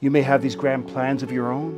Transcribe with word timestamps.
You 0.00 0.10
may 0.10 0.22
have 0.22 0.40
these 0.40 0.56
grand 0.56 0.88
plans 0.88 1.22
of 1.22 1.30
your 1.30 1.52
own. 1.52 1.74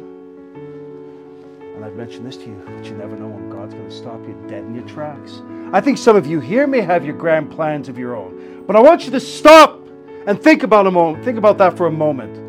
And 1.75 1.85
I've 1.85 1.97
mentioned 1.97 2.25
this 2.25 2.37
to 2.37 2.45
you, 2.45 2.63
but 2.65 2.85
you 2.85 2.93
never 2.93 3.17
know 3.17 3.27
when 3.27 3.51
God's 3.51 3.75
going 3.75 3.89
to 3.89 3.95
stop 3.95 4.21
you 4.29 4.37
dead 4.47 4.63
in 4.63 4.77
your 4.77 4.87
tracks. 4.87 5.43
I 5.73 5.81
think 5.81 5.99
some 5.99 6.15
of 6.15 6.25
you 6.25 6.39
here 6.39 6.69
may 6.69 6.83
have 6.83 7.05
your 7.05 7.17
grand 7.17 7.51
plans 7.51 7.89
of 7.89 7.99
your 7.99 8.15
own. 8.15 8.63
But 8.65 8.77
I 8.77 8.81
want 8.81 9.07
you 9.07 9.11
to 9.11 9.19
stop 9.19 9.85
and 10.29 10.41
think 10.41 10.63
about 10.63 10.87
a 10.87 10.91
moment. 10.93 11.25
Think 11.25 11.37
about 11.37 11.59
that 11.59 11.77
for 11.77 11.89
a 11.89 11.91
moment. 11.91 12.41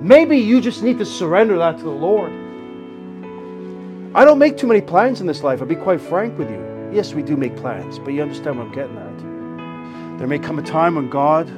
Maybe 0.00 0.38
you 0.38 0.60
just 0.60 0.84
need 0.84 0.98
to 0.98 1.04
surrender 1.04 1.58
that 1.58 1.78
to 1.78 1.82
the 1.82 1.90
Lord. 1.90 2.32
I 4.14 4.24
don't 4.24 4.38
make 4.38 4.56
too 4.56 4.68
many 4.68 4.82
plans 4.82 5.20
in 5.20 5.26
this 5.26 5.42
life. 5.42 5.60
I'll 5.60 5.66
be 5.66 5.74
quite 5.74 6.00
frank 6.00 6.38
with 6.38 6.48
you. 6.48 6.90
Yes, 6.92 7.12
we 7.12 7.22
do 7.22 7.36
make 7.36 7.56
plans, 7.56 7.98
but 7.98 8.10
you 8.10 8.22
understand 8.22 8.56
what 8.56 8.68
I'm 8.68 8.72
getting 8.72 8.96
at. 8.96 10.18
There 10.18 10.28
may 10.28 10.38
come 10.38 10.60
a 10.60 10.62
time 10.62 10.94
when 10.94 11.10
God 11.10 11.50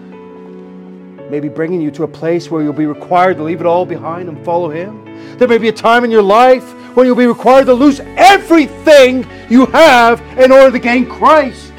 may 1.34 1.40
be 1.40 1.48
bringing 1.48 1.80
you 1.80 1.90
to 1.90 2.04
a 2.04 2.06
place 2.06 2.48
where 2.48 2.62
you'll 2.62 2.72
be 2.72 2.86
required 2.86 3.36
to 3.36 3.42
leave 3.42 3.58
it 3.58 3.66
all 3.66 3.84
behind 3.84 4.28
and 4.28 4.44
follow 4.44 4.70
Him. 4.70 5.04
There 5.36 5.48
may 5.48 5.58
be 5.58 5.66
a 5.66 5.72
time 5.72 6.04
in 6.04 6.12
your 6.12 6.22
life 6.22 6.62
when 6.96 7.06
you'll 7.06 7.16
be 7.16 7.26
required 7.26 7.66
to 7.66 7.74
lose 7.74 7.98
everything 8.16 9.26
you 9.50 9.66
have 9.66 10.20
in 10.38 10.52
order 10.52 10.70
to 10.70 10.78
gain 10.78 11.08
Christ. 11.08 11.72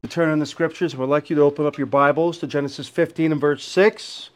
To 0.00 0.08
turn 0.08 0.32
in 0.32 0.38
the 0.38 0.46
scriptures, 0.46 0.96
would 0.96 1.10
like 1.10 1.28
you 1.28 1.36
to 1.36 1.42
open 1.42 1.66
up 1.66 1.76
your 1.76 1.86
Bibles 1.88 2.38
to 2.38 2.46
Genesis 2.46 2.88
15 2.88 3.32
and 3.32 3.40
verse 3.40 3.62
6. 3.64 4.30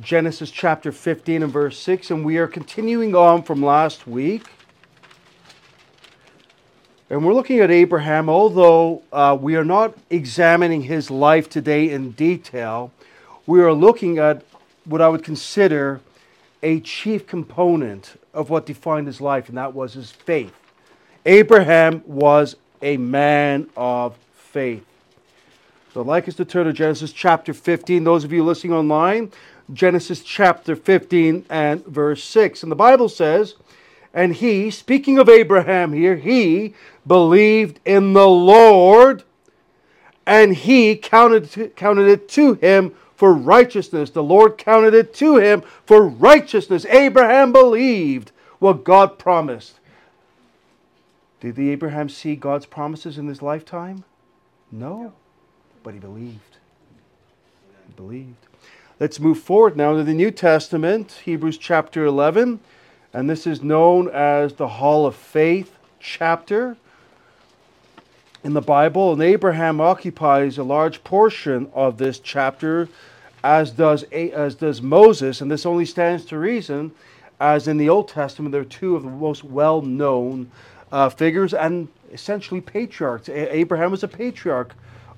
Genesis 0.00 0.52
chapter 0.52 0.92
15 0.92 1.42
and 1.42 1.52
verse 1.52 1.76
6, 1.80 2.12
and 2.12 2.24
we 2.24 2.38
are 2.38 2.46
continuing 2.46 3.16
on 3.16 3.42
from 3.42 3.60
last 3.60 4.06
week. 4.06 4.46
And 7.10 7.26
we're 7.26 7.34
looking 7.34 7.58
at 7.58 7.72
Abraham, 7.72 8.28
although 8.28 9.02
uh, 9.12 9.36
we 9.38 9.56
are 9.56 9.64
not 9.64 9.94
examining 10.10 10.82
his 10.82 11.10
life 11.10 11.48
today 11.48 11.90
in 11.90 12.12
detail, 12.12 12.92
we 13.48 13.60
are 13.62 13.72
looking 13.72 14.18
at 14.18 14.44
what 14.84 15.00
I 15.00 15.08
would 15.08 15.24
consider 15.24 16.00
a 16.62 16.78
chief 16.78 17.26
component 17.26 18.16
of 18.32 18.48
what 18.48 18.64
defined 18.64 19.08
his 19.08 19.20
life, 19.20 19.48
and 19.48 19.58
that 19.58 19.74
was 19.74 19.94
his 19.94 20.12
faith. 20.12 20.54
Abraham 21.26 22.04
was 22.06 22.54
a 22.80 22.96
man 22.96 23.68
of 23.76 24.16
faith. 24.36 24.86
So 25.92 26.02
I'd 26.02 26.06
like 26.06 26.28
us 26.28 26.36
to 26.36 26.44
turn 26.44 26.66
to 26.66 26.72
Genesis 26.72 27.12
chapter 27.12 27.52
15. 27.52 28.04
Those 28.04 28.22
of 28.22 28.32
you 28.32 28.44
listening 28.44 28.72
online, 28.72 29.32
Genesis 29.72 30.22
chapter 30.22 30.76
15 30.76 31.46
and 31.50 31.84
verse 31.86 32.22
6. 32.22 32.62
And 32.62 32.70
the 32.70 32.76
Bible 32.76 33.08
says, 33.08 33.56
And 34.12 34.34
he, 34.34 34.70
speaking 34.70 35.18
of 35.18 35.28
Abraham 35.28 35.92
here, 35.92 36.16
he 36.16 36.74
believed 37.06 37.80
in 37.84 38.12
the 38.12 38.28
Lord, 38.28 39.22
and 40.26 40.54
he 40.54 40.96
counted, 40.96 41.74
counted 41.76 42.08
it 42.08 42.28
to 42.30 42.54
him 42.54 42.94
for 43.14 43.32
righteousness. 43.32 44.10
The 44.10 44.22
Lord 44.22 44.58
counted 44.58 44.94
it 44.94 45.14
to 45.14 45.36
him 45.36 45.62
for 45.84 46.06
righteousness. 46.06 46.84
Abraham 46.86 47.52
believed 47.52 48.32
what 48.58 48.84
God 48.84 49.18
promised. 49.18 49.78
Did 51.40 51.54
the 51.54 51.70
Abraham 51.70 52.08
see 52.08 52.36
God's 52.36 52.66
promises 52.66 53.16
in 53.16 53.28
his 53.28 53.40
lifetime? 53.40 54.04
No, 54.70 55.12
but 55.82 55.94
he 55.94 56.00
believed. 56.00 56.58
He 57.86 57.92
believed. 57.94 58.46
Let's 58.98 59.18
move 59.18 59.38
forward 59.38 59.76
now 59.76 59.96
to 59.96 60.04
the 60.04 60.12
New 60.12 60.30
Testament, 60.30 61.22
Hebrews 61.24 61.56
chapter 61.56 62.04
11. 62.04 62.60
And 63.12 63.28
this 63.28 63.46
is 63.46 63.62
known 63.62 64.08
as 64.08 64.54
the 64.54 64.68
Hall 64.68 65.04
of 65.04 65.16
Faith 65.16 65.76
chapter 65.98 66.76
in 68.44 68.54
the 68.54 68.60
Bible. 68.60 69.12
And 69.12 69.22
Abraham 69.22 69.80
occupies 69.80 70.58
a 70.58 70.62
large 70.62 71.02
portion 71.02 71.70
of 71.74 71.98
this 71.98 72.20
chapter, 72.20 72.88
as 73.42 73.72
does, 73.72 74.04
as 74.04 74.54
does 74.54 74.80
Moses. 74.80 75.40
And 75.40 75.50
this 75.50 75.66
only 75.66 75.84
stands 75.84 76.24
to 76.26 76.38
reason, 76.38 76.92
as 77.40 77.66
in 77.66 77.78
the 77.78 77.88
Old 77.88 78.08
Testament, 78.08 78.52
they're 78.52 78.64
two 78.64 78.94
of 78.94 79.02
the 79.02 79.10
most 79.10 79.42
well 79.42 79.82
known 79.82 80.50
uh, 80.92 81.08
figures 81.08 81.52
and 81.52 81.88
essentially 82.12 82.60
patriarchs. 82.60 83.28
A- 83.28 83.54
Abraham 83.54 83.90
was 83.90 84.02
a 84.02 84.08
patriarch 84.08 84.74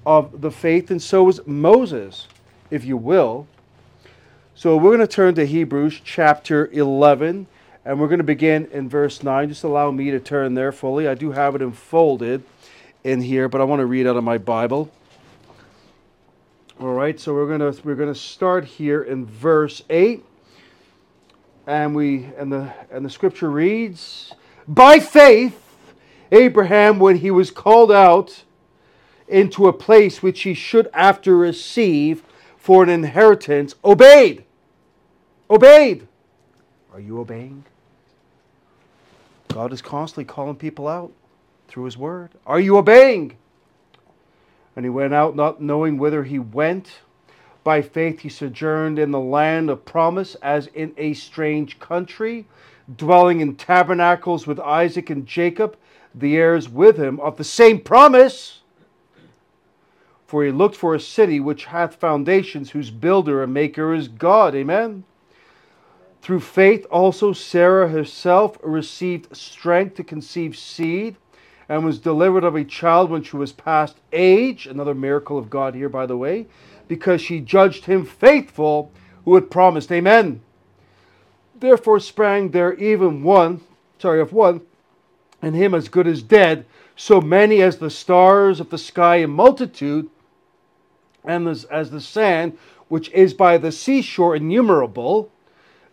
of 0.06 0.40
the 0.40 0.50
faith, 0.50 0.90
and 0.90 1.00
so 1.00 1.24
was 1.24 1.46
Moses, 1.46 2.26
if 2.70 2.84
you 2.84 2.96
will. 2.96 3.46
So 4.54 4.76
we're 4.76 4.96
going 4.96 5.00
to 5.00 5.06
turn 5.06 5.34
to 5.36 5.46
Hebrews 5.46 6.00
chapter 6.04 6.66
11, 6.72 7.46
and 7.84 8.00
we're 8.00 8.08
going 8.08 8.18
to 8.18 8.24
begin 8.24 8.66
in 8.72 8.88
verse 8.88 9.22
9. 9.22 9.48
Just 9.48 9.64
allow 9.64 9.90
me 9.90 10.10
to 10.10 10.20
turn 10.20 10.54
there 10.54 10.72
fully. 10.72 11.08
I 11.08 11.14
do 11.14 11.32
have 11.32 11.54
it 11.54 11.62
enfolded 11.62 12.44
in 13.04 13.20
here, 13.20 13.48
but 13.48 13.60
I 13.60 13.64
want 13.64 13.80
to 13.80 13.86
read 13.86 14.06
out 14.06 14.16
of 14.16 14.24
my 14.24 14.38
Bible. 14.38 14.90
All 16.80 16.94
right, 16.94 17.18
so 17.18 17.34
we're 17.34 17.46
going 17.46 17.72
to 17.72 17.80
we're 17.82 17.94
going 17.94 18.12
to 18.12 18.18
start 18.18 18.64
here 18.64 19.02
in 19.02 19.26
verse 19.26 19.82
8. 19.90 20.24
And 21.66 21.94
we 21.94 22.24
and 22.36 22.52
the 22.52 22.72
and 22.90 23.04
the 23.04 23.10
scripture 23.10 23.50
reads, 23.50 24.32
"By 24.66 24.98
faith 24.98 25.62
Abraham 26.32 26.98
when 26.98 27.18
he 27.18 27.30
was 27.30 27.50
called 27.50 27.92
out 27.92 28.42
into 29.28 29.68
a 29.68 29.72
place 29.72 30.22
which 30.22 30.42
he 30.42 30.54
should 30.54 30.88
after 30.92 31.36
receive 31.36 32.22
for 32.56 32.82
an 32.82 32.88
inheritance 32.88 33.74
obeyed. 33.84 34.44
Obeyed. 35.50 36.08
Are 36.92 37.00
you 37.00 37.20
obeying? 37.20 37.64
God 39.48 39.72
is 39.72 39.82
constantly 39.82 40.24
calling 40.24 40.56
people 40.56 40.88
out 40.88 41.12
through 41.68 41.84
His 41.84 41.96
Word. 41.96 42.30
Are 42.46 42.60
you 42.60 42.76
obeying? 42.76 43.36
And 44.76 44.84
he 44.84 44.90
went 44.90 45.14
out 45.14 45.36
not 45.36 45.60
knowing 45.60 45.98
whither 45.98 46.24
he 46.24 46.38
went. 46.38 47.00
By 47.64 47.82
faith 47.82 48.20
he 48.20 48.28
sojourned 48.28 48.98
in 48.98 49.10
the 49.10 49.20
land 49.20 49.70
of 49.70 49.84
promise 49.84 50.34
as 50.36 50.66
in 50.68 50.94
a 50.96 51.14
strange 51.14 51.78
country, 51.78 52.46
dwelling 52.96 53.40
in 53.40 53.56
tabernacles 53.56 54.46
with 54.46 54.58
Isaac 54.58 55.10
and 55.10 55.26
Jacob, 55.26 55.76
the 56.14 56.36
heirs 56.36 56.68
with 56.68 56.96
him 56.96 57.20
of 57.20 57.36
the 57.36 57.44
same 57.44 57.80
promise. 57.80 58.60
For 60.26 60.44
he 60.44 60.50
looked 60.50 60.76
for 60.76 60.94
a 60.94 61.00
city 61.00 61.38
which 61.38 61.66
hath 61.66 61.96
foundations, 61.96 62.70
whose 62.70 62.90
builder 62.90 63.42
and 63.42 63.52
maker 63.52 63.94
is 63.94 64.08
God. 64.08 64.54
Amen. 64.54 65.04
Through 66.22 66.40
faith 66.40 66.86
also 66.88 67.32
Sarah 67.32 67.88
herself 67.88 68.56
received 68.62 69.36
strength 69.36 69.96
to 69.96 70.04
conceive 70.04 70.56
seed 70.56 71.16
and 71.68 71.84
was 71.84 71.98
delivered 71.98 72.44
of 72.44 72.54
a 72.54 72.64
child 72.64 73.10
when 73.10 73.24
she 73.24 73.36
was 73.36 73.50
past 73.50 73.96
age. 74.12 74.66
Another 74.68 74.94
miracle 74.94 75.36
of 75.36 75.50
God 75.50 75.74
here, 75.74 75.88
by 75.88 76.06
the 76.06 76.16
way, 76.16 76.46
because 76.86 77.20
she 77.20 77.40
judged 77.40 77.86
him 77.86 78.06
faithful 78.06 78.92
who 79.24 79.34
had 79.34 79.50
promised. 79.50 79.90
Amen. 79.90 80.42
Therefore 81.58 81.98
sprang 81.98 82.50
there 82.50 82.74
even 82.74 83.24
one, 83.24 83.60
sorry, 83.98 84.20
of 84.20 84.32
one, 84.32 84.60
and 85.40 85.56
him 85.56 85.74
as 85.74 85.88
good 85.88 86.06
as 86.06 86.22
dead, 86.22 86.66
so 86.94 87.20
many 87.20 87.60
as 87.62 87.78
the 87.78 87.90
stars 87.90 88.60
of 88.60 88.70
the 88.70 88.78
sky 88.78 89.16
in 89.16 89.30
multitude 89.30 90.08
and 91.24 91.48
as, 91.48 91.64
as 91.64 91.90
the 91.90 92.00
sand 92.00 92.56
which 92.86 93.10
is 93.10 93.34
by 93.34 93.58
the 93.58 93.72
seashore 93.72 94.36
innumerable. 94.36 95.32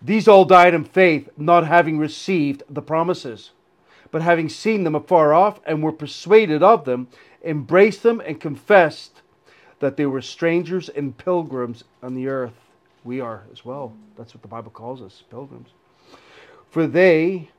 These 0.02 0.28
all 0.28 0.46
died 0.46 0.74
in 0.74 0.86
faith, 0.86 1.30
not 1.38 1.68
having 1.68 1.98
received 2.00 2.64
the 2.70 2.82
promises, 2.82 3.52
but 4.12 4.22
having 4.22 4.48
seen 4.48 4.84
them 4.84 4.96
afar 4.96 5.34
off 5.34 5.60
and 5.66 5.84
were 5.84 5.92
persuaded 5.92 6.64
of 6.64 6.86
them, 6.86 7.10
embraced 7.44 8.04
them 8.04 8.22
and 8.22 8.40
confessed 8.40 9.22
that 9.80 9.98
they 9.98 10.06
were 10.06 10.22
strangers 10.22 10.90
and 10.90 11.18
pilgrims 11.18 11.84
on 12.02 12.14
the 12.14 12.28
earth. 12.28 12.54
We 13.04 13.20
are 13.20 13.44
as 13.52 13.64
well. 13.66 13.94
That's 14.18 14.34
what 14.34 14.42
the 14.42 14.48
Bible 14.48 14.72
calls 14.72 15.02
us, 15.02 15.24
pilgrims. 15.30 15.70
For 16.70 16.86
they, 16.86 17.50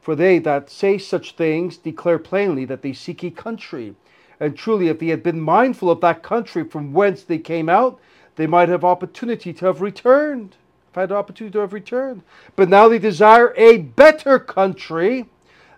for 0.00 0.14
they 0.14 0.38
that 0.40 0.70
say 0.70 0.98
such 0.98 1.32
things 1.32 1.76
declare 1.76 2.18
plainly 2.18 2.64
that 2.66 2.82
they 2.82 2.92
seek 2.92 3.22
a 3.22 3.30
country. 3.30 3.94
And 4.38 4.56
truly, 4.56 4.88
if 4.88 4.98
they 4.98 5.08
had 5.08 5.22
been 5.22 5.40
mindful 5.40 5.90
of 5.90 6.00
that 6.00 6.22
country 6.22 6.64
from 6.64 6.92
whence 6.92 7.22
they 7.22 7.38
came 7.38 7.68
out, 7.68 8.00
they 8.36 8.46
might 8.46 8.70
have 8.70 8.84
opportunity 8.84 9.52
to 9.52 9.66
have 9.66 9.82
returned. 9.82 10.56
Have 10.92 11.02
had 11.02 11.08
the 11.10 11.16
opportunity 11.16 11.52
to 11.52 11.60
have 11.60 11.72
returned. 11.72 12.22
But 12.56 12.68
now 12.68 12.88
they 12.88 12.98
desire 12.98 13.54
a 13.56 13.78
better 13.78 14.40
country 14.40 15.28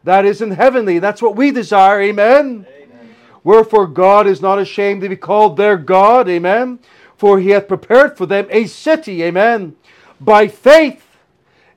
that 0.04 0.24
is 0.24 0.40
in 0.40 0.52
heavenly. 0.52 0.98
That's 0.98 1.20
what 1.20 1.36
we 1.36 1.50
desire. 1.50 2.00
Amen. 2.00 2.66
Amen. 2.66 3.14
Wherefore 3.44 3.86
God 3.86 4.26
is 4.26 4.40
not 4.40 4.58
ashamed 4.58 5.02
to 5.02 5.10
be 5.10 5.16
called 5.16 5.58
their 5.58 5.76
God. 5.76 6.30
Amen. 6.30 6.78
For 7.14 7.38
he 7.38 7.50
hath 7.50 7.68
prepared 7.68 8.16
for 8.16 8.24
them 8.24 8.46
a 8.48 8.64
city. 8.66 9.22
Amen. 9.22 9.76
By 10.18 10.48
faith, 10.48 11.18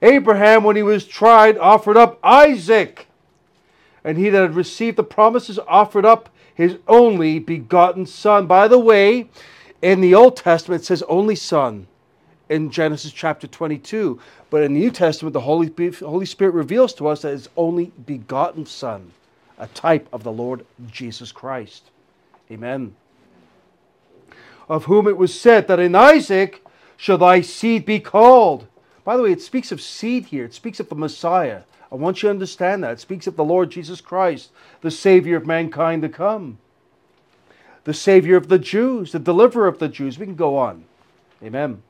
Abraham, 0.02 0.64
when 0.64 0.78
he 0.78 0.84
was 0.84 1.06
tried, 1.06 1.58
offered 1.58 1.98
up 1.98 2.20
Isaac. 2.24 3.08
And 4.02 4.18
he 4.18 4.30
that 4.30 4.42
had 4.42 4.56
received 4.56 4.96
the 4.96 5.04
promises 5.04 5.60
offered 5.68 6.06
up 6.06 6.30
his 6.54 6.78
only 6.88 7.40
begotten 7.40 8.06
Son. 8.06 8.48
By 8.48 8.70
the 8.70 8.80
way, 8.80 9.30
in 9.82 10.00
the 10.00 10.16
Old 10.16 10.38
Testament 10.38 10.84
it 10.84 10.86
says 10.86 11.04
only 11.10 11.36
Son 11.36 11.88
in 12.50 12.70
Genesis 12.70 13.12
chapter 13.12 13.48
22. 13.48 14.20
But 14.50 14.64
in 14.64 14.74
the 14.74 14.80
New 14.80 14.92
Testament, 14.92 15.34
the 15.34 15.42
Holy, 15.42 15.72
Holy 16.00 16.26
Spirit 16.26 16.54
reveals 16.54 16.94
to 16.96 17.08
us 17.08 17.22
that 17.22 17.32
his 17.32 17.50
only 17.56 17.92
begotten 18.06 18.66
Son. 18.66 19.12
a 19.58 19.68
type 19.68 20.08
of 20.12 20.24
the 20.24 20.32
Lord 20.32 20.66
Jesus 20.92 21.32
Christ. 21.32 21.84
Amen. 22.52 22.96
Of 24.68 24.86
whom 24.86 25.08
it 25.08 25.18
was 25.18 25.40
said 25.40 25.68
that 25.68 25.80
in 25.80 25.96
Isaac 25.96 26.66
shall 26.98 27.18
thy 27.18 27.42
seed 27.42 27.86
be 27.86 28.00
called. 28.00 28.68
By 29.04 29.18
the 29.18 29.24
way, 29.24 29.32
it 29.32 29.42
speaks 29.42 29.72
of 29.72 29.82
seed 29.82 30.26
here, 30.26 30.46
it 30.46 30.54
speaks 30.54 30.80
of 30.80 30.90
the 30.90 30.96
Messiah. 30.96 31.62
I 31.92 31.96
want 31.96 32.18
you 32.18 32.28
to 32.28 32.32
understand 32.32 32.84
that. 32.84 32.94
It 32.94 33.00
speaks 33.00 33.28
of 33.28 33.36
the 33.36 33.44
Lord 33.44 33.70
Jesus 33.70 34.02
Christ, 34.02 34.52
the 34.82 34.92
Savior 34.92 35.38
of 35.38 35.46
mankind 35.46 36.02
to 36.02 36.10
come, 36.10 36.58
the 37.84 37.94
Savior 37.94 38.36
of 38.36 38.48
the 38.50 38.60
Jews, 38.60 39.12
the 39.12 39.20
deliverer 39.20 39.68
of 39.68 39.80
the 39.80 39.88
Jews. 39.88 40.18
We 40.18 40.26
can 40.26 40.36
go 40.36 40.58
on. 40.58 40.84
Amen. 41.44 41.84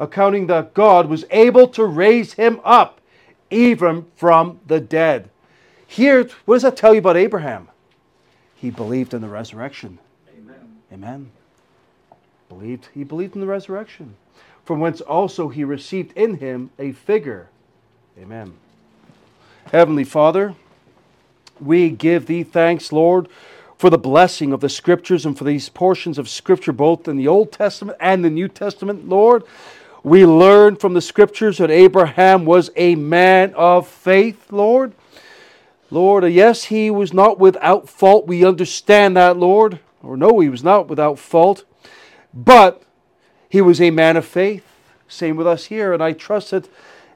Accounting 0.00 0.46
that 0.48 0.74
God 0.74 1.08
was 1.08 1.24
able 1.30 1.68
to 1.68 1.84
raise 1.84 2.34
him 2.34 2.60
up 2.64 3.00
even 3.50 4.06
from 4.16 4.60
the 4.66 4.80
dead. 4.80 5.30
Here, 5.86 6.28
what 6.44 6.56
does 6.56 6.62
that 6.62 6.76
tell 6.76 6.94
you 6.94 7.00
about 7.00 7.16
Abraham? 7.16 7.68
He 8.54 8.70
believed 8.70 9.12
in 9.12 9.20
the 9.20 9.28
resurrection. 9.28 9.98
Amen. 10.36 10.78
Amen. 10.92 11.30
Believed 12.48 12.88
he 12.94 13.04
believed 13.04 13.34
in 13.34 13.40
the 13.40 13.46
resurrection, 13.46 14.14
from 14.64 14.80
whence 14.80 15.00
also 15.00 15.48
he 15.48 15.64
received 15.64 16.16
in 16.16 16.38
him 16.38 16.70
a 16.78 16.92
figure. 16.92 17.48
Amen. 18.18 18.54
Heavenly 19.70 20.04
Father, 20.04 20.54
we 21.60 21.90
give 21.90 22.26
thee 22.26 22.42
thanks, 22.42 22.92
Lord, 22.92 23.28
for 23.76 23.90
the 23.90 23.98
blessing 23.98 24.52
of 24.52 24.60
the 24.60 24.68
scriptures 24.68 25.26
and 25.26 25.36
for 25.36 25.44
these 25.44 25.68
portions 25.68 26.18
of 26.18 26.28
scripture, 26.28 26.72
both 26.72 27.08
in 27.08 27.16
the 27.16 27.28
Old 27.28 27.52
Testament 27.52 27.98
and 28.00 28.24
the 28.24 28.30
New 28.30 28.48
Testament, 28.48 29.08
Lord. 29.08 29.44
We 30.04 30.26
learn 30.26 30.76
from 30.76 30.94
the 30.94 31.00
scriptures 31.00 31.58
that 31.58 31.70
Abraham 31.70 32.44
was 32.44 32.70
a 32.74 32.96
man 32.96 33.54
of 33.54 33.86
faith, 33.86 34.50
Lord. 34.50 34.94
Lord, 35.90 36.24
uh, 36.24 36.28
yes, 36.28 36.64
he 36.64 36.90
was 36.90 37.12
not 37.12 37.38
without 37.38 37.88
fault. 37.88 38.26
We 38.26 38.44
understand 38.44 39.16
that, 39.16 39.36
Lord. 39.36 39.78
Or 40.02 40.16
no, 40.16 40.40
he 40.40 40.48
was 40.48 40.64
not 40.64 40.88
without 40.88 41.18
fault. 41.18 41.64
But 42.34 42.82
he 43.48 43.60
was 43.60 43.80
a 43.80 43.90
man 43.90 44.16
of 44.16 44.24
faith. 44.24 44.64
Same 45.06 45.36
with 45.36 45.46
us 45.46 45.66
here. 45.66 45.92
And 45.92 46.02
I 46.02 46.12
trust 46.12 46.50
that 46.50 46.68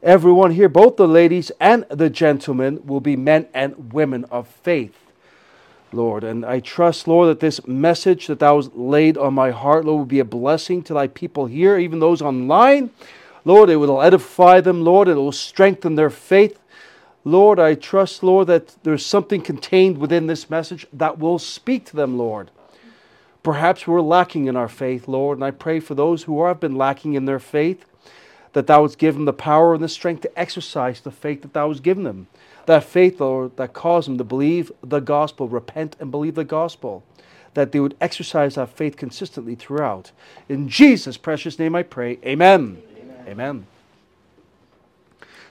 everyone 0.02 0.52
here, 0.52 0.68
both 0.68 0.96
the 0.96 1.08
ladies 1.08 1.50
and 1.58 1.86
the 1.88 2.10
gentlemen, 2.10 2.86
will 2.86 3.00
be 3.00 3.16
men 3.16 3.48
and 3.52 3.92
women 3.92 4.26
of 4.26 4.46
faith, 4.46 4.94
Lord. 5.96 6.22
And 6.22 6.44
I 6.44 6.60
trust, 6.60 7.08
Lord, 7.08 7.28
that 7.28 7.40
this 7.40 7.66
message 7.66 8.26
that 8.26 8.38
thou 8.38 8.56
hast 8.56 8.76
laid 8.76 9.16
on 9.16 9.34
my 9.34 9.50
heart, 9.50 9.84
Lord, 9.84 9.98
will 9.98 10.06
be 10.06 10.20
a 10.20 10.24
blessing 10.24 10.82
to 10.84 10.94
thy 10.94 11.08
people 11.08 11.46
here, 11.46 11.78
even 11.78 11.98
those 11.98 12.22
online. 12.22 12.90
Lord, 13.44 13.70
it 13.70 13.76
will 13.76 14.02
edify 14.02 14.60
them, 14.60 14.82
Lord. 14.82 15.08
It 15.08 15.14
will 15.14 15.32
strengthen 15.32 15.94
their 15.94 16.10
faith. 16.10 16.58
Lord, 17.24 17.58
I 17.58 17.74
trust, 17.74 18.22
Lord, 18.22 18.46
that 18.46 18.76
there's 18.84 19.04
something 19.04 19.40
contained 19.40 19.98
within 19.98 20.26
this 20.26 20.48
message 20.48 20.86
that 20.92 21.18
will 21.18 21.40
speak 21.40 21.84
to 21.86 21.96
them, 21.96 22.16
Lord. 22.16 22.50
Perhaps 23.42 23.86
we're 23.86 24.00
lacking 24.00 24.46
in 24.46 24.56
our 24.56 24.68
faith, 24.68 25.08
Lord, 25.08 25.38
and 25.38 25.44
I 25.44 25.50
pray 25.50 25.80
for 25.80 25.94
those 25.94 26.24
who 26.24 26.44
have 26.44 26.60
been 26.60 26.76
lacking 26.76 27.14
in 27.14 27.24
their 27.24 27.38
faith 27.38 27.84
that 28.56 28.66
thou 28.66 28.80
wouldst 28.80 28.98
give 28.98 29.14
them 29.14 29.26
the 29.26 29.32
power 29.34 29.74
and 29.74 29.84
the 29.84 29.88
strength 29.88 30.22
to 30.22 30.38
exercise 30.38 31.00
the 31.00 31.10
faith 31.10 31.42
that 31.42 31.52
thou 31.52 31.68
hast 31.68 31.82
given 31.82 32.04
them. 32.04 32.26
That 32.66 32.84
faith, 32.84 33.20
Lord, 33.20 33.56
that 33.56 33.72
caused 33.72 34.08
them 34.08 34.18
to 34.18 34.24
believe 34.24 34.70
the 34.82 35.00
gospel, 35.00 35.48
repent 35.48 35.96
and 36.00 36.10
believe 36.10 36.34
the 36.34 36.44
gospel. 36.44 37.04
That 37.54 37.72
they 37.72 37.80
would 37.80 37.96
exercise 38.00 38.56
that 38.56 38.70
faith 38.70 38.96
consistently 38.96 39.54
throughout. 39.54 40.10
In 40.48 40.68
Jesus' 40.68 41.16
precious 41.16 41.58
name 41.58 41.74
I 41.74 41.82
pray. 41.82 42.18
Amen. 42.24 42.82
Amen. 42.98 43.24
Amen. 43.28 43.66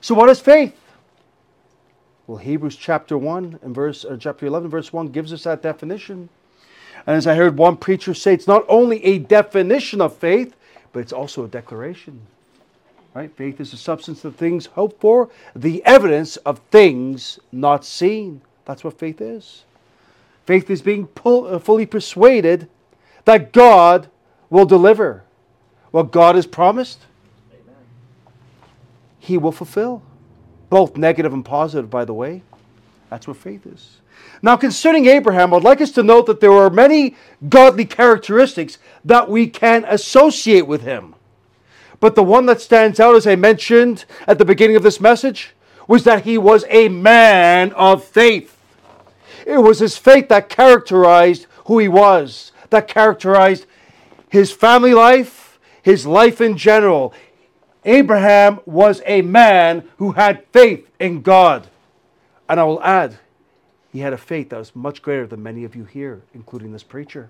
So, 0.02 0.14
what 0.14 0.30
is 0.30 0.40
faith? 0.40 0.76
Well, 2.28 2.38
Hebrews 2.38 2.76
chapter 2.76 3.18
1 3.18 3.60
and 3.62 3.74
verse, 3.76 4.04
uh, 4.04 4.18
chapter 4.20 4.46
11, 4.46 4.70
verse 4.70 4.92
1 4.92 5.08
gives 5.08 5.32
us 5.32 5.44
that 5.44 5.62
definition. 5.62 6.30
And 7.06 7.16
as 7.16 7.28
I 7.28 7.36
heard 7.36 7.58
one 7.58 7.78
preacher 7.78 8.14
say, 8.14 8.34
it's 8.34 8.48
not 8.48 8.66
only 8.68 9.04
a 9.06 9.20
definition 9.20 10.02
of 10.02 10.16
faith, 10.16 10.56
but 10.92 11.00
it's 11.00 11.14
also 11.14 11.46
a 11.46 11.48
declaration. 11.48 12.22
Right? 13.16 13.34
Faith 13.34 13.62
is 13.62 13.72
the 13.72 13.78
substance 13.78 14.26
of 14.26 14.36
things 14.36 14.66
hoped 14.66 15.00
for, 15.00 15.30
the 15.56 15.84
evidence 15.86 16.36
of 16.38 16.60
things 16.70 17.40
not 17.50 17.86
seen. 17.86 18.42
That's 18.66 18.84
what 18.84 19.00
faith 19.00 19.22
is. 19.22 19.64
Faith 20.46 20.70
is 20.70 20.82
being 20.82 21.08
pull, 21.08 21.48
uh, 21.48 21.60
fully 21.60 21.86
persuaded 21.86 22.68
that 23.24 23.54
God 23.54 24.10
will 24.50 24.66
deliver. 24.66 25.24
What 25.92 26.12
God 26.12 26.36
has 26.36 26.46
promised, 26.46 27.06
Amen. 27.54 27.76
He 29.18 29.38
will 29.38 29.54
fulfill. 29.54 30.02
Both 30.70 30.98
negative 30.98 31.32
and 31.32 31.46
positive, 31.46 31.90
by 31.90 32.04
the 32.04 32.14
way. 32.14 32.44
That's 33.10 33.30
what 33.30 33.38
faith 33.38 33.66
is. 33.66 34.02
Now, 34.42 34.58
concerning 34.58 35.06
Abraham, 35.06 35.54
I'd 35.54 35.64
like 35.64 35.80
us 35.80 35.92
to 35.92 36.04
note 36.04 36.26
that 36.26 36.42
there 36.42 36.52
are 36.52 36.70
many 36.70 37.16
godly 37.48 37.86
characteristics 37.86 38.78
that 39.06 39.30
we 39.30 39.48
can 39.48 39.86
associate 39.88 40.68
with 40.68 40.82
him. 40.82 41.16
But 42.00 42.16
the 42.16 42.24
one 42.24 42.46
that 42.48 42.62
stands 42.62 43.00
out, 43.00 43.16
as 43.16 43.28
I 43.28 43.36
mentioned 43.36 44.06
at 44.28 44.38
the 44.38 44.46
beginning 44.46 44.76
of 44.76 44.84
this 44.84 45.00
message, 45.00 45.54
was 45.88 46.04
that 46.04 46.24
he 46.24 46.38
was 46.38 46.66
a 46.70 46.90
man 46.90 47.72
of 47.74 48.04
faith. 48.04 48.58
It 49.46 49.60
was 49.60 49.80
his 49.80 49.98
faith 49.98 50.30
that 50.30 50.50
characterized 50.50 51.48
who 51.66 51.80
he 51.80 51.88
was, 51.88 52.52
that 52.70 52.88
characterized 52.88 53.66
his 54.30 54.52
family 54.52 54.94
life, 54.94 55.60
his 55.82 56.06
life 56.06 56.42
in 56.42 56.58
general. 56.58 57.14
Abraham 57.84 58.60
was 58.66 59.02
a 59.06 59.22
man 59.22 59.88
who 59.98 60.14
had 60.14 60.46
faith 60.52 60.90
in 61.00 61.22
God. 61.22 61.68
And 62.50 62.60
I 62.60 62.64
will 62.64 62.82
add, 62.82 63.18
he 63.92 64.00
had 64.00 64.14
a 64.14 64.18
faith 64.18 64.50
that 64.50 64.58
was 64.58 64.76
much 64.76 65.02
greater 65.02 65.28
than 65.28 65.44
many 65.44 65.64
of 65.64 65.76
you 65.76 65.86
here, 65.86 66.24
including 66.34 66.72
this 66.72 66.84
preacher. 66.84 67.30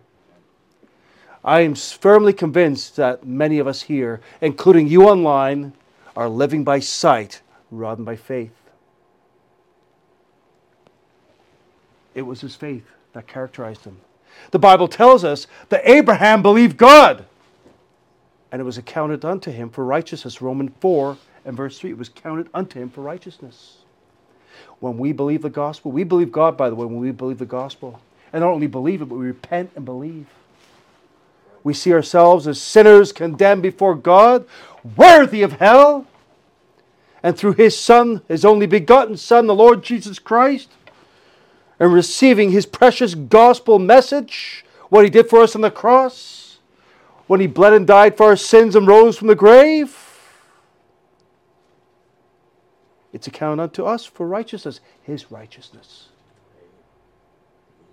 I 1.46 1.62
am 1.62 1.76
firmly 1.76 2.34
convinced 2.34 2.96
that 2.96 3.26
many 3.26 3.60
of 3.60 3.68
us 3.68 3.84
here, 3.84 4.20
including 4.42 4.88
you 4.88 5.04
online, 5.08 5.74
are 6.16 6.28
living 6.28 6.64
by 6.64 6.80
sight 6.80 7.42
rather 7.70 7.98
than 7.98 8.06
by 8.06 8.16
faith. 8.16 8.52
It 12.16 12.24
was 12.24 12.42
his 12.42 12.56
faith 12.56 12.86
that 13.14 13.28
characterized 13.28 13.84
him. 13.84 13.98
The 14.50 14.60
Bible 14.60 14.88
tells 14.88 15.24
us 15.24 15.46
that 15.70 15.82
Abraham 15.86 16.42
believed 16.42 16.78
God, 16.78 17.26
and 18.52 18.60
it 18.60 18.66
was 18.66 18.80
accounted 18.80 19.24
unto 19.24 19.52
him 19.52 19.70
for 19.70 19.86
righteousness. 19.86 20.42
Romans 20.42 20.72
4 20.80 21.16
and 21.46 21.56
verse 21.56 21.78
3 21.78 21.92
it 21.92 21.98
was 21.98 22.10
counted 22.10 22.50
unto 22.56 22.80
him 22.80 22.90
for 22.90 23.02
righteousness 23.02 23.78
when 24.80 24.98
we 24.98 25.12
believe 25.12 25.44
the 25.44 25.50
gospel. 25.50 25.92
We 25.92 26.04
believe 26.04 26.32
God, 26.32 26.58
by 26.58 26.70
the 26.70 26.76
way, 26.76 26.86
when 26.86 26.98
we 26.98 27.12
believe 27.12 27.38
the 27.38 27.46
gospel. 27.46 28.02
And 28.34 28.42
not 28.42 28.50
only 28.50 28.68
believe 28.68 29.02
it, 29.02 29.06
but 29.06 29.16
we 29.16 29.28
repent 29.28 29.72
and 29.76 29.86
believe. 29.86 30.26
We 31.66 31.74
see 31.74 31.92
ourselves 31.92 32.48
as 32.48 32.62
sinners 32.62 33.12
condemned 33.12 33.62
before 33.62 33.96
God, 33.96 34.46
worthy 34.96 35.42
of 35.42 35.54
hell. 35.54 36.08
And 37.22 37.38
through 37.38 37.54
his 37.54 37.78
Son, 37.78 38.22
his 38.30 38.46
only 38.46 38.68
begotten 38.68 39.18
Son, 39.18 39.48
the 39.48 39.54
Lord 39.54 39.84
Jesus 39.84 40.18
Christ, 40.18 40.70
and 41.78 41.92
receiving 41.92 42.52
his 42.52 42.66
precious 42.66 43.16
gospel 43.16 43.80
message, 43.80 44.64
what 44.88 45.04
he 45.04 45.10
did 45.10 45.28
for 45.28 45.42
us 45.42 45.56
on 45.56 45.62
the 45.62 45.70
cross, 45.70 46.60
when 47.28 47.42
he 47.42 47.48
bled 47.48 47.74
and 47.74 47.86
died 47.86 48.16
for 48.16 48.28
our 48.28 48.38
sins 48.38 48.78
and 48.78 48.88
rose 48.88 49.18
from 49.18 49.28
the 49.28 49.36
grave 49.36 50.06
It's 53.16 53.28
accounted 53.28 53.64
unto 53.64 53.86
us 53.86 54.04
for 54.04 54.28
righteousness, 54.28 54.82
his 55.02 55.32
righteousness. 55.32 56.10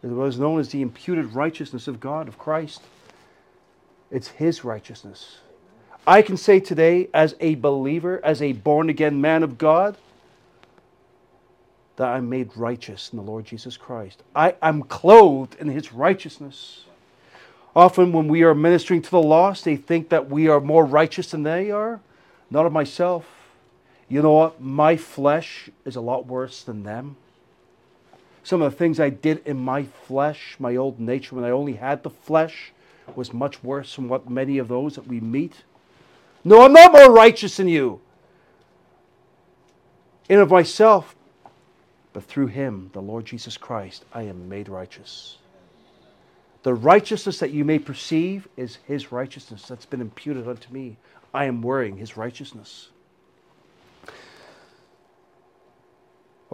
It 0.02 0.09
was 0.09 0.37
known 0.37 0.59
as 0.59 0.71
the 0.71 0.83
imputed 0.83 1.37
righteousness 1.37 1.87
of 1.87 2.00
God, 2.00 2.26
of 2.26 2.41
Christ. 2.41 2.83
It's 4.12 4.28
his 4.28 4.62
righteousness. 4.62 5.38
I 6.07 6.21
can 6.21 6.37
say 6.37 6.61
today, 6.61 7.09
as 7.14 7.35
a 7.40 7.54
believer, 7.54 8.21
as 8.23 8.42
a 8.42 8.52
born 8.52 8.90
again 8.90 9.21
man 9.21 9.42
of 9.42 9.57
God, 9.57 9.97
that 11.97 12.09
I'm 12.09 12.28
made 12.28 12.57
righteous 12.57 13.11
in 13.11 13.16
the 13.16 13.23
Lord 13.23 13.47
Jesus 13.47 13.76
Christ. 13.76 14.23
I 14.35 14.54
am 14.61 14.83
clothed 14.83 15.57
in 15.59 15.69
his 15.69 15.92
righteousness. 15.92 16.85
Often, 17.75 18.12
when 18.12 18.28
we 18.28 18.42
are 18.42 18.54
ministering 18.54 19.00
to 19.00 19.11
the 19.11 19.23
lost, 19.23 19.64
they 19.64 19.76
think 19.76 20.11
that 20.11 20.28
we 20.28 20.49
are 20.49 20.61
more 20.61 20.85
righteous 20.85 21.31
than 21.31 21.42
they 21.42 21.71
are. 21.71 22.00
Not 22.50 22.66
of 22.66 22.73
myself. 22.73 23.25
You 24.09 24.21
know 24.21 24.33
what? 24.33 24.61
My 24.61 24.97
flesh 24.97 25.71
is 25.87 25.97
a 25.97 26.02
lot 26.02 26.26
worse 26.26 26.62
than 26.62 26.83
them. 26.83 27.16
Some 28.42 28.61
of 28.61 28.73
the 28.73 28.76
things 28.76 29.00
I 29.00 29.09
did 29.09 29.47
in 29.47 29.57
my 29.57 29.85
flesh, 29.85 30.57
my 30.59 30.76
old 30.76 31.00
nature, 31.00 31.37
when 31.37 31.45
I 31.45 31.50
only 31.50 31.75
had 31.75 32.02
the 32.02 32.11
flesh, 32.11 32.73
was 33.16 33.33
much 33.33 33.62
worse 33.62 33.97
than 33.97 34.09
what 34.09 34.28
many 34.28 34.59
of 34.59 34.69
those 34.69 34.95
that 34.95 35.07
we 35.07 35.21
meet. 35.21 35.64
No, 36.45 36.62
I'm 36.62 36.73
not 36.73 36.92
more 36.92 37.12
righteous 37.12 37.57
than 37.57 37.69
you 37.69 38.00
in 40.28 40.38
of 40.38 40.50
myself, 40.50 41.14
but 42.12 42.25
through 42.25 42.47
him, 42.47 42.90
the 42.92 43.02
Lord 43.02 43.25
Jesus 43.25 43.57
Christ, 43.57 44.04
I 44.12 44.23
am 44.23 44.49
made 44.49 44.69
righteous. 44.69 45.37
The 46.62 46.75
righteousness 46.75 47.38
that 47.40 47.50
you 47.50 47.64
may 47.64 47.78
perceive 47.78 48.49
is 48.57 48.78
his 48.87 49.12
righteousness 49.12 49.66
that's 49.66 49.85
been 49.85 50.00
imputed 50.00 50.49
unto 50.49 50.73
me. 50.73 50.97
I 51.35 51.45
am 51.47 51.61
wearing 51.61 51.97
his 51.97 52.16
righteousness. 52.16 52.88
I 54.07 54.11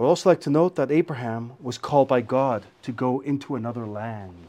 would 0.01 0.07
also 0.07 0.29
like 0.29 0.41
to 0.41 0.49
note 0.49 0.75
that 0.75 0.91
Abraham 0.91 1.53
was 1.61 1.77
called 1.77 2.07
by 2.07 2.21
God 2.21 2.65
to 2.83 2.91
go 2.91 3.19
into 3.19 3.55
another 3.55 3.85
land. 3.85 4.47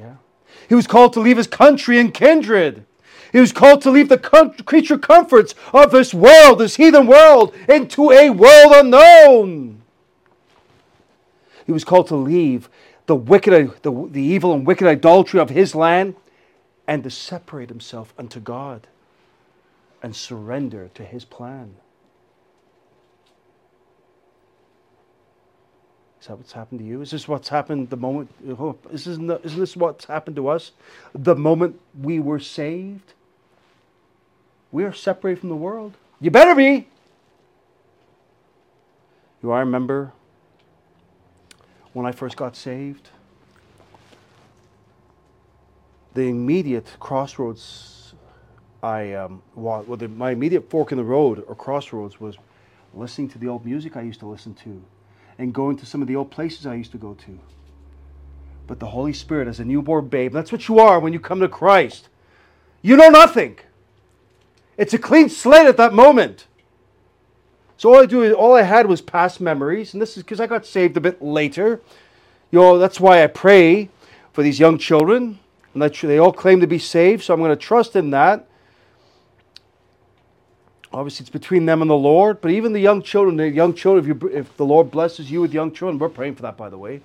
Yeah. 0.00 0.14
He 0.68 0.74
was 0.74 0.86
called 0.86 1.12
to 1.12 1.20
leave 1.20 1.36
his 1.36 1.46
country 1.46 1.98
and 1.98 2.12
kindred. 2.12 2.86
He 3.32 3.38
was 3.38 3.52
called 3.52 3.82
to 3.82 3.90
leave 3.90 4.08
the 4.08 4.18
com- 4.18 4.54
creature 4.54 4.98
comforts 4.98 5.54
of 5.72 5.92
this 5.92 6.12
world, 6.12 6.58
this 6.58 6.76
heathen 6.76 7.06
world, 7.06 7.54
into 7.68 8.10
a 8.10 8.30
world 8.30 8.72
unknown. 8.74 9.82
He 11.66 11.72
was 11.72 11.84
called 11.84 12.08
to 12.08 12.16
leave 12.16 12.68
the 13.06 13.14
wicked, 13.14 13.82
the, 13.82 14.08
the 14.10 14.22
evil 14.22 14.52
and 14.52 14.66
wicked 14.66 14.86
idolatry 14.88 15.38
of 15.38 15.50
his 15.50 15.74
land 15.74 16.16
and 16.86 17.04
to 17.04 17.10
separate 17.10 17.68
himself 17.68 18.12
unto 18.18 18.40
God 18.40 18.88
and 20.02 20.16
surrender 20.16 20.90
to 20.94 21.04
his 21.04 21.24
plan. 21.24 21.76
Is 26.20 26.26
that 26.26 26.36
what's 26.36 26.52
happened 26.52 26.80
to 26.80 26.86
you? 26.86 27.00
Is 27.00 27.10
this 27.10 27.26
what's 27.26 27.48
happened 27.48 27.88
the 27.88 27.96
moment? 27.96 28.30
Isn't, 28.92 29.30
isn't 29.30 29.58
this 29.58 29.74
what's 29.74 30.04
happened 30.04 30.36
to 30.36 30.48
us 30.48 30.72
the 31.14 31.34
moment 31.34 31.80
we 31.98 32.20
were 32.20 32.38
saved? 32.38 33.14
We 34.70 34.84
are 34.84 34.92
separated 34.92 35.40
from 35.40 35.48
the 35.48 35.56
world. 35.56 35.94
You 36.20 36.30
better 36.30 36.54
be. 36.54 36.88
You, 39.42 39.50
I 39.50 39.60
remember 39.60 40.12
when 41.94 42.04
I 42.04 42.12
first 42.12 42.36
got 42.36 42.54
saved, 42.54 43.08
the 46.12 46.28
immediate 46.28 46.96
crossroads 47.00 48.12
I 48.82 49.12
um, 49.12 49.42
well, 49.54 49.82
the, 49.82 50.08
my 50.08 50.30
immediate 50.30 50.70
fork 50.70 50.92
in 50.92 50.98
the 50.98 51.04
road 51.04 51.44
or 51.46 51.54
crossroads 51.54 52.20
was 52.20 52.36
listening 52.94 53.28
to 53.30 53.38
the 53.38 53.48
old 53.48 53.64
music 53.64 53.96
I 53.96 54.02
used 54.02 54.20
to 54.20 54.26
listen 54.26 54.54
to 54.54 54.82
and 55.40 55.54
going 55.54 55.76
to 55.78 55.86
some 55.86 56.02
of 56.02 56.08
the 56.08 56.16
old 56.16 56.30
places 56.30 56.66
I 56.66 56.74
used 56.74 56.92
to 56.92 56.98
go 56.98 57.14
to. 57.14 57.38
But 58.66 58.78
the 58.78 58.88
Holy 58.88 59.14
Spirit, 59.14 59.48
as 59.48 59.58
a 59.58 59.64
newborn 59.64 60.08
babe, 60.08 60.32
that's 60.32 60.52
what 60.52 60.68
you 60.68 60.78
are 60.78 61.00
when 61.00 61.14
you 61.14 61.18
come 61.18 61.40
to 61.40 61.48
Christ. 61.48 62.08
You 62.82 62.96
know 62.96 63.08
nothing. 63.08 63.58
It's 64.76 64.92
a 64.94 64.98
clean 64.98 65.28
slate 65.30 65.66
at 65.66 65.78
that 65.78 65.94
moment. 65.94 66.46
So 67.78 67.94
all 67.94 68.02
I 68.02 68.06
do 68.06 68.22
is 68.22 68.34
all 68.34 68.54
I 68.54 68.62
had 68.62 68.86
was 68.86 69.00
past 69.00 69.40
memories, 69.40 69.94
and 69.94 70.02
this 70.02 70.18
is 70.18 70.22
because 70.22 70.40
I 70.40 70.46
got 70.46 70.66
saved 70.66 70.96
a 70.98 71.00
bit 71.00 71.22
later. 71.22 71.80
You 72.50 72.58
know, 72.58 72.78
that's 72.78 73.00
why 73.00 73.24
I 73.24 73.26
pray 73.26 73.88
for 74.34 74.42
these 74.42 74.60
young 74.60 74.76
children, 74.76 75.38
and 75.72 75.82
they 75.82 76.18
all 76.18 76.32
claim 76.34 76.60
to 76.60 76.66
be 76.66 76.78
saved. 76.78 77.24
So 77.24 77.32
I'm 77.32 77.40
going 77.40 77.50
to 77.50 77.56
trust 77.56 77.96
in 77.96 78.10
that. 78.10 78.46
Obviously, 80.92 81.22
it's 81.22 81.30
between 81.30 81.66
them 81.66 81.82
and 81.82 81.90
the 81.90 81.96
Lord. 81.96 82.40
But 82.40 82.50
even 82.50 82.72
the 82.72 82.80
young 82.80 83.02
children, 83.02 83.36
the 83.36 83.48
young 83.48 83.74
children, 83.74 84.10
if, 84.10 84.22
you, 84.22 84.28
if 84.28 84.56
the 84.56 84.64
Lord 84.64 84.90
blesses 84.90 85.30
you 85.30 85.40
with 85.40 85.52
young 85.52 85.72
children, 85.72 85.98
we're 85.98 86.08
praying 86.08 86.34
for 86.34 86.42
that, 86.42 86.56
by 86.56 86.68
the 86.68 86.78
way, 86.78 87.00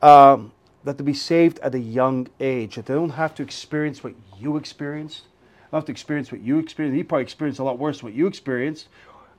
um, 0.00 0.52
that 0.84 0.98
to 0.98 1.04
be 1.04 1.14
saved 1.14 1.58
at 1.60 1.74
a 1.74 1.78
young 1.78 2.28
age, 2.38 2.76
that 2.76 2.86
they 2.86 2.94
don't 2.94 3.10
have 3.10 3.34
to 3.36 3.42
experience 3.42 4.04
what 4.04 4.14
you 4.38 4.56
experienced. 4.56 5.22
Don't 5.70 5.78
have 5.78 5.86
to 5.86 5.92
experience 5.92 6.30
what 6.30 6.40
you 6.40 6.58
experienced. 6.58 6.96
He 6.96 7.02
probably 7.02 7.22
experienced 7.22 7.58
a 7.58 7.64
lot 7.64 7.78
worse 7.78 7.98
than 7.98 8.06
what 8.06 8.14
you 8.14 8.28
experienced, 8.28 8.86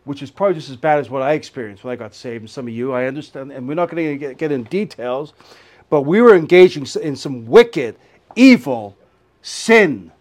which 0.03 0.21
is 0.21 0.31
probably 0.31 0.55
just 0.55 0.69
as 0.69 0.75
bad 0.75 0.99
as 0.99 1.09
what 1.09 1.21
I 1.21 1.33
experienced 1.33 1.83
when 1.83 1.93
I 1.93 1.95
got 1.95 2.13
saved. 2.13 2.41
And 2.41 2.49
some 2.49 2.67
of 2.67 2.73
you, 2.73 2.91
I 2.91 3.05
understand, 3.05 3.53
and 3.53 3.67
we're 3.67 3.75
not 3.75 3.89
going 3.89 4.05
to 4.05 4.17
get, 4.17 4.37
get 4.37 4.51
in 4.51 4.63
details, 4.63 5.33
but 5.89 6.01
we 6.01 6.21
were 6.21 6.35
engaging 6.35 6.85
in 7.01 7.15
some 7.15 7.45
wicked, 7.45 7.95
evil 8.35 8.97
sin 9.41 10.11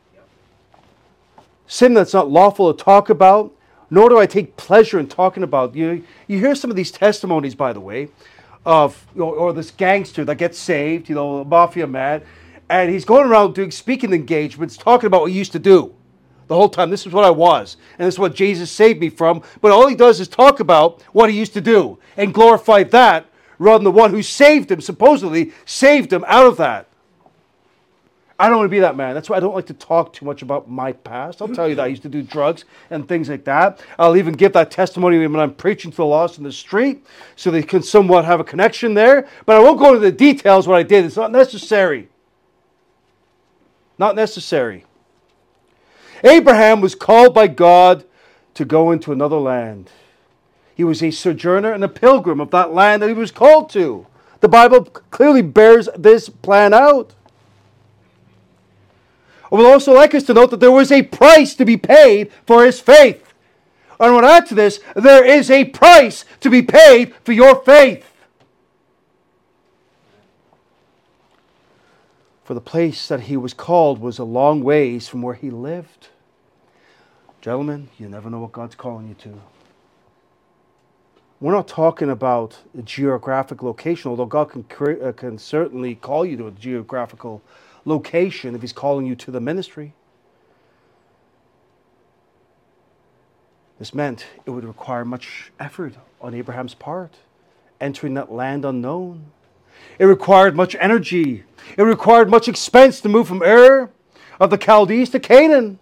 sin 1.66 1.94
that's 1.94 2.14
not 2.14 2.30
lawful 2.30 2.72
to 2.72 2.84
talk 2.84 3.10
about, 3.10 3.52
nor 3.90 4.08
do 4.08 4.18
I 4.18 4.26
take 4.26 4.56
pleasure 4.56 4.98
in 4.98 5.08
talking 5.08 5.42
about. 5.42 5.74
You, 5.74 6.04
you 6.26 6.38
hear 6.38 6.54
some 6.54 6.70
of 6.70 6.76
these 6.76 6.90
testimonies, 6.90 7.54
by 7.54 7.72
the 7.72 7.80
way, 7.80 8.08
of 8.64 9.06
know, 9.14 9.30
or 9.30 9.52
this 9.52 9.70
gangster 9.70 10.24
that 10.24 10.36
gets 10.36 10.58
saved, 10.58 11.08
you 11.08 11.14
know, 11.14 11.38
a 11.38 11.44
mafia 11.44 11.86
man, 11.86 12.22
and 12.68 12.90
he's 12.90 13.04
going 13.04 13.28
around 13.28 13.54
doing 13.54 13.70
speaking 13.70 14.12
engagements, 14.12 14.76
talking 14.76 15.06
about 15.06 15.22
what 15.22 15.30
he 15.30 15.38
used 15.38 15.52
to 15.52 15.58
do 15.58 15.94
the 16.46 16.54
whole 16.54 16.68
time. 16.68 16.90
This 16.90 17.06
is 17.06 17.12
what 17.12 17.24
I 17.24 17.30
was, 17.30 17.76
and 17.98 18.06
this 18.06 18.14
is 18.14 18.18
what 18.18 18.34
Jesus 18.34 18.70
saved 18.70 19.00
me 19.00 19.08
from. 19.10 19.42
But 19.60 19.72
all 19.72 19.86
he 19.86 19.94
does 19.94 20.20
is 20.20 20.28
talk 20.28 20.60
about 20.60 21.02
what 21.12 21.30
he 21.30 21.38
used 21.38 21.54
to 21.54 21.60
do 21.60 21.98
and 22.16 22.34
glorify 22.34 22.82
that 22.84 23.26
rather 23.58 23.78
than 23.78 23.84
the 23.84 23.90
one 23.90 24.10
who 24.10 24.22
saved 24.22 24.70
him, 24.70 24.80
supposedly 24.80 25.52
saved 25.64 26.12
him 26.12 26.24
out 26.26 26.46
of 26.46 26.56
that. 26.56 26.88
I 28.38 28.48
don't 28.48 28.58
want 28.58 28.66
to 28.66 28.70
be 28.70 28.80
that 28.80 28.96
man. 28.96 29.14
That's 29.14 29.30
why 29.30 29.36
I 29.36 29.40
don't 29.40 29.54
like 29.54 29.66
to 29.66 29.74
talk 29.74 30.12
too 30.12 30.24
much 30.24 30.42
about 30.42 30.68
my 30.68 30.92
past. 30.92 31.40
I'll 31.40 31.48
tell 31.48 31.68
you 31.68 31.76
that 31.76 31.84
I 31.84 31.86
used 31.86 32.02
to 32.02 32.08
do 32.08 32.20
drugs 32.20 32.64
and 32.90 33.06
things 33.06 33.28
like 33.28 33.44
that. 33.44 33.80
I'll 33.96 34.16
even 34.16 34.34
give 34.34 34.52
that 34.54 34.72
testimony 34.72 35.24
when 35.24 35.38
I'm 35.38 35.54
preaching 35.54 35.92
to 35.92 35.96
the 35.96 36.04
lost 36.04 36.38
in 36.38 36.44
the 36.44 36.50
street 36.50 37.06
so 37.36 37.50
they 37.50 37.62
can 37.62 37.82
somewhat 37.82 38.24
have 38.24 38.40
a 38.40 38.44
connection 38.44 38.94
there. 38.94 39.28
But 39.46 39.56
I 39.56 39.60
won't 39.60 39.78
go 39.78 39.94
into 39.94 40.00
the 40.00 40.10
details 40.10 40.66
what 40.66 40.76
I 40.76 40.82
did. 40.82 41.04
It's 41.04 41.16
not 41.16 41.30
necessary. 41.30 42.08
Not 43.98 44.16
necessary. 44.16 44.84
Abraham 46.24 46.80
was 46.80 46.96
called 46.96 47.34
by 47.34 47.46
God 47.46 48.04
to 48.54 48.64
go 48.64 48.90
into 48.90 49.12
another 49.12 49.36
land. 49.36 49.90
He 50.74 50.82
was 50.82 51.02
a 51.04 51.12
sojourner 51.12 51.72
and 51.72 51.84
a 51.84 51.88
pilgrim 51.88 52.40
of 52.40 52.50
that 52.50 52.72
land 52.72 53.02
that 53.02 53.08
he 53.08 53.14
was 53.14 53.30
called 53.30 53.70
to. 53.70 54.08
The 54.40 54.48
Bible 54.48 54.84
clearly 54.84 55.42
bears 55.42 55.88
this 55.96 56.28
plan 56.28 56.74
out. 56.74 57.14
Would 59.54 59.66
also 59.66 59.92
like 59.92 60.16
us 60.16 60.24
to 60.24 60.34
note 60.34 60.50
that 60.50 60.58
there 60.58 60.72
was 60.72 60.90
a 60.90 61.02
price 61.02 61.54
to 61.54 61.64
be 61.64 61.76
paid 61.76 62.32
for 62.44 62.66
his 62.66 62.80
faith. 62.80 63.32
And 64.00 64.12
I 64.16 64.20
to 64.20 64.26
add 64.26 64.46
to 64.46 64.54
this 64.56 64.80
there 64.96 65.24
is 65.24 65.48
a 65.48 65.66
price 65.66 66.24
to 66.40 66.50
be 66.50 66.60
paid 66.60 67.14
for 67.22 67.30
your 67.30 67.62
faith. 67.62 68.04
For 72.42 72.54
the 72.54 72.60
place 72.60 73.06
that 73.06 73.20
he 73.20 73.36
was 73.36 73.54
called 73.54 74.00
was 74.00 74.18
a 74.18 74.24
long 74.24 74.60
ways 74.64 75.06
from 75.06 75.22
where 75.22 75.34
he 75.34 75.50
lived. 75.50 76.08
Gentlemen, 77.40 77.90
you 77.96 78.08
never 78.08 78.28
know 78.28 78.40
what 78.40 78.50
God's 78.50 78.74
calling 78.74 79.08
you 79.08 79.14
to. 79.14 79.40
We're 81.38 81.52
not 81.52 81.68
talking 81.68 82.10
about 82.10 82.58
a 82.76 82.82
geographic 82.82 83.62
location, 83.62 84.10
although 84.10 84.26
God 84.26 84.50
can, 84.50 84.66
uh, 85.00 85.12
can 85.12 85.38
certainly 85.38 85.94
call 85.94 86.26
you 86.26 86.36
to 86.38 86.48
a 86.48 86.50
geographical 86.50 87.34
location 87.34 87.63
if 87.86 88.60
He's 88.60 88.72
calling 88.72 89.06
you 89.06 89.14
to 89.16 89.30
the 89.30 89.40
ministry. 89.40 89.94
This 93.78 93.92
meant 93.92 94.26
it 94.46 94.50
would 94.50 94.64
require 94.64 95.04
much 95.04 95.52
effort 95.58 95.94
on 96.20 96.34
Abraham's 96.34 96.74
part, 96.74 97.16
entering 97.80 98.14
that 98.14 98.32
land 98.32 98.64
unknown. 98.64 99.26
It 99.98 100.04
required 100.04 100.56
much 100.56 100.76
energy. 100.78 101.44
It 101.76 101.82
required 101.82 102.30
much 102.30 102.48
expense 102.48 103.00
to 103.00 103.08
move 103.08 103.28
from 103.28 103.42
Ur 103.42 103.90
of 104.40 104.50
the 104.50 104.56
Chaldees 104.56 105.10
to 105.10 105.20
Canaan. 105.20 105.78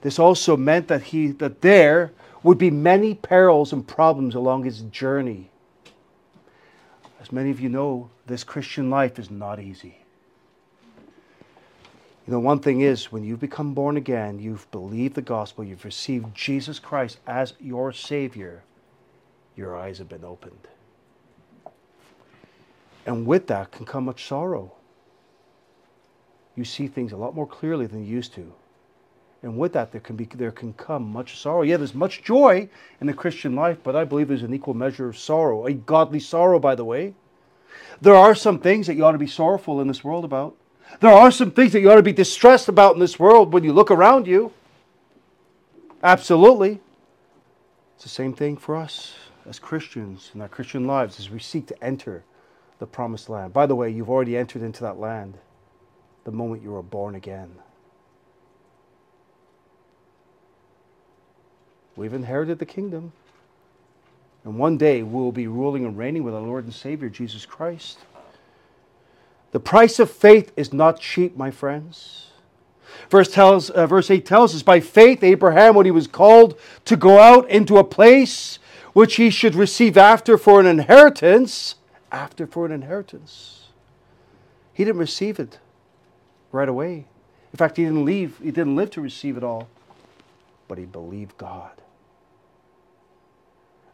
This 0.00 0.18
also 0.18 0.56
meant 0.56 0.88
that 0.88 1.02
he 1.04 1.28
that 1.32 1.60
there 1.60 2.12
would 2.42 2.58
be 2.58 2.70
many 2.70 3.14
perils 3.14 3.72
and 3.72 3.86
problems 3.86 4.34
along 4.34 4.64
his 4.64 4.82
journey. 4.82 5.50
As 7.20 7.32
many 7.32 7.50
of 7.50 7.60
you 7.60 7.68
know, 7.68 8.10
this 8.28 8.44
Christian 8.44 8.90
life 8.90 9.18
is 9.18 9.30
not 9.30 9.58
easy. 9.58 9.98
You 12.26 12.34
know, 12.34 12.40
one 12.40 12.60
thing 12.60 12.82
is, 12.82 13.10
when 13.10 13.24
you've 13.24 13.40
become 13.40 13.72
born 13.72 13.96
again, 13.96 14.38
you've 14.38 14.70
believed 14.70 15.14
the 15.14 15.22
gospel, 15.22 15.64
you've 15.64 15.84
received 15.84 16.34
Jesus 16.34 16.78
Christ 16.78 17.18
as 17.26 17.54
your 17.58 17.90
Savior, 17.90 18.62
your 19.56 19.74
eyes 19.74 19.96
have 19.96 20.10
been 20.10 20.24
opened. 20.24 20.68
And 23.06 23.26
with 23.26 23.46
that 23.46 23.72
can 23.72 23.86
come 23.86 24.04
much 24.04 24.26
sorrow. 24.26 24.72
You 26.54 26.64
see 26.64 26.86
things 26.86 27.12
a 27.12 27.16
lot 27.16 27.34
more 27.34 27.46
clearly 27.46 27.86
than 27.86 28.04
you 28.04 28.12
used 28.14 28.34
to. 28.34 28.52
And 29.42 29.56
with 29.56 29.72
that, 29.72 29.92
there 29.92 30.00
can, 30.00 30.16
be, 30.16 30.26
there 30.26 30.50
can 30.50 30.74
come 30.74 31.10
much 31.10 31.38
sorrow. 31.38 31.62
Yeah, 31.62 31.78
there's 31.78 31.94
much 31.94 32.22
joy 32.22 32.68
in 33.00 33.06
the 33.06 33.14
Christian 33.14 33.54
life, 33.54 33.78
but 33.82 33.96
I 33.96 34.04
believe 34.04 34.28
there's 34.28 34.42
an 34.42 34.52
equal 34.52 34.74
measure 34.74 35.08
of 35.08 35.16
sorrow, 35.16 35.64
a 35.64 35.72
godly 35.72 36.20
sorrow, 36.20 36.58
by 36.58 36.74
the 36.74 36.84
way. 36.84 37.14
There 38.00 38.14
are 38.14 38.34
some 38.34 38.58
things 38.58 38.86
that 38.86 38.94
you 38.94 39.04
ought 39.04 39.12
to 39.12 39.18
be 39.18 39.26
sorrowful 39.26 39.80
in 39.80 39.88
this 39.88 40.04
world 40.04 40.24
about. 40.24 40.56
There 41.00 41.12
are 41.12 41.30
some 41.30 41.50
things 41.50 41.72
that 41.72 41.80
you 41.80 41.90
ought 41.90 41.96
to 41.96 42.02
be 42.02 42.12
distressed 42.12 42.68
about 42.68 42.94
in 42.94 43.00
this 43.00 43.18
world 43.18 43.52
when 43.52 43.64
you 43.64 43.72
look 43.72 43.90
around 43.90 44.26
you. 44.26 44.52
Absolutely. 46.02 46.80
It's 47.94 48.04
the 48.04 48.08
same 48.08 48.32
thing 48.32 48.56
for 48.56 48.76
us 48.76 49.14
as 49.46 49.58
Christians 49.58 50.30
in 50.34 50.40
our 50.40 50.48
Christian 50.48 50.86
lives 50.86 51.18
as 51.18 51.30
we 51.30 51.38
seek 51.38 51.66
to 51.66 51.84
enter 51.84 52.24
the 52.78 52.86
promised 52.86 53.28
land. 53.28 53.52
By 53.52 53.66
the 53.66 53.74
way, 53.74 53.90
you've 53.90 54.10
already 54.10 54.36
entered 54.36 54.62
into 54.62 54.82
that 54.84 54.98
land 54.98 55.38
the 56.24 56.30
moment 56.30 56.62
you 56.62 56.70
were 56.70 56.82
born 56.82 57.14
again. 57.14 57.50
We've 61.96 62.14
inherited 62.14 62.60
the 62.60 62.66
kingdom. 62.66 63.12
And 64.44 64.58
one 64.58 64.78
day 64.78 65.02
we 65.02 65.12
will 65.12 65.32
be 65.32 65.46
ruling 65.46 65.84
and 65.84 65.96
reigning 65.96 66.24
with 66.24 66.34
our 66.34 66.40
Lord 66.40 66.64
and 66.64 66.72
Savior, 66.72 67.08
Jesus 67.08 67.44
Christ. 67.44 67.98
The 69.50 69.60
price 69.60 69.98
of 69.98 70.10
faith 70.10 70.52
is 70.56 70.72
not 70.72 71.00
cheap, 71.00 71.36
my 71.36 71.50
friends. 71.50 72.26
Verse, 73.10 73.28
tells, 73.30 73.70
uh, 73.70 73.86
verse 73.86 74.10
8 74.10 74.24
tells 74.26 74.54
us 74.54 74.62
by 74.62 74.80
faith, 74.80 75.22
Abraham, 75.22 75.74
when 75.74 75.86
he 75.86 75.90
was 75.92 76.06
called 76.06 76.58
to 76.84 76.96
go 76.96 77.18
out 77.18 77.48
into 77.48 77.78
a 77.78 77.84
place 77.84 78.58
which 78.92 79.16
he 79.16 79.30
should 79.30 79.54
receive 79.54 79.96
after 79.96 80.36
for 80.36 80.60
an 80.60 80.66
inheritance, 80.66 81.76
after 82.10 82.46
for 82.46 82.66
an 82.66 82.72
inheritance. 82.72 83.68
He 84.72 84.84
didn't 84.84 85.00
receive 85.00 85.38
it 85.38 85.58
right 86.52 86.68
away. 86.68 87.06
In 87.52 87.56
fact, 87.56 87.76
he 87.76 87.84
didn't 87.84 88.04
leave, 88.04 88.38
he 88.38 88.50
didn't 88.50 88.76
live 88.76 88.90
to 88.90 89.00
receive 89.00 89.36
it 89.36 89.44
all, 89.44 89.68
but 90.66 90.78
he 90.78 90.84
believed 90.84 91.36
God. 91.38 91.70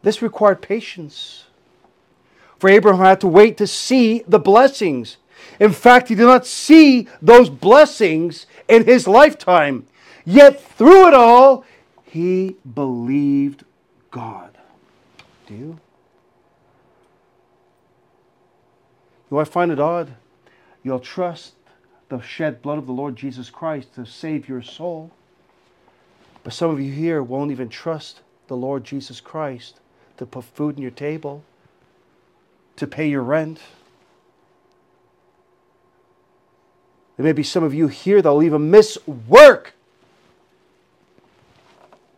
This 0.05 0.21
required 0.21 0.61
patience. 0.61 1.45
For 2.59 2.69
Abraham 2.69 3.03
had 3.03 3.21
to 3.21 3.27
wait 3.27 3.57
to 3.57 3.65
see 3.65 4.23
the 4.27 4.37
blessings. 4.37 5.17
In 5.59 5.71
fact, 5.71 6.09
he 6.09 6.13
did 6.13 6.27
not 6.27 6.45
see 6.45 7.07
those 7.23 7.49
blessings 7.49 8.45
in 8.67 8.85
his 8.85 9.07
lifetime. 9.07 9.87
Yet 10.23 10.61
through 10.61 11.07
it 11.07 11.15
all, 11.15 11.65
he 12.03 12.55
believed 12.71 13.63
God. 14.11 14.55
Do 15.47 15.55
you? 15.55 15.79
Do 19.31 19.39
I 19.39 19.43
find 19.43 19.71
it 19.71 19.79
odd? 19.79 20.13
You'll 20.83 20.99
trust 20.99 21.53
the 22.09 22.21
shed 22.21 22.61
blood 22.61 22.77
of 22.77 22.85
the 22.85 22.93
Lord 22.93 23.15
Jesus 23.15 23.49
Christ 23.49 23.95
to 23.95 24.05
save 24.05 24.47
your 24.47 24.61
soul. 24.61 25.09
But 26.43 26.53
some 26.53 26.69
of 26.69 26.79
you 26.79 26.91
here 26.91 27.23
won't 27.23 27.49
even 27.49 27.69
trust 27.69 28.21
the 28.45 28.55
Lord 28.55 28.83
Jesus 28.83 29.19
Christ 29.19 29.79
to 30.17 30.25
put 30.25 30.43
food 30.43 30.75
on 30.75 30.81
your 30.81 30.91
table, 30.91 31.43
to 32.75 32.87
pay 32.87 33.07
your 33.07 33.21
rent. 33.21 33.59
There 37.17 37.23
may 37.23 37.31
be 37.31 37.43
some 37.43 37.63
of 37.63 37.73
you 37.73 37.87
here 37.87 38.21
that'll 38.21 38.43
even 38.43 38.69
miss 38.69 38.97
work 39.07 39.73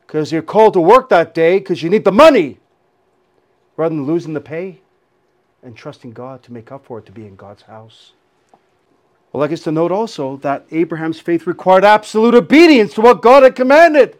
because 0.06 0.32
you're 0.32 0.42
called 0.42 0.74
to 0.74 0.82
work 0.82 1.10
that 1.10 1.34
day 1.34 1.60
because 1.60 1.84
you 1.84 1.90
need 1.90 2.06
the 2.06 2.12
money 2.12 2.58
rather 3.76 3.94
than 3.94 4.06
losing 4.06 4.34
the 4.34 4.42
pay 4.42 4.80
and 5.62 5.76
trusting 5.76 6.12
God 6.12 6.42
to 6.44 6.54
make 6.54 6.72
up 6.72 6.86
for 6.86 7.00
it 7.00 7.06
to 7.08 7.12
be 7.12 7.28
in 7.28 7.36
God's 7.36 7.64
house. 7.64 8.14
Well, 9.32 9.44
I 9.44 9.48
guess 9.48 9.62
to 9.64 9.72
note 9.72 9.92
also 9.92 10.38
that 10.38 10.66
Abraham's 10.72 11.20
faith 11.20 11.46
required 11.46 11.84
absolute 11.84 12.34
obedience 12.34 12.94
to 12.94 13.02
what 13.02 13.22
God 13.22 13.44
had 13.44 13.56
commanded. 13.56 14.18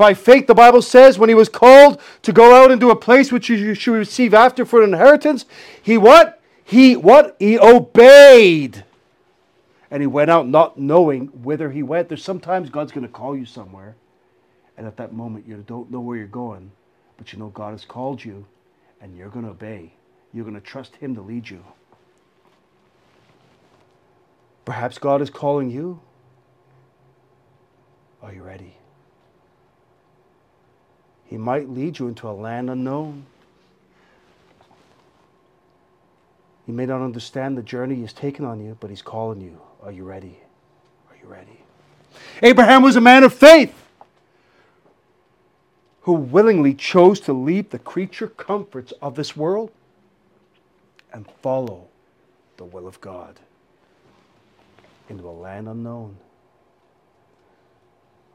By 0.00 0.14
faith, 0.14 0.46
the 0.46 0.54
Bible 0.54 0.80
says, 0.80 1.18
when 1.18 1.28
he 1.28 1.34
was 1.34 1.50
called 1.50 2.00
to 2.22 2.32
go 2.32 2.54
out 2.54 2.70
into 2.70 2.88
a 2.88 2.96
place 2.96 3.30
which 3.30 3.50
you 3.50 3.74
should 3.74 3.92
receive 3.92 4.32
after 4.32 4.64
for 4.64 4.82
an 4.82 4.94
inheritance, 4.94 5.44
he 5.82 5.98
what? 5.98 6.40
He 6.64 6.96
what? 6.96 7.36
He 7.38 7.58
obeyed. 7.58 8.82
And 9.90 10.02
he 10.02 10.06
went 10.06 10.30
out 10.30 10.48
not 10.48 10.78
knowing 10.78 11.26
whither 11.26 11.70
he 11.70 11.82
went. 11.82 12.08
There's 12.08 12.24
sometimes 12.24 12.70
God's 12.70 12.92
going 12.92 13.06
to 13.06 13.12
call 13.12 13.36
you 13.36 13.44
somewhere. 13.44 13.94
And 14.78 14.86
at 14.86 14.96
that 14.96 15.12
moment, 15.12 15.46
you 15.46 15.62
don't 15.66 15.90
know 15.90 16.00
where 16.00 16.16
you're 16.16 16.26
going. 16.28 16.72
But 17.18 17.34
you 17.34 17.38
know 17.38 17.48
God 17.48 17.72
has 17.72 17.84
called 17.84 18.24
you. 18.24 18.46
And 19.02 19.14
you're 19.14 19.28
going 19.28 19.44
to 19.44 19.50
obey. 19.50 19.92
You're 20.32 20.46
going 20.46 20.54
to 20.54 20.62
trust 20.62 20.96
him 20.96 21.14
to 21.14 21.20
lead 21.20 21.50
you. 21.50 21.62
Perhaps 24.64 24.96
God 24.96 25.20
is 25.20 25.28
calling 25.28 25.70
you. 25.70 26.00
Are 28.22 28.32
you 28.32 28.42
ready? 28.42 28.78
He 31.30 31.38
might 31.38 31.70
lead 31.70 32.00
you 32.00 32.08
into 32.08 32.28
a 32.28 32.32
land 32.32 32.68
unknown. 32.68 33.24
You 36.66 36.74
may 36.74 36.86
not 36.86 37.02
understand 37.02 37.56
the 37.56 37.62
journey 37.62 37.94
He's 37.94 38.12
taken 38.12 38.44
on 38.44 38.60
you, 38.60 38.76
but 38.80 38.90
He's 38.90 39.00
calling 39.00 39.40
you. 39.40 39.60
Are 39.80 39.92
you 39.92 40.02
ready? 40.02 40.40
Are 41.08 41.16
you 41.22 41.28
ready? 41.28 41.62
Abraham 42.42 42.82
was 42.82 42.96
a 42.96 43.00
man 43.00 43.22
of 43.22 43.32
faith 43.32 43.72
who 46.00 46.14
willingly 46.14 46.74
chose 46.74 47.20
to 47.20 47.32
leave 47.32 47.70
the 47.70 47.78
creature 47.78 48.26
comforts 48.26 48.92
of 49.00 49.14
this 49.14 49.36
world 49.36 49.70
and 51.12 51.30
follow 51.42 51.86
the 52.56 52.64
will 52.64 52.88
of 52.88 53.00
God 53.00 53.38
into 55.08 55.28
a 55.28 55.30
land 55.30 55.68
unknown. 55.68 56.16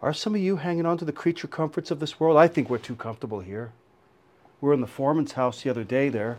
Are 0.05 0.13
some 0.13 0.35
of 0.35 0.41
you 0.41 0.57
hanging 0.57 0.85
on 0.85 0.99
to 0.99 1.05
the 1.05 1.11
creature 1.11 1.47
comforts 1.47 1.89
of 1.89 1.99
this 1.99 2.19
world? 2.19 2.37
I 2.37 2.47
think 2.47 2.69
we're 2.69 2.77
too 2.77 2.95
comfortable 2.95 3.39
here. 3.39 3.71
We 4.61 4.67
were 4.67 4.73
in 4.75 4.81
the 4.81 4.85
foreman's 4.85 5.31
house 5.31 5.63
the 5.63 5.71
other 5.71 5.83
day 5.83 6.09
there. 6.09 6.37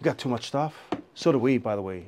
We 0.00 0.04
got 0.04 0.16
too 0.16 0.30
much 0.30 0.46
stuff. 0.46 0.86
So 1.14 1.30
do 1.30 1.38
we, 1.38 1.58
by 1.58 1.76
the 1.76 1.82
way. 1.82 2.06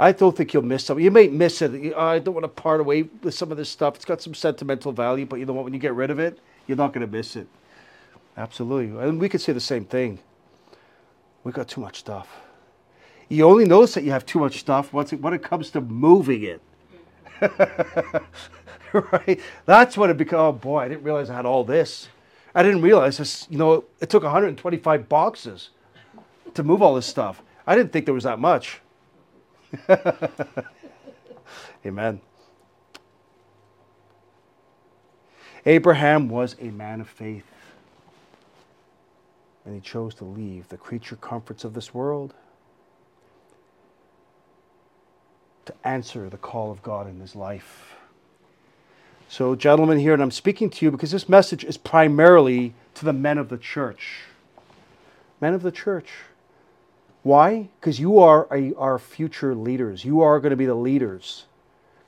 I 0.00 0.10
don't 0.10 0.36
think 0.36 0.52
you'll 0.52 0.64
miss 0.64 0.84
something. 0.84 1.04
You 1.04 1.12
may 1.12 1.28
miss 1.28 1.62
it. 1.62 1.92
Oh, 1.94 2.06
I 2.06 2.18
don't 2.18 2.34
want 2.34 2.42
to 2.42 2.48
part 2.48 2.80
away 2.80 3.02
with 3.22 3.34
some 3.34 3.52
of 3.52 3.56
this 3.56 3.68
stuff. 3.68 3.94
It's 3.94 4.04
got 4.04 4.20
some 4.20 4.34
sentimental 4.34 4.90
value, 4.90 5.26
but 5.26 5.36
you 5.36 5.46
know 5.46 5.52
what? 5.52 5.62
When 5.62 5.74
you 5.74 5.78
get 5.78 5.94
rid 5.94 6.10
of 6.10 6.18
it, 6.18 6.40
you're 6.66 6.76
not 6.76 6.92
going 6.92 7.06
to 7.06 7.12
miss 7.12 7.36
it. 7.36 7.46
Absolutely. 8.36 9.00
And 9.00 9.20
we 9.20 9.28
could 9.28 9.40
say 9.40 9.52
the 9.52 9.60
same 9.60 9.84
thing. 9.84 10.18
We 11.44 11.52
got 11.52 11.68
too 11.68 11.80
much 11.80 12.00
stuff. 12.00 12.40
You 13.28 13.44
only 13.44 13.64
notice 13.64 13.94
that 13.94 14.02
you 14.02 14.10
have 14.10 14.26
too 14.26 14.40
much 14.40 14.58
stuff 14.58 14.92
once 14.92 15.12
it, 15.12 15.20
when 15.20 15.34
it 15.34 15.42
comes 15.44 15.70
to 15.70 15.80
moving 15.80 16.42
it. 16.42 16.60
right? 19.12 19.40
That's 19.66 19.96
what 19.96 20.10
it 20.10 20.16
became. 20.16 20.38
Oh 20.38 20.52
boy, 20.52 20.80
I 20.80 20.88
didn't 20.88 21.02
realize 21.02 21.30
I 21.30 21.36
had 21.36 21.46
all 21.46 21.64
this. 21.64 22.08
I 22.54 22.62
didn't 22.62 22.82
realize 22.82 23.18
this. 23.18 23.46
You 23.50 23.58
know, 23.58 23.84
it 24.00 24.10
took 24.10 24.22
125 24.22 25.08
boxes 25.08 25.70
to 26.54 26.62
move 26.62 26.82
all 26.82 26.94
this 26.94 27.06
stuff. 27.06 27.42
I 27.66 27.76
didn't 27.76 27.92
think 27.92 28.06
there 28.06 28.14
was 28.14 28.24
that 28.24 28.38
much. 28.38 28.80
Amen. 31.86 32.20
Abraham 35.66 36.28
was 36.28 36.56
a 36.60 36.70
man 36.70 37.00
of 37.00 37.08
faith, 37.08 37.44
and 39.64 39.74
he 39.74 39.80
chose 39.80 40.14
to 40.14 40.24
leave 40.24 40.68
the 40.68 40.78
creature 40.78 41.16
comforts 41.16 41.64
of 41.64 41.74
this 41.74 41.92
world 41.92 42.32
to 45.66 45.74
answer 45.84 46.30
the 46.30 46.38
call 46.38 46.70
of 46.70 46.82
God 46.82 47.06
in 47.06 47.20
his 47.20 47.36
life. 47.36 47.97
So, 49.30 49.54
gentlemen, 49.54 49.98
here, 49.98 50.14
and 50.14 50.22
I'm 50.22 50.30
speaking 50.30 50.70
to 50.70 50.86
you 50.86 50.90
because 50.90 51.10
this 51.10 51.28
message 51.28 51.62
is 51.62 51.76
primarily 51.76 52.72
to 52.94 53.04
the 53.04 53.12
men 53.12 53.36
of 53.36 53.50
the 53.50 53.58
church. 53.58 54.22
Men 55.38 55.52
of 55.52 55.60
the 55.62 55.70
church. 55.70 56.08
Why? 57.22 57.68
Because 57.78 58.00
you 58.00 58.18
are 58.20 58.48
a, 58.50 58.72
our 58.76 58.98
future 58.98 59.54
leaders. 59.54 60.02
You 60.02 60.22
are 60.22 60.40
going 60.40 60.50
to 60.50 60.56
be 60.56 60.64
the 60.64 60.74
leaders. 60.74 61.44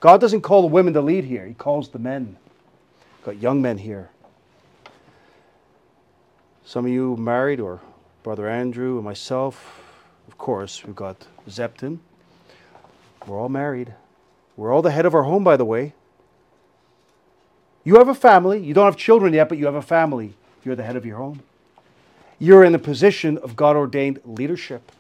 God 0.01 0.19
doesn't 0.19 0.41
call 0.41 0.63
the 0.63 0.69
women 0.69 0.95
to 0.95 1.03
lead 1.03 1.25
here, 1.25 1.45
He 1.45 1.53
calls 1.53 1.91
the 1.91 1.99
men. 1.99 2.39
Got 3.23 3.37
young 3.37 3.61
men 3.61 3.77
here. 3.77 4.09
Some 6.65 6.87
of 6.87 6.91
you 6.91 7.17
married, 7.19 7.61
or 7.61 7.81
Brother 8.23 8.49
Andrew 8.49 8.97
and 8.97 9.05
myself. 9.05 9.83
Of 10.27 10.39
course, 10.39 10.85
we've 10.87 10.97
got 10.97 11.27
Zepton. 11.47 11.99
We're 13.27 13.39
all 13.39 13.51
married. 13.51 13.93
We're 14.57 14.73
all 14.73 14.81
the 14.81 14.91
head 14.91 15.05
of 15.05 15.15
our 15.15 15.25
home, 15.25 15.45
by 15.45 15.59
the 15.59 15.67
way. 15.67 15.93
You 17.85 17.97
have 17.97 18.09
a 18.09 18.15
family. 18.15 18.59
You 18.59 18.75
don't 18.75 18.85
have 18.85 18.97
children 18.97 19.33
yet, 19.33 19.49
but 19.49 19.59
you 19.59 19.67
have 19.67 19.75
a 19.75 19.83
family. 19.83 20.35
You're 20.65 20.77
the 20.77 20.83
head 20.83 20.97
of 20.97 21.07
your 21.07 21.17
home. 21.17 21.43
You're 22.39 22.65
in 22.65 22.75
a 22.75 22.79
position 22.79 23.39
of 23.39 23.57
God 23.57 23.77
ordained 23.77 24.21
leadership. 24.25 24.93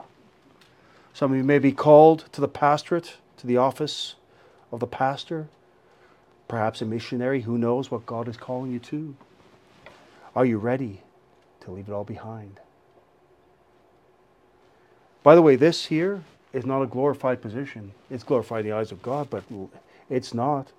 Some 1.12 1.32
of 1.32 1.36
you 1.36 1.44
may 1.44 1.58
be 1.58 1.72
called 1.72 2.24
to 2.32 2.40
the 2.40 2.48
pastorate, 2.48 3.16
to 3.38 3.46
the 3.46 3.56
office 3.56 4.14
of 4.72 4.80
the 4.80 4.86
pastor, 4.86 5.48
perhaps 6.48 6.80
a 6.82 6.84
missionary. 6.86 7.42
Who 7.42 7.58
knows 7.58 7.90
what 7.90 8.06
God 8.06 8.28
is 8.28 8.36
calling 8.36 8.72
you 8.72 8.78
to? 8.80 9.14
Are 10.34 10.44
you 10.44 10.58
ready 10.58 11.00
to 11.60 11.70
leave 11.70 11.88
it 11.88 11.92
all 11.92 12.04
behind? 12.04 12.60
By 15.22 15.34
the 15.34 15.42
way, 15.42 15.56
this 15.56 15.86
here 15.86 16.22
is 16.52 16.64
not 16.64 16.82
a 16.82 16.86
glorified 16.86 17.42
position. 17.42 17.92
It's 18.10 18.24
glorified 18.24 18.64
in 18.64 18.70
the 18.70 18.76
eyes 18.76 18.92
of 18.92 19.02
God, 19.02 19.28
but 19.28 19.44
it's 20.08 20.32
not. 20.32 20.72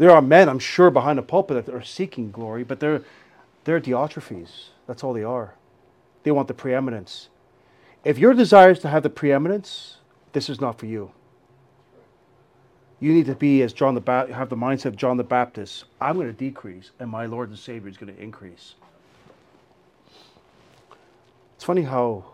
There 0.00 0.10
are 0.10 0.22
men, 0.22 0.48
I'm 0.48 0.58
sure, 0.58 0.90
behind 0.90 1.18
the 1.18 1.22
pulpit 1.22 1.66
that 1.66 1.74
are 1.74 1.82
seeking 1.82 2.30
glory, 2.30 2.64
but 2.64 2.80
they're, 2.80 3.02
they're 3.64 3.78
Diotrephes. 3.78 4.68
That's 4.86 5.04
all 5.04 5.12
they 5.12 5.24
are. 5.24 5.52
They 6.22 6.30
want 6.30 6.48
the 6.48 6.54
preeminence. 6.54 7.28
If 8.02 8.16
your 8.16 8.32
desire 8.32 8.70
is 8.70 8.78
to 8.78 8.88
have 8.88 9.02
the 9.02 9.10
preeminence, 9.10 9.98
this 10.32 10.48
is 10.48 10.58
not 10.58 10.78
for 10.78 10.86
you. 10.86 11.10
You 12.98 13.12
need 13.12 13.26
to 13.26 13.34
be 13.34 13.60
as 13.60 13.74
John 13.74 13.94
the 13.94 14.00
ba- 14.00 14.32
have 14.32 14.48
the 14.48 14.56
mindset 14.56 14.86
of 14.86 14.96
John 14.96 15.18
the 15.18 15.22
Baptist. 15.22 15.84
I'm 16.00 16.14
going 16.14 16.28
to 16.28 16.32
decrease, 16.32 16.92
and 16.98 17.10
my 17.10 17.26
Lord 17.26 17.50
and 17.50 17.58
Savior 17.58 17.90
is 17.90 17.98
going 17.98 18.14
to 18.14 18.22
increase. 18.22 18.76
It's 21.56 21.64
funny 21.64 21.82
how, 21.82 22.24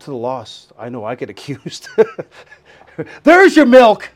to 0.00 0.06
the 0.06 0.16
lost, 0.16 0.72
I 0.76 0.88
know 0.88 1.04
I 1.04 1.14
get 1.14 1.30
accused. 1.36 1.86
There's 3.22 3.54
your 3.54 3.66
milk. 3.66 4.10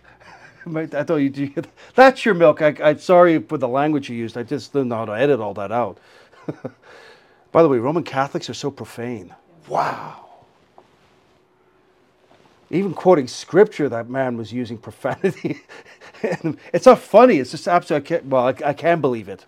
I 0.76 0.86
thought 0.86 1.16
you 1.16 1.52
that's 1.94 2.24
your 2.24 2.34
milk. 2.34 2.62
I, 2.62 2.74
am 2.80 2.98
sorry 2.98 3.38
for 3.38 3.58
the 3.58 3.68
language 3.68 4.08
you 4.10 4.16
used. 4.16 4.36
I 4.36 4.42
just 4.42 4.72
didn't 4.72 4.88
know 4.88 4.96
how 4.96 5.04
to 5.06 5.12
edit 5.12 5.40
all 5.40 5.54
that 5.54 5.72
out. 5.72 5.98
By 7.52 7.62
the 7.62 7.68
way, 7.68 7.78
Roman 7.78 8.04
Catholics 8.04 8.48
are 8.50 8.54
so 8.54 8.70
profane. 8.70 9.34
Wow. 9.68 10.26
even 12.70 12.94
quoting 12.94 13.28
scripture, 13.28 13.88
that 13.88 14.08
man 14.08 14.36
was 14.36 14.52
using 14.52 14.78
profanity. 14.78 15.60
it's 16.22 16.86
not 16.86 16.98
funny. 16.98 17.38
It's 17.38 17.50
just 17.52 17.66
absolutely, 17.68 18.04
I 18.04 18.08
can't, 18.08 18.26
well, 18.26 18.46
I, 18.46 18.68
I 18.70 18.72
can't 18.72 19.00
believe 19.00 19.28
it. 19.28 19.46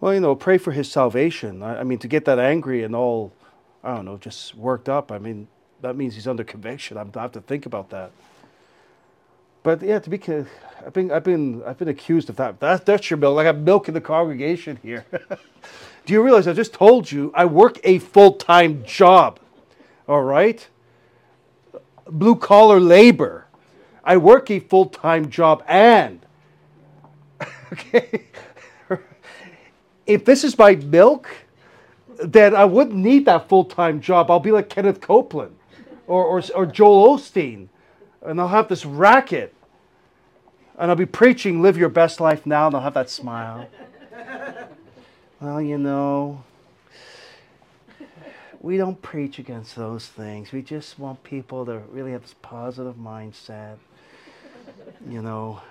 Well, 0.00 0.12
you 0.12 0.20
know, 0.20 0.34
pray 0.34 0.58
for 0.58 0.72
his 0.72 0.90
salvation. 0.90 1.62
I, 1.62 1.80
I 1.80 1.82
mean, 1.84 1.98
to 1.98 2.08
get 2.08 2.26
that 2.26 2.38
angry 2.38 2.82
and 2.84 2.94
all, 2.94 3.32
I 3.82 3.96
don't 3.96 4.04
know, 4.04 4.18
just 4.18 4.54
worked 4.54 4.88
up, 4.88 5.10
I 5.10 5.18
mean, 5.18 5.48
that 5.80 5.96
means 5.96 6.14
he's 6.14 6.26
under 6.26 6.44
conviction. 6.44 6.96
I 6.96 7.20
have 7.20 7.32
to 7.32 7.40
think 7.40 7.66
about 7.66 7.90
that. 7.90 8.10
But 9.66 9.82
yeah, 9.82 9.98
to 9.98 10.08
be, 10.08 10.20
I've 10.86 10.92
been, 10.92 11.10
I've 11.10 11.24
been, 11.24 11.60
I've 11.64 11.76
been 11.76 11.88
accused 11.88 12.30
of 12.30 12.36
that. 12.36 12.60
That 12.60 12.86
that's 12.86 13.10
your 13.10 13.16
milk. 13.16 13.36
I 13.36 13.42
have 13.42 13.58
milk 13.58 13.88
in 13.88 13.94
the 13.94 14.00
congregation 14.00 14.78
here. 14.80 15.04
Do 16.06 16.12
you 16.12 16.22
realize 16.22 16.46
I 16.46 16.52
just 16.52 16.72
told 16.72 17.10
you 17.10 17.32
I 17.34 17.46
work 17.46 17.80
a 17.82 17.98
full 17.98 18.34
time 18.34 18.84
job? 18.84 19.40
All 20.06 20.22
right, 20.22 20.64
blue 22.08 22.36
collar 22.36 22.78
labor. 22.78 23.48
I 24.04 24.18
work 24.18 24.52
a 24.52 24.60
full 24.60 24.86
time 24.86 25.30
job, 25.30 25.64
and 25.66 26.24
okay, 27.72 28.26
if 30.06 30.24
this 30.24 30.44
is 30.44 30.56
my 30.56 30.76
milk, 30.76 31.28
then 32.22 32.54
I 32.54 32.66
wouldn't 32.66 32.94
need 32.94 33.24
that 33.24 33.48
full 33.48 33.64
time 33.64 34.00
job. 34.00 34.30
I'll 34.30 34.38
be 34.38 34.52
like 34.52 34.68
Kenneth 34.68 35.00
Copeland 35.00 35.56
or, 36.06 36.24
or, 36.24 36.40
or 36.54 36.66
Joel 36.66 37.18
Osteen, 37.18 37.66
and 38.22 38.40
I'll 38.40 38.46
have 38.46 38.68
this 38.68 38.86
racket 38.86 39.54
and 40.78 40.90
I'll 40.90 40.96
be 40.96 41.06
preaching, 41.06 41.62
live 41.62 41.76
your 41.76 41.88
best 41.88 42.20
life 42.20 42.44
now, 42.46 42.66
and 42.66 42.76
I'll 42.76 42.82
have 42.82 42.94
that 42.94 43.10
smile. 43.10 43.68
well, 45.40 45.60
you 45.60 45.78
know, 45.78 46.44
we 48.60 48.76
don't 48.76 49.00
preach 49.00 49.38
against 49.38 49.76
those 49.76 50.06
things. 50.06 50.52
We 50.52 50.62
just 50.62 50.98
want 50.98 51.22
people 51.22 51.64
to 51.66 51.78
really 51.90 52.12
have 52.12 52.22
this 52.22 52.34
positive 52.42 52.96
mindset. 52.96 53.76
You 55.08 55.22
know, 55.22 55.62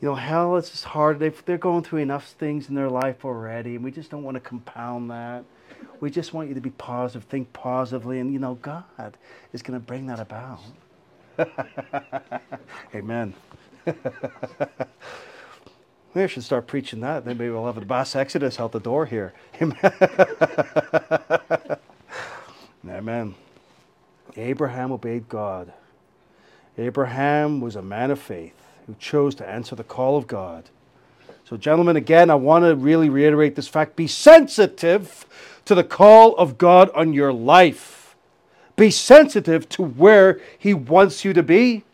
you 0.00 0.08
know, 0.08 0.14
hell 0.14 0.56
it's 0.56 0.70
just 0.70 0.84
hard. 0.84 1.18
they 1.18 1.28
they're 1.28 1.58
going 1.58 1.82
through 1.82 2.00
enough 2.00 2.28
things 2.38 2.68
in 2.68 2.74
their 2.74 2.88
life 2.88 3.24
already, 3.24 3.74
and 3.74 3.84
we 3.84 3.90
just 3.90 4.10
don't 4.10 4.22
want 4.22 4.36
to 4.36 4.40
compound 4.40 5.10
that. 5.10 5.44
We 6.00 6.10
just 6.10 6.32
want 6.32 6.48
you 6.48 6.54
to 6.54 6.60
be 6.60 6.70
positive, 6.70 7.24
think 7.24 7.52
positively, 7.52 8.20
and 8.20 8.32
you 8.32 8.38
know, 8.38 8.54
God 8.62 9.16
is 9.52 9.62
going 9.62 9.78
to 9.78 9.84
bring 9.84 10.06
that 10.06 10.20
about. 10.20 10.60
Amen. 12.94 13.34
Maybe 16.14 16.24
I 16.24 16.26
should 16.26 16.42
start 16.42 16.66
preaching 16.66 17.00
that. 17.00 17.24
Then 17.24 17.38
maybe 17.38 17.50
we'll 17.50 17.66
have 17.66 17.76
the 17.76 17.82
Bass 17.82 18.16
Exodus 18.16 18.58
out 18.58 18.72
the 18.72 18.80
door 18.80 19.06
here. 19.06 19.32
Amen. 22.88 23.36
Abraham 24.36 24.90
obeyed 24.90 25.28
God. 25.28 25.72
Abraham 26.76 27.60
was 27.60 27.76
a 27.76 27.82
man 27.82 28.10
of 28.10 28.18
faith 28.18 28.54
who 28.86 28.96
chose 28.98 29.36
to 29.36 29.48
answer 29.48 29.76
the 29.76 29.84
call 29.84 30.16
of 30.16 30.26
God. 30.26 30.68
So, 31.44 31.56
gentlemen, 31.56 31.96
again, 31.96 32.30
I 32.30 32.36
want 32.36 32.64
to 32.64 32.74
really 32.74 33.08
reiterate 33.08 33.54
this 33.54 33.68
fact. 33.68 33.96
Be 33.96 34.06
sensitive 34.06 35.26
to 35.64 35.74
the 35.74 35.84
call 35.84 36.36
of 36.36 36.58
God 36.58 36.90
on 36.90 37.12
your 37.12 37.32
life. 37.32 38.16
Be 38.76 38.90
sensitive 38.90 39.68
to 39.70 39.82
where 39.82 40.40
He 40.58 40.74
wants 40.74 41.24
you 41.24 41.32
to 41.32 41.42
be. 41.42 41.84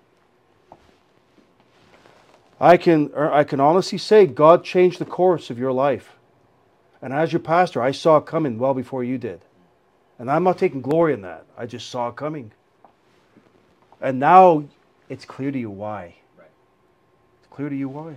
I 2.60 2.76
can, 2.76 3.10
er, 3.14 3.30
I 3.32 3.44
can 3.44 3.60
honestly 3.60 3.98
say 3.98 4.26
God 4.26 4.64
changed 4.64 4.98
the 4.98 5.04
course 5.04 5.50
of 5.50 5.58
your 5.58 5.72
life. 5.72 6.16
And 7.02 7.12
as 7.12 7.32
your 7.32 7.40
pastor, 7.40 7.82
I 7.82 7.90
saw 7.90 8.16
it 8.16 8.26
coming 8.26 8.58
well 8.58 8.74
before 8.74 9.04
you 9.04 9.18
did. 9.18 9.40
And 10.18 10.30
I'm 10.30 10.44
not 10.44 10.58
taking 10.58 10.80
glory 10.80 11.12
in 11.12 11.20
that. 11.22 11.44
I 11.56 11.66
just 11.66 11.90
saw 11.90 12.08
it 12.08 12.16
coming. 12.16 12.52
And 14.00 14.18
now 14.18 14.64
it's 15.08 15.24
clear 15.24 15.50
to 15.50 15.58
you 15.58 15.70
why. 15.70 16.16
It's 16.38 17.48
clear 17.50 17.68
to 17.68 17.76
you 17.76 17.88
why. 17.88 18.16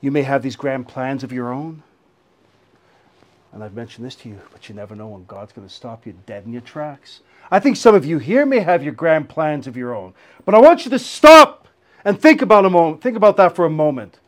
You 0.00 0.10
may 0.10 0.22
have 0.22 0.42
these 0.42 0.56
grand 0.56 0.88
plans 0.88 1.22
of 1.22 1.32
your 1.32 1.52
own. 1.52 1.82
And 3.52 3.62
I've 3.62 3.74
mentioned 3.74 4.04
this 4.04 4.16
to 4.16 4.28
you, 4.28 4.40
but 4.52 4.68
you 4.68 4.74
never 4.74 4.96
know 4.96 5.06
when 5.06 5.24
God's 5.26 5.52
going 5.52 5.66
to 5.66 5.72
stop 5.72 6.06
you 6.06 6.14
dead 6.26 6.44
in 6.44 6.52
your 6.52 6.60
tracks. 6.60 7.20
I 7.50 7.60
think 7.60 7.76
some 7.76 7.94
of 7.94 8.04
you 8.04 8.18
here 8.18 8.46
may 8.46 8.60
have 8.60 8.82
your 8.82 8.92
grand 8.92 9.28
plans 9.28 9.66
of 9.66 9.76
your 9.76 9.94
own, 9.94 10.14
but 10.44 10.54
I 10.54 10.60
want 10.60 10.84
you 10.84 10.90
to 10.90 10.98
stop 10.98 11.68
and 12.04 12.20
think 12.20 12.42
about 12.42 12.64
a 12.64 12.70
moment. 12.70 13.02
Think 13.02 13.16
about 13.16 13.36
that 13.36 13.54
for 13.54 13.64
a 13.64 13.70
moment. 13.70 14.18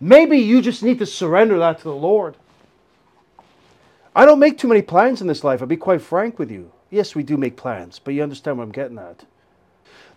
Maybe 0.00 0.38
you 0.38 0.60
just 0.60 0.82
need 0.82 0.98
to 0.98 1.06
surrender 1.06 1.58
that 1.58 1.78
to 1.78 1.84
the 1.84 1.94
Lord. 1.94 2.36
I 4.14 4.24
don't 4.24 4.38
make 4.38 4.58
too 4.58 4.68
many 4.68 4.82
plans 4.82 5.20
in 5.20 5.26
this 5.26 5.44
life. 5.44 5.60
I'll 5.60 5.68
be 5.68 5.76
quite 5.76 6.02
frank 6.02 6.38
with 6.38 6.50
you. 6.50 6.72
Yes, 6.90 7.14
we 7.14 7.22
do 7.22 7.36
make 7.36 7.56
plans, 7.56 7.98
but 7.98 8.14
you 8.14 8.22
understand 8.22 8.58
what 8.58 8.64
I'm 8.64 8.72
getting 8.72 8.98
at. 8.98 9.24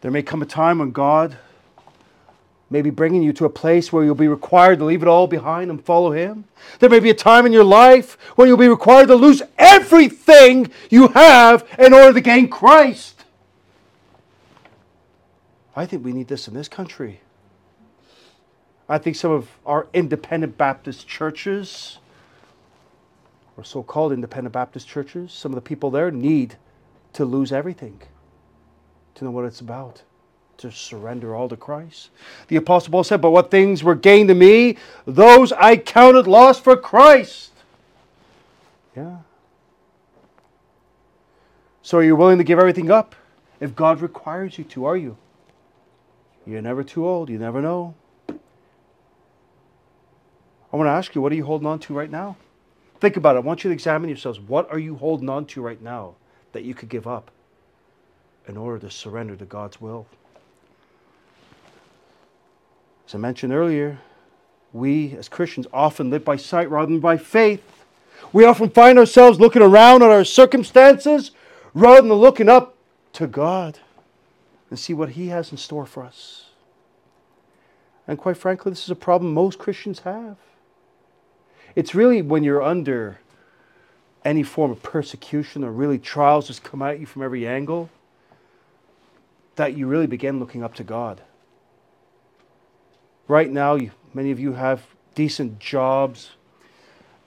There 0.01 0.11
may 0.11 0.21
come 0.21 0.41
a 0.41 0.45
time 0.45 0.79
when 0.79 0.91
God 0.91 1.37
maybe 2.69 2.89
bringing 2.89 3.23
you 3.23 3.33
to 3.33 3.45
a 3.45 3.49
place 3.49 3.91
where 3.91 4.03
you'll 4.03 4.15
be 4.15 4.27
required 4.27 4.79
to 4.79 4.85
leave 4.85 5.01
it 5.01 5.07
all 5.07 5.27
behind 5.27 5.69
and 5.69 5.83
follow 5.83 6.11
Him. 6.11 6.45
There 6.79 6.89
may 6.89 6.99
be 6.99 7.09
a 7.09 7.15
time 7.15 7.45
in 7.45 7.53
your 7.53 7.63
life 7.63 8.17
when 8.35 8.47
you'll 8.47 8.57
be 8.57 8.67
required 8.67 9.07
to 9.07 9.15
lose 9.15 9.41
everything 9.57 10.71
you 10.89 11.07
have 11.09 11.67
in 11.79 11.93
order 11.93 12.13
to 12.13 12.21
gain 12.21 12.47
Christ. 12.47 13.25
I 15.75 15.85
think 15.85 16.03
we 16.03 16.13
need 16.13 16.27
this 16.27 16.47
in 16.47 16.53
this 16.53 16.67
country. 16.67 17.21
I 18.87 18.97
think 18.97 19.15
some 19.15 19.31
of 19.31 19.49
our 19.65 19.87
independent 19.93 20.57
Baptist 20.57 21.07
churches, 21.07 21.99
or 23.55 23.63
so 23.63 23.83
called 23.83 24.11
independent 24.11 24.53
Baptist 24.53 24.87
churches, 24.87 25.31
some 25.31 25.51
of 25.51 25.55
the 25.55 25.61
people 25.61 25.91
there 25.91 26.11
need 26.11 26.55
to 27.13 27.23
lose 27.25 27.51
everything 27.51 28.01
to 29.15 29.25
know 29.25 29.31
what 29.31 29.45
it's 29.45 29.61
about 29.61 30.03
to 30.59 30.71
surrender 30.71 31.35
all 31.35 31.49
to 31.49 31.57
Christ. 31.57 32.09
The 32.47 32.57
Apostle 32.57 32.91
Paul 32.91 33.03
said, 33.03 33.21
But 33.21 33.31
what 33.31 33.49
things 33.49 33.83
were 33.83 33.95
gained 33.95 34.29
to 34.29 34.35
me, 34.35 34.77
those 35.05 35.51
I 35.53 35.77
counted 35.77 36.27
lost 36.27 36.63
for 36.63 36.77
Christ. 36.77 37.51
Yeah. 38.95 39.17
So 41.81 41.97
are 41.97 42.03
you 42.03 42.15
willing 42.15 42.37
to 42.37 42.43
give 42.43 42.59
everything 42.59 42.91
up? 42.91 43.15
If 43.59 43.75
God 43.75 44.01
requires 44.01 44.57
you 44.57 44.63
to, 44.65 44.85
are 44.85 44.97
you? 44.97 45.17
You're 46.45 46.61
never 46.61 46.83
too 46.83 47.07
old. 47.07 47.29
You 47.29 47.39
never 47.39 47.61
know. 47.61 47.95
I 50.71 50.77
want 50.77 50.87
to 50.87 50.91
ask 50.91 51.15
you, 51.15 51.21
what 51.21 51.31
are 51.31 51.35
you 51.35 51.45
holding 51.45 51.67
on 51.67 51.79
to 51.79 51.93
right 51.93 52.11
now? 52.11 52.37
Think 52.99 53.17
about 53.17 53.35
it. 53.35 53.39
I 53.39 53.41
want 53.41 53.63
you 53.63 53.69
to 53.69 53.73
examine 53.73 54.09
yourselves. 54.09 54.39
What 54.39 54.69
are 54.71 54.79
you 54.79 54.95
holding 54.95 55.29
on 55.29 55.45
to 55.47 55.61
right 55.61 55.81
now 55.81 56.15
that 56.51 56.63
you 56.63 56.73
could 56.73 56.89
give 56.89 57.07
up 57.07 57.31
in 58.47 58.57
order 58.57 58.79
to 58.79 58.91
surrender 58.91 59.35
to 59.35 59.45
God's 59.45 59.79
will? 59.79 60.05
As 63.09 63.15
I 63.15 63.17
mentioned 63.17 63.51
earlier, 63.51 63.97
we 64.71 65.15
as 65.15 65.27
Christians 65.27 65.65
often 65.73 66.11
live 66.11 66.23
by 66.23 66.35
sight 66.35 66.69
rather 66.69 66.91
than 66.91 66.99
by 66.99 67.17
faith. 67.17 67.83
We 68.31 68.45
often 68.45 68.69
find 68.69 68.99
ourselves 68.99 69.39
looking 69.39 69.63
around 69.63 70.03
at 70.03 70.11
our 70.11 70.23
circumstances 70.23 71.31
rather 71.73 72.03
than 72.03 72.13
looking 72.13 72.47
up 72.47 72.75
to 73.13 73.25
God 73.25 73.79
and 74.69 74.77
see 74.77 74.93
what 74.93 75.09
He 75.09 75.29
has 75.29 75.51
in 75.51 75.57
store 75.57 75.87
for 75.87 76.03
us. 76.03 76.51
And 78.07 78.19
quite 78.19 78.37
frankly, 78.37 78.69
this 78.69 78.83
is 78.83 78.91
a 78.91 78.95
problem 78.95 79.33
most 79.33 79.57
Christians 79.57 80.01
have. 80.01 80.37
It's 81.75 81.95
really 81.95 82.21
when 82.21 82.43
you're 82.43 82.61
under 82.61 83.17
any 84.23 84.43
form 84.43 84.69
of 84.69 84.83
persecution 84.83 85.63
or 85.63 85.71
really 85.71 85.97
trials 85.97 86.45
just 86.45 86.63
come 86.63 86.83
at 86.83 86.99
you 86.99 87.07
from 87.07 87.23
every 87.23 87.47
angle 87.47 87.89
that 89.55 89.75
you 89.75 89.87
really 89.87 90.05
begin 90.05 90.39
looking 90.39 90.63
up 90.63 90.75
to 90.75 90.83
God 90.83 91.23
right 93.29 93.49
now, 93.49 93.75
you, 93.75 93.91
many 94.13 94.31
of 94.31 94.39
you 94.39 94.53
have 94.53 94.85
decent 95.15 95.59
jobs. 95.59 96.31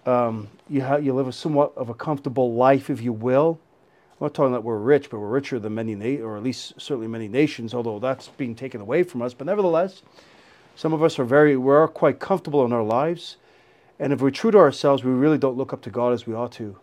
Um, 0.05 0.49
you, 0.69 0.83
have, 0.83 1.03
you 1.03 1.15
live 1.15 1.29
a 1.29 1.33
somewhat 1.33 1.73
of 1.77 1.89
a 1.89 1.95
comfortable 1.95 2.55
life, 2.55 2.91
if 2.91 3.01
you 3.01 3.13
will. 3.13 3.59
I'm 4.13 4.27
not 4.27 4.35
talking 4.35 4.53
that 4.53 4.65
we're 4.65 4.79
rich, 4.79 5.09
but 5.09 5.21
we're 5.21 5.29
richer 5.29 5.59
than 5.59 5.75
many, 5.75 5.95
na- 5.95 6.23
or 6.23 6.37
at 6.37 6.43
least 6.43 6.75
certainly 6.79 7.07
many 7.07 7.29
nations, 7.29 7.73
although 7.73 7.99
that's 7.99 8.29
being 8.29 8.55
taken 8.55 8.81
away 8.81 9.05
from 9.05 9.23
us. 9.23 9.33
But 9.33 9.47
nevertheless, 9.47 10.03
some 10.75 10.93
of 10.93 11.03
us 11.03 11.19
are 11.19 11.25
very, 11.25 11.57
we're 11.57 11.87
quite 11.89 12.19
comfortable 12.19 12.65
in 12.65 12.73
our 12.73 12.83
lives. 12.83 13.37
And 13.99 14.13
if 14.13 14.21
we're 14.21 14.31
true 14.31 14.51
to 14.51 14.59
ourselves, 14.59 15.05
we 15.05 15.13
really 15.13 15.39
don't 15.39 15.57
look 15.57 15.73
up 15.73 15.83
to 15.83 15.91
God 15.91 16.13
as 16.13 16.27
we 16.27 16.35
ought 16.35 16.53
to. 16.53 16.77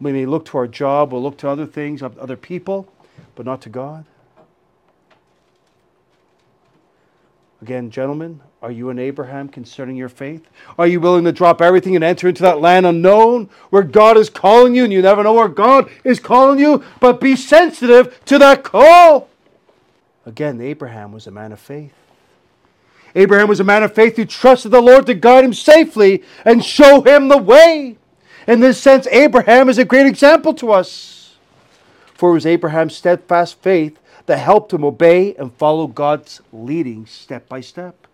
We 0.00 0.12
may 0.12 0.26
look 0.26 0.44
to 0.46 0.58
our 0.58 0.68
job 0.68 1.12
or 1.12 1.20
look 1.20 1.36
to 1.38 1.48
other 1.48 1.66
things, 1.66 2.02
other 2.02 2.36
people, 2.36 2.88
but 3.34 3.46
not 3.46 3.60
to 3.62 3.68
God. 3.68 4.04
Again, 7.62 7.92
gentlemen, 7.92 8.40
are 8.60 8.72
you 8.72 8.90
an 8.90 8.98
Abraham 8.98 9.48
concerning 9.48 9.94
your 9.94 10.08
faith? 10.08 10.50
Are 10.76 10.86
you 10.86 10.98
willing 10.98 11.22
to 11.26 11.30
drop 11.30 11.62
everything 11.62 11.94
and 11.94 12.02
enter 12.02 12.28
into 12.28 12.42
that 12.42 12.60
land 12.60 12.86
unknown 12.86 13.48
where 13.70 13.84
God 13.84 14.16
is 14.16 14.28
calling 14.28 14.74
you 14.74 14.82
and 14.82 14.92
you 14.92 15.00
never 15.00 15.22
know 15.22 15.34
where 15.34 15.46
God 15.46 15.88
is 16.02 16.18
calling 16.18 16.58
you? 16.58 16.82
But 16.98 17.20
be 17.20 17.36
sensitive 17.36 18.24
to 18.24 18.36
that 18.40 18.64
call. 18.64 19.28
Again, 20.26 20.60
Abraham 20.60 21.12
was 21.12 21.28
a 21.28 21.30
man 21.30 21.52
of 21.52 21.60
faith. 21.60 21.92
Abraham 23.14 23.46
was 23.46 23.60
a 23.60 23.64
man 23.64 23.84
of 23.84 23.94
faith 23.94 24.16
who 24.16 24.24
trusted 24.24 24.72
the 24.72 24.80
Lord 24.80 25.06
to 25.06 25.14
guide 25.14 25.44
him 25.44 25.54
safely 25.54 26.24
and 26.44 26.64
show 26.64 27.00
him 27.02 27.28
the 27.28 27.38
way. 27.38 27.96
In 28.48 28.58
this 28.58 28.82
sense, 28.82 29.06
Abraham 29.12 29.68
is 29.68 29.78
a 29.78 29.84
great 29.84 30.08
example 30.08 30.52
to 30.54 30.72
us. 30.72 31.36
For 32.14 32.30
it 32.30 32.34
was 32.34 32.46
Abraham's 32.46 32.96
steadfast 32.96 33.62
faith 33.62 34.00
that 34.26 34.38
helped 34.38 34.72
him 34.72 34.84
obey 34.84 35.34
and 35.34 35.52
follow 35.54 35.86
God's 35.86 36.40
leading 36.52 37.06
step 37.06 37.48
by 37.48 37.60
step. 37.60 38.06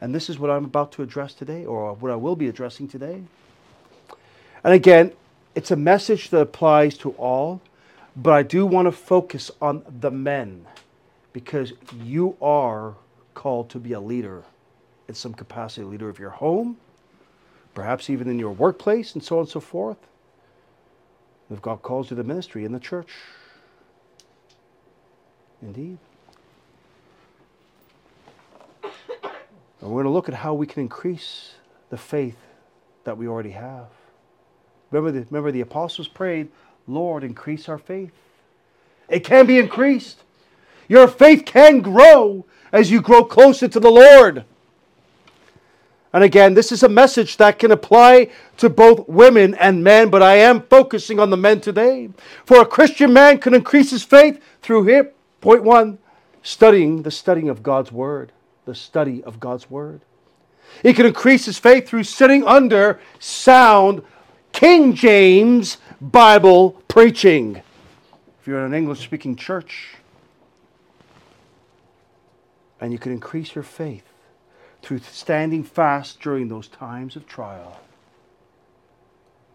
And 0.00 0.14
this 0.14 0.28
is 0.28 0.38
what 0.38 0.50
I'm 0.50 0.64
about 0.64 0.92
to 0.92 1.02
address 1.02 1.34
today, 1.34 1.64
or 1.64 1.94
what 1.94 2.10
I 2.10 2.16
will 2.16 2.36
be 2.36 2.48
addressing 2.48 2.88
today. 2.88 3.22
And 4.64 4.74
again, 4.74 5.12
it's 5.54 5.70
a 5.70 5.76
message 5.76 6.30
that 6.30 6.40
applies 6.40 6.96
to 6.98 7.10
all, 7.12 7.60
but 8.16 8.32
I 8.32 8.42
do 8.42 8.66
want 8.66 8.86
to 8.86 8.92
focus 8.92 9.50
on 9.60 9.84
the 10.00 10.10
men 10.10 10.66
because 11.32 11.72
you 12.02 12.36
are 12.40 12.94
called 13.34 13.70
to 13.70 13.78
be 13.78 13.92
a 13.92 14.00
leader 14.00 14.44
in 15.08 15.14
some 15.14 15.34
capacity, 15.34 15.84
leader 15.84 16.08
of 16.08 16.18
your 16.18 16.30
home, 16.30 16.76
perhaps 17.74 18.10
even 18.10 18.28
in 18.28 18.38
your 18.38 18.52
workplace, 18.52 19.14
and 19.14 19.22
so 19.22 19.36
on 19.36 19.40
and 19.42 19.48
so 19.48 19.60
forth. 19.60 19.98
If 21.50 21.60
God 21.60 21.82
calls 21.82 22.06
you 22.06 22.10
to 22.10 22.14
the 22.16 22.24
ministry 22.24 22.64
in 22.64 22.72
the 22.72 22.80
church. 22.80 23.10
Indeed. 25.62 25.98
And 28.82 29.90
we're 29.90 30.02
going 30.02 30.04
to 30.04 30.10
look 30.10 30.28
at 30.28 30.34
how 30.34 30.54
we 30.54 30.66
can 30.66 30.82
increase 30.82 31.54
the 31.90 31.96
faith 31.96 32.36
that 33.04 33.16
we 33.16 33.26
already 33.26 33.50
have. 33.50 33.86
Remember 34.90 35.10
the, 35.10 35.26
remember 35.30 35.50
the 35.50 35.60
apostles 35.60 36.08
prayed, 36.08 36.48
Lord, 36.86 37.24
increase 37.24 37.68
our 37.68 37.78
faith. 37.78 38.12
It 39.08 39.20
can 39.20 39.46
be 39.46 39.58
increased. 39.58 40.22
Your 40.88 41.08
faith 41.08 41.44
can 41.44 41.80
grow 41.80 42.44
as 42.72 42.90
you 42.90 43.00
grow 43.00 43.24
closer 43.24 43.68
to 43.68 43.80
the 43.80 43.90
Lord. 43.90 44.44
And 46.12 46.22
again, 46.22 46.54
this 46.54 46.72
is 46.72 46.82
a 46.82 46.88
message 46.88 47.38
that 47.38 47.58
can 47.58 47.70
apply 47.70 48.30
to 48.58 48.68
both 48.68 49.08
women 49.08 49.54
and 49.54 49.82
men, 49.82 50.10
but 50.10 50.22
I 50.22 50.34
am 50.36 50.62
focusing 50.62 51.18
on 51.18 51.30
the 51.30 51.36
men 51.36 51.60
today. 51.60 52.10
For 52.44 52.60
a 52.60 52.66
Christian 52.66 53.12
man 53.12 53.38
can 53.38 53.54
increase 53.54 53.90
his 53.90 54.02
faith 54.02 54.42
through 54.60 54.84
here, 54.84 55.12
point 55.42 55.62
one, 55.62 55.98
studying 56.42 57.02
the 57.02 57.10
studying 57.10 57.50
of 57.50 57.62
God's 57.62 57.92
Word. 57.92 58.32
The 58.64 58.74
study 58.74 59.22
of 59.24 59.38
God's 59.40 59.68
Word. 59.68 60.00
He 60.82 60.94
can 60.94 61.04
increase 61.04 61.44
his 61.44 61.58
faith 61.58 61.86
through 61.86 62.04
sitting 62.04 62.44
under 62.44 63.00
sound 63.18 64.02
King 64.52 64.94
James 64.94 65.78
Bible 66.00 66.82
preaching. 66.88 67.56
If 68.40 68.46
you're 68.46 68.60
in 68.60 68.66
an 68.66 68.74
English 68.74 69.00
speaking 69.00 69.36
church, 69.36 69.94
and 72.80 72.92
you 72.92 72.98
can 72.98 73.12
increase 73.12 73.54
your 73.54 73.64
faith 73.64 74.04
through 74.82 74.98
standing 74.98 75.62
fast 75.62 76.20
during 76.20 76.48
those 76.48 76.68
times 76.68 77.14
of 77.14 77.26
trial. 77.26 77.80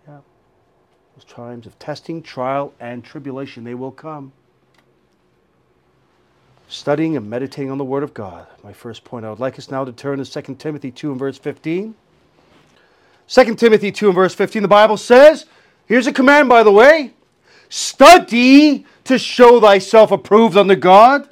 Yeah. 0.07 0.19
Those 1.15 1.25
times 1.25 1.65
of 1.65 1.77
testing, 1.79 2.21
trial, 2.21 2.73
and 2.79 3.03
tribulation, 3.03 3.63
they 3.63 3.75
will 3.75 3.91
come. 3.91 4.31
Studying 6.69 7.15
and 7.15 7.29
meditating 7.29 7.71
on 7.71 7.77
the 7.77 7.85
Word 7.85 8.03
of 8.03 8.13
God. 8.13 8.45
My 8.63 8.73
first 8.73 9.03
point. 9.03 9.25
I 9.25 9.29
would 9.29 9.39
like 9.39 9.57
us 9.57 9.71
now 9.71 9.85
to 9.85 9.91
turn 9.91 10.23
to 10.23 10.41
2 10.41 10.55
Timothy 10.55 10.91
2 10.91 11.11
and 11.11 11.19
verse 11.19 11.37
15. 11.37 11.95
2 13.29 13.55
Timothy 13.55 13.91
2 13.91 14.07
and 14.07 14.15
verse 14.15 14.33
15, 14.33 14.61
the 14.61 14.67
Bible 14.67 14.97
says, 14.97 15.45
here's 15.85 16.07
a 16.07 16.13
command, 16.13 16.47
by 16.47 16.63
the 16.63 16.71
way 16.71 17.13
study 17.69 18.85
to 19.03 19.17
show 19.17 19.59
thyself 19.59 20.11
approved 20.11 20.57
unto 20.57 20.75
God, 20.75 21.29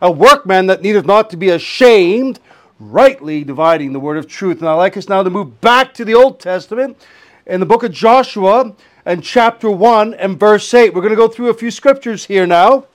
a 0.00 0.10
workman 0.10 0.66
that 0.66 0.82
needeth 0.82 1.04
not 1.04 1.30
to 1.30 1.36
be 1.36 1.50
ashamed, 1.50 2.40
rightly 2.78 3.44
dividing 3.44 3.92
the 3.92 4.00
word 4.00 4.16
of 4.16 4.26
truth. 4.26 4.60
And 4.60 4.68
I'd 4.68 4.74
like 4.74 4.96
us 4.96 5.08
now 5.08 5.22
to 5.22 5.30
move 5.30 5.60
back 5.60 5.92
to 5.94 6.04
the 6.04 6.14
Old 6.14 6.40
Testament 6.40 7.06
in 7.46 7.60
the 7.60 7.66
book 7.66 7.82
of 7.82 7.92
Joshua 7.92 8.74
and 9.04 9.22
chapter 9.22 9.70
1 9.70 10.14
and 10.14 10.38
verse 10.38 10.72
8. 10.72 10.94
We're 10.94 11.02
going 11.02 11.10
to 11.10 11.16
go 11.16 11.28
through 11.28 11.50
a 11.50 11.54
few 11.54 11.70
scriptures 11.70 12.24
here 12.24 12.46
now. 12.46 12.86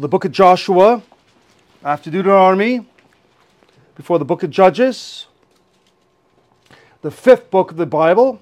The 0.00 0.08
book 0.08 0.24
of 0.24 0.32
Joshua, 0.32 1.02
after 1.84 2.10
Deuteronomy, 2.10 2.86
before 3.96 4.18
the 4.18 4.24
book 4.24 4.42
of 4.42 4.48
Judges, 4.48 5.26
the 7.02 7.10
fifth 7.10 7.50
book 7.50 7.70
of 7.70 7.76
the 7.76 7.84
Bible, 7.84 8.40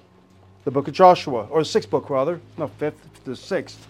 the 0.63 0.71
book 0.71 0.87
of 0.87 0.93
Joshua, 0.93 1.47
or 1.49 1.59
the 1.59 1.65
sixth 1.65 1.89
book 1.89 2.09
rather, 2.09 2.39
no, 2.57 2.67
fifth, 2.67 3.25
the 3.25 3.35
sixth. 3.35 3.89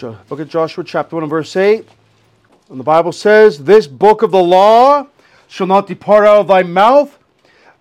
Book 0.00 0.40
of 0.40 0.48
Joshua, 0.48 0.82
chapter 0.82 1.14
1 1.14 1.22
and 1.22 1.30
verse 1.30 1.54
8. 1.54 1.88
And 2.70 2.80
the 2.80 2.84
Bible 2.84 3.12
says, 3.12 3.62
This 3.62 3.86
book 3.86 4.22
of 4.22 4.32
the 4.32 4.42
law 4.42 5.06
shall 5.46 5.68
not 5.68 5.86
depart 5.86 6.26
out 6.26 6.40
of 6.40 6.48
thy 6.48 6.64
mouth, 6.64 7.16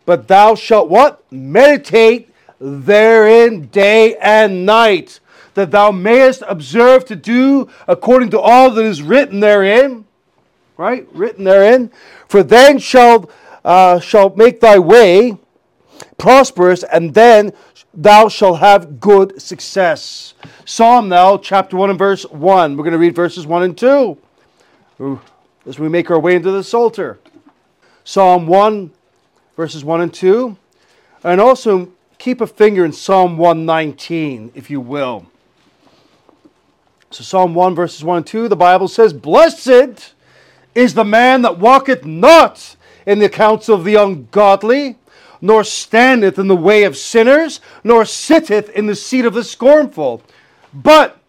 but 0.05 0.27
thou 0.27 0.53
shalt 0.53 0.89
what? 0.89 1.23
Meditate 1.31 2.29
therein 2.59 3.65
day 3.65 4.15
and 4.17 4.63
night, 4.63 5.19
that 5.53 5.71
thou 5.71 5.91
mayest 5.91 6.43
observe 6.47 7.05
to 7.05 7.15
do 7.15 7.69
according 7.87 8.29
to 8.31 8.39
all 8.39 8.71
that 8.71 8.85
is 8.85 9.01
written 9.01 9.39
therein 9.39 10.05
right? 10.77 11.07
Written 11.13 11.43
therein. 11.43 11.91
For 12.27 12.43
then 12.43 12.79
shall 12.79 13.29
uh, 13.63 13.99
shall 13.99 14.35
make 14.35 14.59
thy 14.59 14.79
way 14.79 15.37
prosperous, 16.17 16.83
and 16.83 17.13
then 17.13 17.53
thou 17.93 18.27
shalt 18.27 18.59
have 18.59 18.99
good 18.99 19.41
success. 19.41 20.33
Psalm 20.65 21.07
now, 21.09 21.37
chapter 21.37 21.77
1 21.77 21.91
and 21.91 21.99
verse 21.99 22.23
1. 22.23 22.75
We're 22.75 22.83
going 22.83 22.93
to 22.93 22.97
read 22.97 23.15
verses 23.15 23.47
1 23.47 23.63
and 23.63 23.77
2 23.77 24.17
as 25.65 25.79
we 25.79 25.87
make 25.87 26.11
our 26.11 26.19
way 26.19 26.35
into 26.35 26.51
the 26.51 26.63
Psalter. 26.63 27.19
Psalm 28.03 28.47
1, 28.47 28.91
verses 29.55 29.85
1 29.85 30.01
and 30.01 30.13
2. 30.13 30.57
And 31.23 31.39
also 31.39 31.93
keep 32.17 32.41
a 32.41 32.47
finger 32.47 32.83
in 32.83 32.91
Psalm 32.91 33.37
119, 33.37 34.51
if 34.55 34.69
you 34.69 34.81
will. 34.81 35.25
So, 37.13 37.23
Psalm 37.23 37.54
1, 37.54 37.76
verses 37.76 38.04
1 38.04 38.17
and 38.17 38.26
2, 38.26 38.47
the 38.47 38.56
Bible 38.56 38.88
says, 38.88 39.13
Blessed 39.13 40.15
is 40.73 40.95
the 40.95 41.06
man 41.06 41.43
that 41.43 41.60
walketh 41.60 42.04
not 42.06 42.76
in 43.06 43.19
the 43.19 43.30
counsel 43.30 43.76
of 43.76 43.84
the 43.84 43.93
ungodly, 43.93 44.97
nor 45.39 45.63
standeth 45.63 46.39
in 46.39 46.47
the 46.47 46.56
way 46.56 46.86
of 46.86 46.97
sinners, 46.97 47.62
nor 47.84 48.04
sitteth 48.04 48.67
in 48.71 48.88
the 48.88 48.95
seat 48.95 49.26
of 49.26 49.36
the 49.36 49.43
scornful. 49.43 50.23
But 50.73 51.19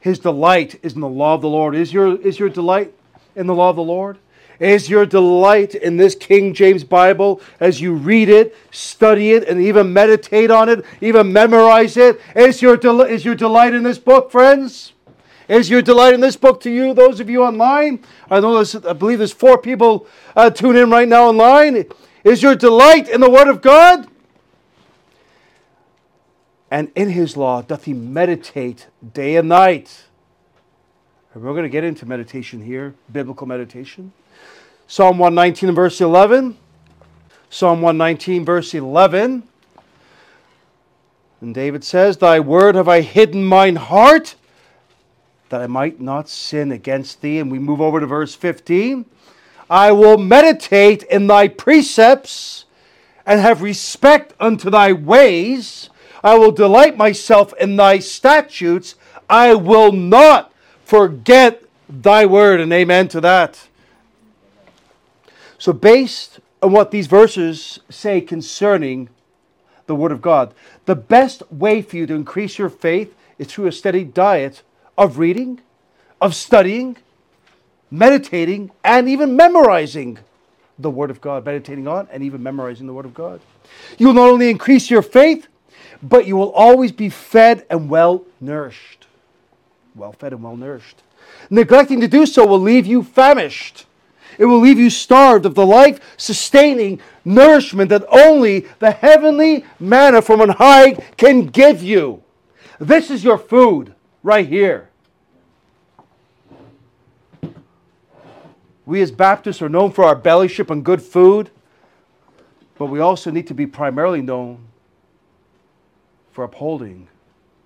his 0.00 0.18
delight 0.18 0.80
is 0.82 0.94
in 0.94 1.02
the 1.02 1.08
law 1.08 1.34
of 1.34 1.42
the 1.42 1.48
Lord. 1.48 1.74
Is 1.74 1.92
your, 1.92 2.18
is 2.18 2.38
your 2.38 2.48
delight 2.48 2.94
in 3.36 3.46
the 3.46 3.54
law 3.54 3.68
of 3.68 3.76
the 3.76 3.82
Lord? 3.82 4.16
Is 4.60 4.88
your 4.88 5.04
delight 5.04 5.74
in 5.74 5.96
this 5.96 6.14
King 6.14 6.54
James 6.54 6.84
Bible 6.84 7.40
as 7.58 7.80
you 7.80 7.94
read 7.94 8.28
it, 8.28 8.56
study 8.70 9.32
it, 9.32 9.48
and 9.48 9.60
even 9.60 9.92
meditate 9.92 10.50
on 10.50 10.68
it, 10.68 10.84
even 11.00 11.32
memorize 11.32 11.96
it? 11.96 12.20
Is 12.36 12.62
your, 12.62 12.76
del- 12.76 13.02
is 13.02 13.24
your 13.24 13.34
delight 13.34 13.74
in 13.74 13.82
this 13.82 13.98
book, 13.98 14.30
friends? 14.30 14.92
Is 15.48 15.68
your 15.68 15.82
delight 15.82 16.14
in 16.14 16.20
this 16.20 16.36
book 16.36 16.60
to 16.62 16.70
you, 16.70 16.94
those 16.94 17.20
of 17.20 17.28
you 17.28 17.42
online? 17.42 18.02
I 18.30 18.40
know 18.40 18.54
there's, 18.54 18.74
I 18.76 18.94
believe 18.94 19.18
there's 19.18 19.32
four 19.32 19.58
people 19.58 20.06
uh, 20.34 20.50
tune 20.50 20.76
in 20.76 20.90
right 20.90 21.08
now 21.08 21.28
online. 21.28 21.84
Is 22.22 22.42
your 22.42 22.54
delight 22.54 23.08
in 23.08 23.20
the 23.20 23.28
Word 23.28 23.48
of 23.48 23.60
God? 23.60 24.08
And 26.70 26.90
in 26.94 27.10
His 27.10 27.36
law 27.36 27.60
doth 27.60 27.84
he 27.84 27.92
meditate 27.92 28.88
day 29.12 29.36
and 29.36 29.48
night. 29.48 30.04
And 31.34 31.42
we're 31.42 31.52
going 31.52 31.64
to 31.64 31.68
get 31.68 31.84
into 31.84 32.06
meditation 32.06 32.64
here, 32.64 32.94
biblical 33.12 33.46
meditation. 33.46 34.12
Psalm 34.86 35.18
119 35.18 35.70
and 35.70 35.76
verse 35.76 36.00
11. 36.00 36.56
Psalm 37.50 37.80
119, 37.82 38.44
verse 38.44 38.74
11. 38.74 39.42
And 41.40 41.54
David 41.54 41.84
says, 41.84 42.16
Thy 42.16 42.40
word 42.40 42.74
have 42.74 42.88
I 42.88 43.00
hidden 43.00 43.44
mine 43.44 43.76
heart 43.76 44.34
that 45.50 45.60
I 45.60 45.66
might 45.66 46.00
not 46.00 46.28
sin 46.28 46.72
against 46.72 47.20
thee. 47.20 47.38
And 47.38 47.50
we 47.50 47.58
move 47.58 47.80
over 47.80 48.00
to 48.00 48.06
verse 48.06 48.34
15. 48.34 49.04
I 49.70 49.92
will 49.92 50.18
meditate 50.18 51.04
in 51.04 51.26
thy 51.26 51.48
precepts 51.48 52.64
and 53.24 53.40
have 53.40 53.62
respect 53.62 54.34
unto 54.40 54.68
thy 54.68 54.92
ways. 54.92 55.90
I 56.22 56.36
will 56.36 56.50
delight 56.50 56.96
myself 56.96 57.54
in 57.60 57.76
thy 57.76 57.98
statutes. 57.98 58.96
I 59.28 59.54
will 59.54 59.92
not 59.92 60.52
forget 60.84 61.62
thy 61.88 62.26
word. 62.26 62.60
And 62.60 62.72
amen 62.72 63.08
to 63.08 63.20
that. 63.20 63.68
So, 65.64 65.72
based 65.72 66.40
on 66.62 66.72
what 66.72 66.90
these 66.90 67.06
verses 67.06 67.80
say 67.88 68.20
concerning 68.20 69.08
the 69.86 69.94
Word 69.94 70.12
of 70.12 70.20
God, 70.20 70.52
the 70.84 70.94
best 70.94 71.42
way 71.50 71.80
for 71.80 71.96
you 71.96 72.06
to 72.06 72.12
increase 72.12 72.58
your 72.58 72.68
faith 72.68 73.14
is 73.38 73.46
through 73.46 73.68
a 73.68 73.72
steady 73.72 74.04
diet 74.04 74.60
of 74.98 75.16
reading, 75.16 75.62
of 76.20 76.34
studying, 76.34 76.98
meditating, 77.90 78.72
and 78.84 79.08
even 79.08 79.36
memorizing 79.36 80.18
the 80.78 80.90
Word 80.90 81.10
of 81.10 81.22
God, 81.22 81.46
meditating 81.46 81.88
on 81.88 82.08
and 82.12 82.22
even 82.22 82.42
memorizing 82.42 82.86
the 82.86 82.92
Word 82.92 83.06
of 83.06 83.14
God. 83.14 83.40
You 83.96 84.08
will 84.08 84.14
not 84.14 84.28
only 84.28 84.50
increase 84.50 84.90
your 84.90 85.00
faith, 85.00 85.48
but 86.02 86.26
you 86.26 86.36
will 86.36 86.52
always 86.52 86.92
be 86.92 87.08
fed 87.08 87.64
and 87.70 87.88
well 87.88 88.26
nourished. 88.38 89.06
Well 89.94 90.12
fed 90.12 90.34
and 90.34 90.42
well 90.42 90.58
nourished. 90.58 91.02
Neglecting 91.48 92.02
to 92.02 92.06
do 92.06 92.26
so 92.26 92.46
will 92.46 92.60
leave 92.60 92.84
you 92.84 93.02
famished. 93.02 93.86
It 94.38 94.46
will 94.46 94.60
leave 94.60 94.78
you 94.78 94.90
starved 94.90 95.46
of 95.46 95.54
the 95.54 95.66
life 95.66 96.00
sustaining 96.16 97.00
nourishment 97.24 97.90
that 97.90 98.04
only 98.10 98.66
the 98.78 98.90
heavenly 98.90 99.64
manna 99.78 100.22
from 100.22 100.40
on 100.40 100.50
high 100.50 100.94
can 101.16 101.46
give 101.46 101.82
you. 101.82 102.22
This 102.78 103.10
is 103.10 103.24
your 103.24 103.38
food 103.38 103.94
right 104.22 104.46
here. 104.46 104.90
We 108.86 109.00
as 109.00 109.10
Baptists 109.10 109.62
are 109.62 109.68
known 109.68 109.92
for 109.92 110.04
our 110.04 110.16
bellyship 110.16 110.70
and 110.70 110.84
good 110.84 111.00
food, 111.00 111.50
but 112.76 112.86
we 112.86 113.00
also 113.00 113.30
need 113.30 113.46
to 113.46 113.54
be 113.54 113.66
primarily 113.66 114.20
known 114.20 114.66
for 116.32 116.44
upholding 116.44 117.08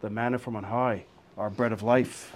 the 0.00 0.11
manna 0.11 0.38
from 0.38 0.54
on 0.54 0.64
high, 0.64 1.04
our 1.37 1.50
bread 1.50 1.72
of 1.72 1.83
life. 1.83 2.33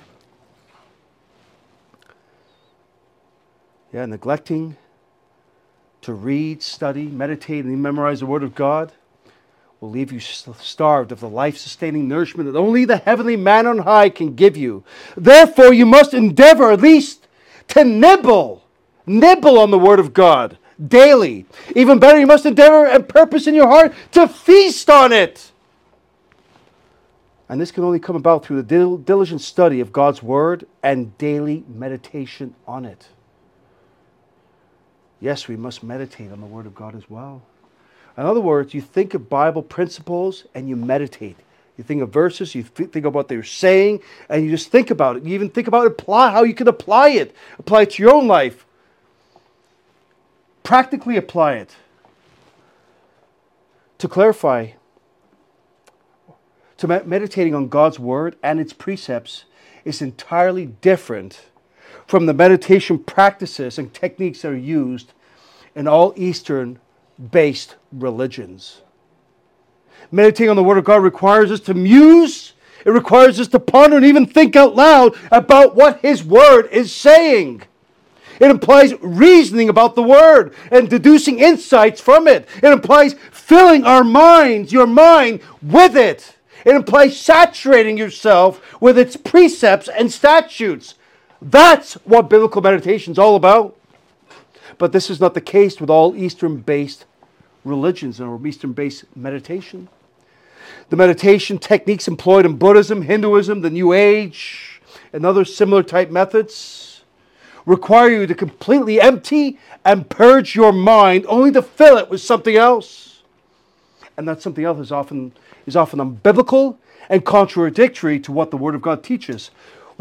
Yeah, 3.92 4.06
neglecting 4.06 4.76
to 6.00 6.14
read, 6.14 6.62
study, 6.62 7.04
meditate, 7.04 7.64
and 7.64 7.82
memorize 7.82 8.20
the 8.20 8.26
Word 8.26 8.42
of 8.42 8.54
God 8.54 8.92
will 9.80 9.90
leave 9.90 10.12
you 10.12 10.20
starved 10.20 11.10
of 11.10 11.20
the 11.20 11.28
life 11.28 11.58
sustaining 11.58 12.06
nourishment 12.06 12.50
that 12.50 12.58
only 12.58 12.84
the 12.84 12.98
heavenly 12.98 13.36
man 13.36 13.66
on 13.66 13.78
high 13.78 14.08
can 14.08 14.34
give 14.34 14.56
you. 14.56 14.84
Therefore, 15.16 15.74
you 15.74 15.84
must 15.84 16.14
endeavor 16.14 16.70
at 16.70 16.80
least 16.80 17.26
to 17.68 17.84
nibble, 17.84 18.64
nibble 19.06 19.58
on 19.58 19.70
the 19.70 19.78
Word 19.78 19.98
of 19.98 20.14
God 20.14 20.56
daily. 20.88 21.46
Even 21.74 21.98
better, 21.98 22.18
you 22.18 22.26
must 22.26 22.46
endeavor 22.46 22.86
and 22.86 23.08
purpose 23.08 23.46
in 23.46 23.54
your 23.54 23.68
heart 23.68 23.92
to 24.12 24.28
feast 24.28 24.88
on 24.88 25.12
it. 25.12 25.50
And 27.48 27.60
this 27.60 27.72
can 27.72 27.84
only 27.84 27.98
come 27.98 28.16
about 28.16 28.46
through 28.46 28.62
the 28.62 28.98
diligent 29.04 29.40
study 29.42 29.80
of 29.80 29.92
God's 29.92 30.22
Word 30.22 30.64
and 30.82 31.16
daily 31.18 31.64
meditation 31.68 32.54
on 32.66 32.84
it. 32.84 33.08
Yes, 35.22 35.46
we 35.46 35.54
must 35.54 35.84
meditate 35.84 36.32
on 36.32 36.40
the 36.40 36.46
Word 36.46 36.66
of 36.66 36.74
God 36.74 36.96
as 36.96 37.08
well. 37.08 37.42
In 38.18 38.24
other 38.26 38.40
words, 38.40 38.74
you 38.74 38.80
think 38.80 39.14
of 39.14 39.30
Bible 39.30 39.62
principles 39.62 40.46
and 40.52 40.68
you 40.68 40.74
meditate. 40.74 41.36
You 41.78 41.84
think 41.84 42.02
of 42.02 42.10
verses, 42.10 42.56
you 42.56 42.64
think 42.64 42.96
about 42.96 43.12
what 43.12 43.28
they're 43.28 43.44
saying, 43.44 44.00
and 44.28 44.44
you 44.44 44.50
just 44.50 44.72
think 44.72 44.90
about 44.90 45.16
it. 45.16 45.22
You 45.22 45.32
even 45.34 45.48
think 45.48 45.68
about 45.68 45.86
apply, 45.86 46.32
how 46.32 46.42
you 46.42 46.54
can 46.54 46.66
apply 46.66 47.10
it, 47.10 47.36
apply 47.56 47.82
it 47.82 47.90
to 47.92 48.02
your 48.02 48.12
own 48.12 48.26
life. 48.26 48.66
Practically 50.64 51.16
apply 51.16 51.54
it. 51.54 51.76
To 53.98 54.08
clarify, 54.08 54.72
to 56.78 56.88
meditating 57.06 57.54
on 57.54 57.68
God's 57.68 58.00
Word 58.00 58.34
and 58.42 58.58
its 58.58 58.72
precepts 58.72 59.44
is 59.84 60.02
entirely 60.02 60.66
different 60.66 61.42
from 62.12 62.26
the 62.26 62.34
meditation 62.34 62.98
practices 62.98 63.78
and 63.78 63.94
techniques 63.94 64.42
that 64.42 64.48
are 64.50 64.54
used 64.54 65.14
in 65.74 65.88
all 65.88 66.12
Eastern 66.14 66.78
based 67.30 67.76
religions. 67.90 68.82
Meditating 70.10 70.50
on 70.50 70.56
the 70.56 70.62
Word 70.62 70.76
of 70.76 70.84
God 70.84 70.96
requires 70.96 71.50
us 71.50 71.60
to 71.60 71.72
muse, 71.72 72.52
it 72.84 72.90
requires 72.90 73.40
us 73.40 73.48
to 73.48 73.58
ponder 73.58 73.96
and 73.96 74.04
even 74.04 74.26
think 74.26 74.56
out 74.56 74.76
loud 74.76 75.16
about 75.30 75.74
what 75.74 76.00
His 76.00 76.22
Word 76.22 76.68
is 76.70 76.94
saying. 76.94 77.62
It 78.38 78.50
implies 78.50 78.92
reasoning 79.00 79.70
about 79.70 79.94
the 79.94 80.02
Word 80.02 80.54
and 80.70 80.90
deducing 80.90 81.38
insights 81.38 81.98
from 81.98 82.28
it. 82.28 82.46
It 82.62 82.74
implies 82.74 83.14
filling 83.30 83.84
our 83.84 84.04
minds, 84.04 84.70
your 84.70 84.86
mind, 84.86 85.40
with 85.62 85.96
it. 85.96 86.36
It 86.66 86.74
implies 86.74 87.18
saturating 87.18 87.96
yourself 87.96 88.82
with 88.82 88.98
its 88.98 89.16
precepts 89.16 89.88
and 89.88 90.12
statutes. 90.12 90.96
That's 91.42 91.94
what 92.04 92.30
biblical 92.30 92.62
meditation 92.62 93.10
is 93.10 93.18
all 93.18 93.34
about. 93.34 93.76
But 94.78 94.92
this 94.92 95.10
is 95.10 95.20
not 95.20 95.34
the 95.34 95.40
case 95.40 95.80
with 95.80 95.90
all 95.90 96.14
Eastern 96.14 96.58
based 96.58 97.04
religions 97.64 98.20
or 98.20 98.44
Eastern 98.46 98.72
based 98.72 99.04
meditation. 99.16 99.88
The 100.90 100.96
meditation 100.96 101.58
techniques 101.58 102.06
employed 102.06 102.46
in 102.46 102.56
Buddhism, 102.58 103.02
Hinduism, 103.02 103.60
the 103.60 103.70
New 103.70 103.92
Age, 103.92 104.80
and 105.12 105.26
other 105.26 105.44
similar 105.44 105.82
type 105.82 106.10
methods 106.10 107.02
require 107.66 108.10
you 108.10 108.26
to 108.26 108.34
completely 108.34 109.00
empty 109.00 109.58
and 109.84 110.08
purge 110.08 110.54
your 110.54 110.72
mind 110.72 111.26
only 111.28 111.50
to 111.52 111.62
fill 111.62 111.98
it 111.98 112.08
with 112.08 112.20
something 112.20 112.56
else. 112.56 113.22
And 114.16 114.28
that 114.28 114.42
something 114.42 114.64
else 114.64 114.78
is 114.78 114.92
often, 114.92 115.32
is 115.66 115.74
often 115.74 115.98
unbiblical 115.98 116.76
and 117.08 117.24
contradictory 117.24 118.20
to 118.20 118.30
what 118.30 118.50
the 118.52 118.56
Word 118.56 118.76
of 118.76 118.82
God 118.82 119.02
teaches 119.02 119.50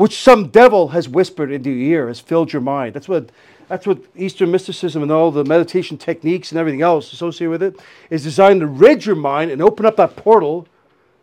which 0.01 0.19
some 0.19 0.47
devil 0.47 0.87
has 0.87 1.07
whispered 1.07 1.51
into 1.51 1.69
your 1.69 1.99
ear, 1.99 2.07
has 2.07 2.19
filled 2.19 2.51
your 2.51 2.61
mind. 2.61 2.95
That's 2.95 3.07
what, 3.07 3.31
that's 3.67 3.85
what 3.85 3.99
Eastern 4.15 4.49
mysticism 4.49 5.03
and 5.03 5.11
all 5.11 5.29
the 5.29 5.45
meditation 5.45 5.95
techniques 5.95 6.51
and 6.51 6.57
everything 6.57 6.81
else 6.81 7.13
associated 7.13 7.51
with 7.51 7.61
it 7.61 7.79
is 8.09 8.23
designed 8.23 8.61
to 8.61 8.65
rid 8.65 9.05
your 9.05 9.15
mind 9.15 9.51
and 9.51 9.61
open 9.61 9.85
up 9.85 9.97
that 9.97 10.15
portal. 10.15 10.67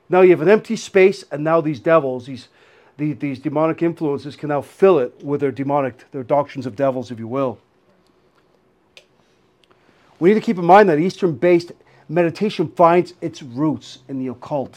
Now 0.08 0.20
you 0.20 0.30
have 0.30 0.42
an 0.42 0.48
empty 0.48 0.76
space, 0.76 1.24
and 1.32 1.42
now 1.42 1.60
these 1.60 1.80
devils, 1.80 2.26
these, 2.26 2.46
these, 2.98 3.18
these 3.18 3.40
demonic 3.40 3.82
influences, 3.82 4.36
can 4.36 4.48
now 4.50 4.60
fill 4.60 5.00
it 5.00 5.24
with 5.24 5.40
their 5.40 5.50
demonic, 5.50 6.08
their 6.12 6.22
doctrines 6.22 6.64
of 6.64 6.76
devils, 6.76 7.10
if 7.10 7.18
you 7.18 7.26
will. 7.26 7.58
We 10.20 10.28
need 10.28 10.36
to 10.36 10.40
keep 10.40 10.56
in 10.56 10.64
mind 10.64 10.88
that 10.88 11.00
Eastern 11.00 11.34
based 11.34 11.72
meditation 12.08 12.68
finds 12.68 13.14
its 13.20 13.42
roots 13.42 13.98
in 14.06 14.20
the 14.20 14.28
occult. 14.28 14.76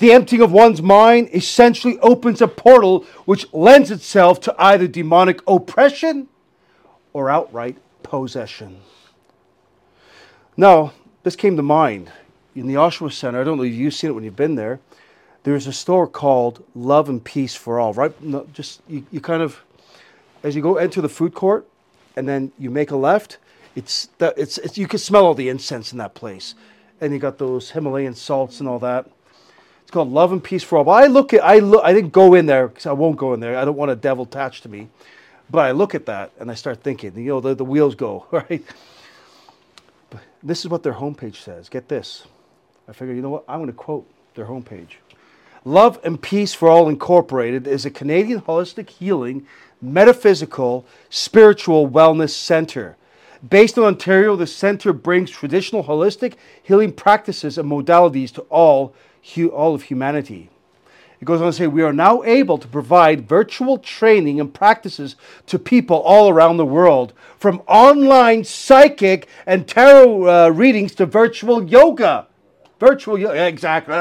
The 0.00 0.12
emptying 0.12 0.40
of 0.40 0.50
one's 0.50 0.80
mind 0.80 1.28
essentially 1.34 1.98
opens 1.98 2.40
a 2.40 2.48
portal 2.48 3.04
which 3.26 3.46
lends 3.52 3.90
itself 3.90 4.40
to 4.40 4.54
either 4.58 4.88
demonic 4.88 5.42
oppression 5.46 6.28
or 7.12 7.28
outright 7.28 7.76
possession. 8.02 8.80
Now, 10.56 10.94
this 11.22 11.36
came 11.36 11.54
to 11.58 11.62
mind 11.62 12.10
in 12.54 12.66
the 12.66 12.74
Oshawa 12.74 13.12
Center. 13.12 13.42
I 13.42 13.44
don't 13.44 13.58
know 13.58 13.62
if 13.62 13.74
you've 13.74 13.92
seen 13.92 14.08
it 14.08 14.14
when 14.14 14.24
you've 14.24 14.36
been 14.36 14.54
there. 14.54 14.80
There's 15.42 15.66
a 15.66 15.72
store 15.72 16.06
called 16.06 16.64
Love 16.74 17.10
and 17.10 17.22
Peace 17.22 17.54
for 17.54 17.78
All. 17.78 17.92
Right, 17.92 18.18
no, 18.22 18.46
just 18.54 18.80
you, 18.88 19.04
you 19.10 19.20
kind 19.20 19.42
of 19.42 19.62
as 20.42 20.56
you 20.56 20.62
go 20.62 20.76
enter 20.76 21.02
the 21.02 21.10
food 21.10 21.34
court, 21.34 21.68
and 22.16 22.26
then 22.26 22.52
you 22.58 22.70
make 22.70 22.90
a 22.90 22.96
left. 22.96 23.36
It's, 23.76 24.08
the, 24.16 24.32
it's, 24.38 24.56
it's 24.56 24.78
you 24.78 24.88
can 24.88 24.98
smell 24.98 25.26
all 25.26 25.34
the 25.34 25.50
incense 25.50 25.92
in 25.92 25.98
that 25.98 26.14
place, 26.14 26.54
and 27.02 27.12
you 27.12 27.18
got 27.18 27.36
those 27.36 27.72
Himalayan 27.72 28.14
salts 28.14 28.60
and 28.60 28.68
all 28.68 28.78
that. 28.78 29.06
It's 29.90 29.94
called 29.94 30.12
Love 30.12 30.30
and 30.30 30.44
Peace 30.44 30.62
for 30.62 30.78
All. 30.78 30.84
But 30.84 30.92
I 31.02 31.08
look 31.08 31.34
at 31.34 31.42
I 31.42 31.58
look 31.58 31.84
I 31.84 31.92
didn't 31.92 32.12
go 32.12 32.34
in 32.34 32.46
there 32.46 32.68
because 32.68 32.86
I 32.86 32.92
won't 32.92 33.16
go 33.16 33.34
in 33.34 33.40
there. 33.40 33.58
I 33.58 33.64
don't 33.64 33.74
want 33.74 33.90
a 33.90 33.96
devil 33.96 34.22
attached 34.22 34.62
to 34.62 34.68
me. 34.68 34.88
But 35.50 35.66
I 35.66 35.72
look 35.72 35.96
at 35.96 36.06
that 36.06 36.30
and 36.38 36.48
I 36.48 36.54
start 36.54 36.84
thinking, 36.84 37.18
you 37.18 37.24
know, 37.24 37.40
the, 37.40 37.56
the 37.56 37.64
wheels 37.64 37.96
go, 37.96 38.24
right? 38.30 38.62
But 40.08 40.20
this 40.44 40.60
is 40.60 40.68
what 40.68 40.84
their 40.84 40.92
homepage 40.92 41.42
says. 41.42 41.68
Get 41.68 41.88
this. 41.88 42.28
I 42.88 42.92
figure, 42.92 43.14
you 43.14 43.20
know 43.20 43.30
what? 43.30 43.44
I'm 43.48 43.58
going 43.58 43.66
to 43.66 43.72
quote 43.72 44.08
their 44.36 44.44
homepage. 44.44 44.90
Love 45.64 45.98
and 46.04 46.22
Peace 46.22 46.54
for 46.54 46.68
All 46.68 46.88
Incorporated 46.88 47.66
is 47.66 47.84
a 47.84 47.90
Canadian 47.90 48.42
holistic 48.42 48.90
healing, 48.90 49.44
metaphysical, 49.82 50.86
spiritual 51.08 51.90
wellness 51.90 52.30
center. 52.30 52.96
Based 53.48 53.76
in 53.76 53.82
Ontario, 53.82 54.36
the 54.36 54.46
center 54.46 54.92
brings 54.92 55.32
traditional 55.32 55.82
holistic 55.82 56.34
healing 56.62 56.92
practices 56.92 57.58
and 57.58 57.68
modalities 57.68 58.32
to 58.34 58.42
all 58.42 58.94
all 59.50 59.74
of 59.74 59.84
humanity. 59.84 60.50
It 61.20 61.26
goes 61.26 61.42
on 61.42 61.48
to 61.48 61.52
say, 61.52 61.66
we 61.66 61.82
are 61.82 61.92
now 61.92 62.22
able 62.22 62.56
to 62.56 62.66
provide 62.66 63.28
virtual 63.28 63.76
training 63.76 64.40
and 64.40 64.52
practices 64.52 65.16
to 65.46 65.58
people 65.58 65.98
all 65.98 66.30
around 66.30 66.56
the 66.56 66.64
world, 66.64 67.12
from 67.38 67.62
online 67.66 68.44
psychic 68.44 69.28
and 69.46 69.68
tarot 69.68 70.46
uh, 70.46 70.48
readings 70.48 70.94
to 70.94 71.04
virtual 71.04 71.62
yoga. 71.68 72.26
Virtual 72.78 73.18
yoga, 73.18 73.46
exactly. 73.46 73.96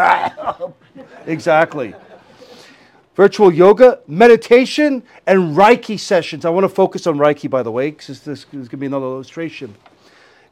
exactly. 1.26 1.94
Virtual 3.16 3.54
yoga, 3.54 4.00
meditation, 4.08 5.04
and 5.28 5.58
Reiki 5.58 6.00
sessions. 6.00 6.46
I 6.46 6.50
want 6.50 6.64
to 6.64 6.70
focus 6.70 7.06
on 7.06 7.18
Reiki, 7.18 7.50
by 7.50 7.64
the 7.64 7.72
way, 7.72 7.92
because 7.92 8.22
this 8.22 8.40
is 8.40 8.46
going 8.46 8.70
to 8.70 8.78
be 8.78 8.86
another 8.86 9.08
illustration. 9.08 9.76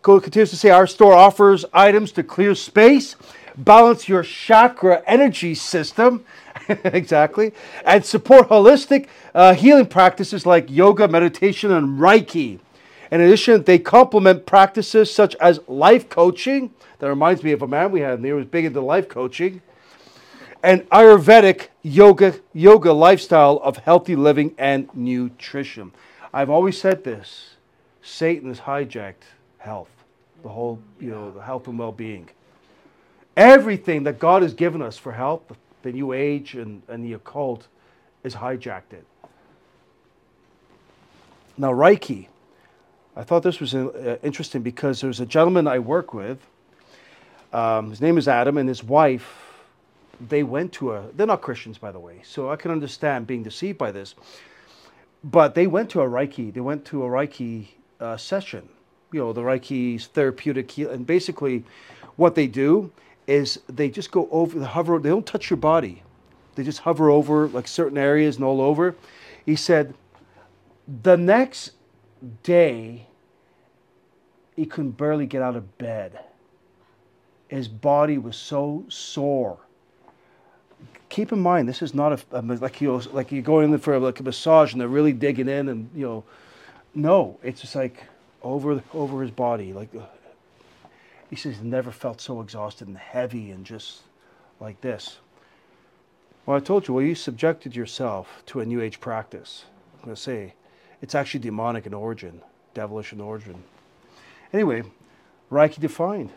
Continues 0.02 0.52
to 0.52 0.56
say, 0.56 0.70
our 0.70 0.88
store 0.88 1.14
offers 1.14 1.66
items 1.74 2.12
to 2.14 2.24
clear 2.24 2.56
space 2.56 3.16
balance 3.58 4.08
your 4.08 4.24
chakra 4.24 5.04
energy 5.08 5.56
system, 5.56 6.24
exactly, 6.70 7.54
and 7.86 8.06
support 8.06 8.50
holistic 8.50 9.08
uh, 9.34 9.54
healing 9.54 9.88
practices 9.88 10.46
like 10.46 10.70
yoga, 10.70 11.08
meditation, 11.08 11.72
and 11.72 12.00
Reiki. 12.00 12.60
In 13.12 13.22
addition, 13.22 13.64
they 13.64 13.80
complement 13.80 14.46
practices 14.46 15.14
such 15.14 15.36
as 15.36 15.60
life 15.68 16.10
coaching. 16.10 16.72
That 17.00 17.10
reminds 17.10 17.44
me 17.44 17.52
of 17.52 17.62
a 17.62 17.68
man 17.68 17.92
we 17.92 18.02
had 18.02 18.22
there 18.22 18.32
who 18.32 18.38
was 18.38 18.46
big 18.46 18.66
into 18.66 18.82
life 18.82 19.08
coaching. 19.08 19.62
And 20.64 20.82
Ayurvedic 20.90 21.68
yoga, 21.84 22.36
yoga 22.54 22.92
lifestyle 22.92 23.58
of 23.64 23.78
healthy 23.78 24.16
living 24.16 24.56
and 24.58 24.90
nutrition. 24.94 25.94
I've 26.34 26.50
always 26.50 26.80
said 26.80 27.04
this 27.04 27.56
Satan 28.02 28.50
has 28.50 28.62
hijacked 28.62 29.24
health, 29.60 29.97
the 30.44 30.50
whole, 30.50 30.80
you 31.00 31.10
know, 31.10 31.32
the 31.32 31.42
health 31.42 31.68
and 31.68 31.78
well 31.78 31.92
being. 31.92 32.30
Everything 33.36 34.04
that 34.04 34.20
God 34.20 34.42
has 34.42 34.54
given 34.54 34.82
us 34.82 34.98
for 34.98 35.12
help, 35.12 35.56
the 35.84 35.92
New 35.92 36.14
Age 36.14 36.56
and, 36.56 36.82
and 36.88 37.04
the 37.04 37.14
occult, 37.14 37.68
is 38.24 38.36
hijacked 38.36 38.94
it. 38.94 39.06
Now, 41.58 41.72
Reiki, 41.72 42.28
I 43.16 43.24
thought 43.24 43.42
this 43.42 43.60
was 43.60 43.74
uh, 43.74 44.18
interesting 44.22 44.62
because 44.62 45.02
there's 45.02 45.20
a 45.20 45.26
gentleman 45.26 45.68
I 45.68 45.80
work 45.80 46.14
with. 46.14 46.40
Um, 47.52 47.90
his 47.90 48.02
name 48.02 48.18
is 48.18 48.28
Adam, 48.28 48.58
and 48.58 48.70
his 48.70 48.84
wife. 48.84 49.44
They 50.30 50.44
went 50.44 50.74
to 50.74 50.94
a. 50.94 51.06
They're 51.16 51.28
not 51.28 51.42
Christians, 51.42 51.78
by 51.78 51.92
the 51.92 52.00
way, 52.00 52.22
so 52.24 52.52
I 52.52 52.56
can 52.56 52.72
understand 52.72 53.26
being 53.26 53.44
deceived 53.44 53.78
by 53.78 53.92
this. 53.92 54.14
But 55.24 55.56
they 55.56 55.66
went 55.68 55.90
to 55.92 56.02
a 56.02 56.06
Reiki. 56.08 56.54
They 56.54 56.60
went 56.60 56.86
to 56.86 57.04
a 57.04 57.08
Reiki 57.08 57.70
uh, 58.00 58.18
session. 58.18 58.70
You 59.12 59.20
know, 59.22 59.34
the 59.34 59.42
Reiki's 59.42 60.08
therapeutic, 60.08 60.70
heal, 60.70 60.90
and 60.90 61.06
basically, 61.08 61.64
what 62.16 62.36
they 62.36 62.48
do 62.48 62.92
is 63.26 63.60
they 63.68 63.90
just 63.90 64.12
go 64.12 64.28
over 64.32 64.58
the 64.58 64.68
hover. 64.68 65.00
They 65.00 65.10
don't 65.10 65.26
touch 65.26 65.50
your 65.50 65.58
body. 65.58 66.04
They 66.56 66.64
just 66.64 66.80
hover 66.80 67.10
over 67.10 67.48
like 67.48 67.68
certain 67.68 67.98
areas 67.98 68.38
and 68.38 68.46
all 68.46 68.62
over. 68.62 68.96
He 69.46 69.56
said, 69.56 69.94
the 71.04 71.18
next 71.18 71.72
day, 72.44 73.08
he 74.56 74.66
couldn't 74.66 74.92
barely 74.92 75.26
get 75.26 75.42
out 75.42 75.56
of 75.56 75.78
bed. 75.78 76.20
His 77.48 77.68
body 77.68 78.18
was 78.18 78.36
so 78.36 78.86
sore. 78.90 79.60
Keep 81.10 81.32
in 81.32 81.40
mind, 81.40 81.70
this 81.70 81.82
is 81.82 81.94
not 81.94 82.14
a, 82.14 82.40
a 82.40 82.42
like 82.42 82.82
you 82.82 82.98
like 83.14 83.32
you're 83.32 83.42
going 83.42 83.72
in 83.72 83.80
for 83.80 83.98
like 84.00 84.20
a 84.20 84.24
massage 84.24 84.74
and 84.74 84.82
they're 84.82 84.88
really 84.88 85.14
digging 85.14 85.48
in 85.48 85.70
and 85.70 85.90
you 85.96 86.06
know, 86.06 86.24
no, 86.94 87.40
it's 87.44 87.62
just 87.62 87.76
like 87.76 88.04
over 88.54 88.82
over 88.94 89.22
his 89.22 89.32
body. 89.32 89.74
Like 89.74 89.90
he 91.30 91.36
says, 91.36 91.62
never 91.62 91.92
felt 91.92 92.22
so 92.22 92.42
exhausted 92.42 92.88
and 92.88 92.98
heavy 92.98 93.52
and 93.52 93.66
just 93.66 94.02
like 94.60 94.82
this. 94.82 95.18
Well, 96.46 96.56
I 96.56 96.62
told 96.62 96.88
you, 96.88 96.94
well, 96.94 97.04
you 97.04 97.16
subjected 97.16 97.76
yourself 97.76 98.44
to 98.48 98.62
a 98.62 98.66
New 98.66 98.82
Age 98.82 99.02
practice. 99.02 99.66
I'm 99.96 100.06
going 100.06 100.16
to 100.16 100.22
say 100.22 100.54
it's 101.02 101.14
actually 101.14 101.42
demonic 101.42 101.86
in 101.86 101.94
origin, 101.94 102.42
devilish 102.74 103.12
in 103.12 103.20
origin. 103.20 103.64
Anyway, 104.54 104.84
Reiki 105.52 105.80
defined. 105.80 106.32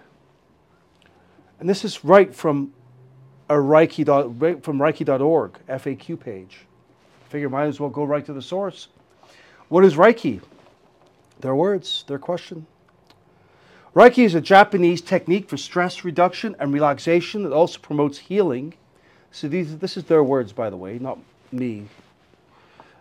And 1.60 1.68
this 1.68 1.84
is 1.84 2.04
right 2.04 2.34
from 2.34 2.72
a 3.48 3.54
Reiki 3.54 4.04
right 4.40 4.62
from 4.62 4.78
Reiki.org 4.78 5.60
FAQ 5.68 6.18
page. 6.18 6.60
Figure 7.28 7.48
might 7.48 7.66
as 7.66 7.78
well 7.78 7.90
go 7.90 8.02
right 8.02 8.24
to 8.26 8.32
the 8.32 8.42
source. 8.42 8.88
What 9.68 9.84
is 9.84 9.94
Reiki? 9.94 10.40
Their 11.40 11.54
words, 11.54 12.04
their 12.06 12.18
question. 12.18 12.66
Reiki 13.94 14.24
is 14.24 14.34
a 14.34 14.40
Japanese 14.40 15.00
technique 15.00 15.48
for 15.48 15.56
stress 15.56 16.04
reduction 16.04 16.54
and 16.60 16.72
relaxation 16.72 17.42
that 17.42 17.52
also 17.52 17.78
promotes 17.80 18.18
healing 18.18 18.74
so 19.32 19.48
these, 19.48 19.78
this 19.78 19.96
is 19.96 20.04
their 20.04 20.22
words, 20.22 20.52
by 20.52 20.70
the 20.70 20.76
way, 20.76 20.98
not 20.98 21.18
me. 21.52 21.86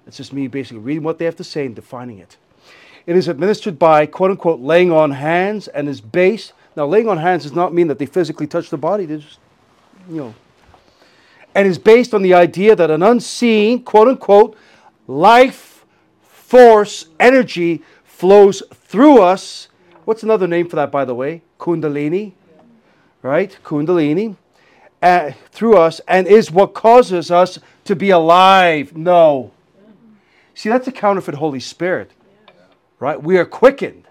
It's 0.06 0.18
just 0.18 0.34
me 0.34 0.48
basically 0.48 0.80
reading 0.80 1.04
what 1.04 1.18
they 1.18 1.26
have 1.26 1.36
to 1.38 1.44
say 1.44 1.66
and 1.66 1.76
defining 1.76 2.20
it. 2.20 2.38
It 3.06 3.16
is 3.16 3.28
administered 3.28 3.80
by 3.80 4.06
quote 4.06 4.32
unquote 4.32 4.60
laying 4.60 4.92
on 4.92 5.12
hands 5.12 5.68
and 5.68 5.88
is 5.90 6.02
based. 6.02 6.54
Now, 6.76 6.86
laying 6.86 7.08
on 7.08 7.18
hands 7.18 7.44
does 7.44 7.54
not 7.54 7.74
mean 7.74 7.88
that 7.88 7.98
they 7.98 8.06
physically 8.06 8.48
touch 8.48 8.70
the 8.70 8.78
body. 8.78 9.06
They 9.06 9.18
just, 9.18 9.40
you 10.10 10.18
know, 10.18 10.36
and 11.56 11.68
is 11.68 11.80
based 11.80 12.14
on 12.14 12.22
the 12.22 12.36
idea 12.36 12.76
that 12.76 12.92
an 12.92 13.02
unseen 13.02 13.84
quote 13.84 14.08
unquote 14.08 14.56
life 15.08 15.86
force 16.22 17.08
energy 17.20 17.82
flows 18.20 18.62
through 18.74 19.22
us. 19.22 19.70
What's 20.04 20.24
another 20.24 20.46
name 20.46 20.68
for 20.68 20.76
that, 20.76 20.92
by 20.92 21.06
the 21.06 21.16
way? 21.16 21.42
Kundalini, 21.58 22.34
right? 23.22 23.58
Kundalini 23.64 24.36
uh, 25.02 25.32
through 25.52 25.78
us 25.78 26.02
and 26.06 26.28
is 26.28 26.52
what 26.52 26.74
causes 26.74 27.32
us 27.32 27.60
to 27.86 27.96
be 27.96 28.10
alive. 28.10 28.94
No. 28.98 29.52
See, 30.54 30.68
that's 30.68 30.86
a 30.86 30.92
counterfeit 30.92 31.36
Holy 31.36 31.62
Spirit, 31.62 32.12
right? 33.00 33.24
We 33.24 33.38
are 33.38 33.46
quickened, 33.46 34.06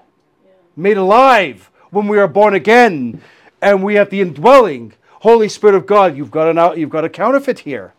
made 0.75 0.97
alive 0.97 1.71
when 1.91 2.09
we 2.09 2.19
are 2.19 2.29
born 2.29 2.55
again, 2.55 3.21
and 3.61 3.85
we 3.85 3.97
have 3.97 4.09
the 4.09 4.23
indwelling 4.23 4.95
Holy 5.21 5.51
Spirit 5.51 5.77
of 5.77 5.85
God. 5.85 6.17
You've 6.17 6.31
got 6.31 6.49
an 6.49 6.79
you've 6.79 6.89
got 6.89 7.05
a 7.05 7.11
counterfeit 7.11 7.59
here. 7.61 7.93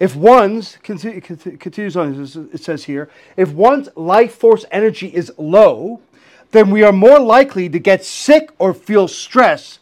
If 0.00 0.16
one's 0.16 0.76
continues 0.82 1.96
on, 1.96 2.48
it 2.52 2.64
says 2.64 2.84
here, 2.84 3.08
if 3.36 3.52
one's 3.52 3.88
life 3.96 4.34
force 4.34 4.64
energy 4.70 5.08
is 5.08 5.32
low, 5.38 6.00
then 6.50 6.70
we 6.70 6.82
are 6.82 6.92
more 6.92 7.18
likely 7.18 7.68
to 7.68 7.78
get 7.78 8.04
sick 8.04 8.50
or 8.58 8.74
feel 8.74 9.08
stress 9.08 9.78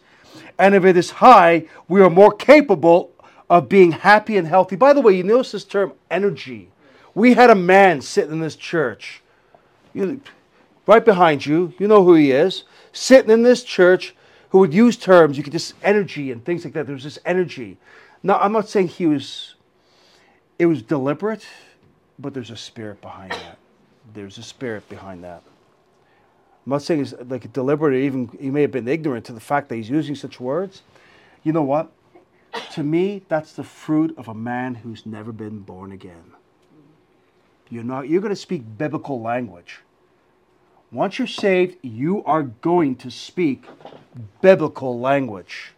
and 0.57 0.75
if 0.75 0.85
it 0.85 0.97
is 0.97 1.11
high, 1.11 1.65
we 1.87 2.01
are 2.01 2.09
more 2.09 2.31
capable 2.31 3.11
of 3.49 3.69
being 3.69 3.91
happy 3.91 4.37
and 4.37 4.47
healthy. 4.47 4.75
By 4.75 4.93
the 4.93 5.01
way, 5.01 5.13
you 5.13 5.23
notice 5.23 5.51
this 5.51 5.63
term 5.63 5.93
energy. 6.09 6.69
We 7.15 7.33
had 7.33 7.49
a 7.49 7.55
man 7.55 8.01
sitting 8.01 8.31
in 8.31 8.39
this 8.39 8.55
church, 8.55 9.21
you, 9.93 10.21
right 10.87 11.03
behind 11.03 11.45
you, 11.45 11.73
you 11.77 11.87
know 11.87 12.03
who 12.03 12.15
he 12.15 12.31
is, 12.31 12.63
sitting 12.91 13.31
in 13.31 13.43
this 13.43 13.63
church 13.63 14.15
who 14.49 14.59
would 14.59 14.73
use 14.73 14.97
terms, 14.97 15.37
you 15.37 15.43
could 15.43 15.53
just 15.53 15.73
energy 15.83 16.31
and 16.31 16.43
things 16.45 16.63
like 16.63 16.73
that. 16.73 16.85
There 16.85 16.95
was 16.95 17.03
this 17.03 17.19
energy. 17.25 17.77
Now, 18.21 18.37
I'm 18.39 18.51
not 18.51 18.69
saying 18.69 18.87
he 18.87 19.07
was, 19.07 19.52
it 20.59 20.65
was 20.65 20.81
deliberate, 20.81 21.45
but 22.19 22.33
there's 22.33 22.51
a 22.51 22.57
spirit 22.57 23.01
behind 23.01 23.31
that. 23.31 23.57
There's 24.13 24.37
a 24.37 24.43
spirit 24.43 24.87
behind 24.89 25.23
that. 25.23 25.41
I'm 26.65 26.69
not 26.69 26.81
saying 26.81 27.01
it's 27.01 27.13
like 27.27 27.51
deliberate, 27.51 27.95
even 27.95 28.29
he 28.39 28.49
may 28.49 28.61
have 28.61 28.71
been 28.71 28.87
ignorant 28.87 29.25
to 29.25 29.33
the 29.33 29.39
fact 29.39 29.69
that 29.69 29.75
he's 29.75 29.89
using 29.89 30.15
such 30.15 30.39
words. 30.39 30.81
You 31.43 31.51
know 31.51 31.63
what? 31.63 31.91
To 32.73 32.83
me, 32.83 33.23
that's 33.27 33.53
the 33.53 33.63
fruit 33.63 34.13
of 34.17 34.27
a 34.27 34.33
man 34.33 34.75
who's 34.75 35.05
never 35.05 35.31
been 35.31 35.59
born 35.59 35.91
again. 35.91 36.33
You're 37.69 37.83
not 37.83 38.07
you're 38.07 38.21
going 38.21 38.33
to 38.33 38.39
speak 38.39 38.77
biblical 38.77 39.21
language. 39.21 39.79
Once 40.91 41.17
you're 41.17 41.27
saved, 41.27 41.75
you 41.81 42.23
are 42.23 42.43
going 42.43 42.95
to 42.97 43.09
speak 43.09 43.65
biblical 44.41 44.99
language. 44.99 45.73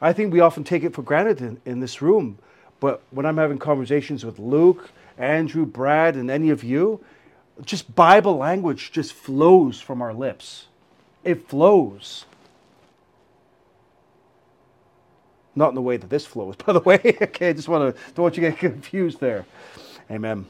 I 0.00 0.12
think 0.12 0.32
we 0.32 0.40
often 0.40 0.64
take 0.64 0.84
it 0.84 0.94
for 0.94 1.02
granted 1.02 1.40
in, 1.40 1.60
in 1.66 1.80
this 1.80 2.00
room, 2.00 2.38
but 2.80 3.02
when 3.10 3.26
I'm 3.26 3.36
having 3.36 3.58
conversations 3.58 4.24
with 4.24 4.38
Luke, 4.38 4.90
Andrew, 5.18 5.66
Brad, 5.66 6.16
and 6.16 6.30
any 6.30 6.50
of 6.50 6.64
you, 6.64 7.04
just 7.64 7.94
Bible 7.94 8.36
language 8.36 8.90
just 8.90 9.12
flows 9.12 9.80
from 9.80 10.00
our 10.00 10.14
lips. 10.14 10.66
It 11.22 11.46
flows. 11.46 12.24
Not 15.54 15.70
in 15.70 15.74
the 15.74 15.82
way 15.82 15.98
that 15.98 16.08
this 16.08 16.24
flows, 16.24 16.56
by 16.66 16.72
the 16.72 16.80
way. 16.80 17.00
okay, 17.22 17.50
I 17.50 17.52
just 17.52 17.68
want 17.68 17.94
to 17.94 18.02
don't 18.14 18.22
want 18.22 18.36
you 18.36 18.42
to 18.44 18.50
get 18.50 18.58
confused 18.58 19.20
there. 19.20 19.44
Amen. 20.10 20.46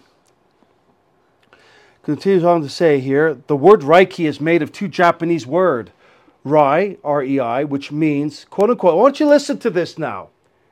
Continues 2.03 2.45
on 2.45 2.63
to 2.63 2.69
say 2.69 2.99
here, 2.99 3.35
the 3.47 3.57
word 3.57 3.83
Reiki 3.83 4.27
is 4.27 4.41
made 4.41 4.63
of 4.63 4.73
two 4.73 4.89
Japanese 4.89 5.47
word, 5.47 5.93
Rei, 6.45 6.97
R-E-I, 7.05 7.65
which 7.65 7.93
means, 7.93 8.47
quote 8.47 8.71
unquote, 8.71 8.95
I 8.95 8.97
want 8.97 9.21
you 9.21 9.27
to 9.27 9.31
listen 9.31 9.59
to 9.59 9.69
this 9.69 9.99
now. 9.99 10.31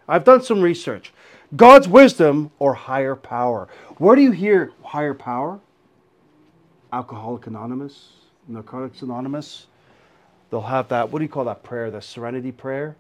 I've 0.09 0.25
done 0.25 0.43
some 0.43 0.63
research. 0.63 1.13
God's 1.57 1.89
wisdom 1.89 2.51
or 2.59 2.75
higher 2.75 3.17
power. 3.17 3.69
Where 3.97 4.17
do 4.17 4.23
you 4.23 4.33
hear 4.33 4.73
higher 4.83 5.15
power? 5.15 5.61
Alcoholic 6.93 7.47
Anonymous, 7.47 8.11
Narcotics 8.47 9.03
Anonymous, 9.03 9.67
they'll 10.51 10.63
have 10.63 10.89
that, 10.89 11.11
what 11.11 11.19
do 11.19 11.25
you 11.25 11.29
call 11.29 11.45
that 11.45 11.63
prayer? 11.63 11.91
The 11.91 12.01
serenity 12.01 12.53
prayer? 12.53 12.97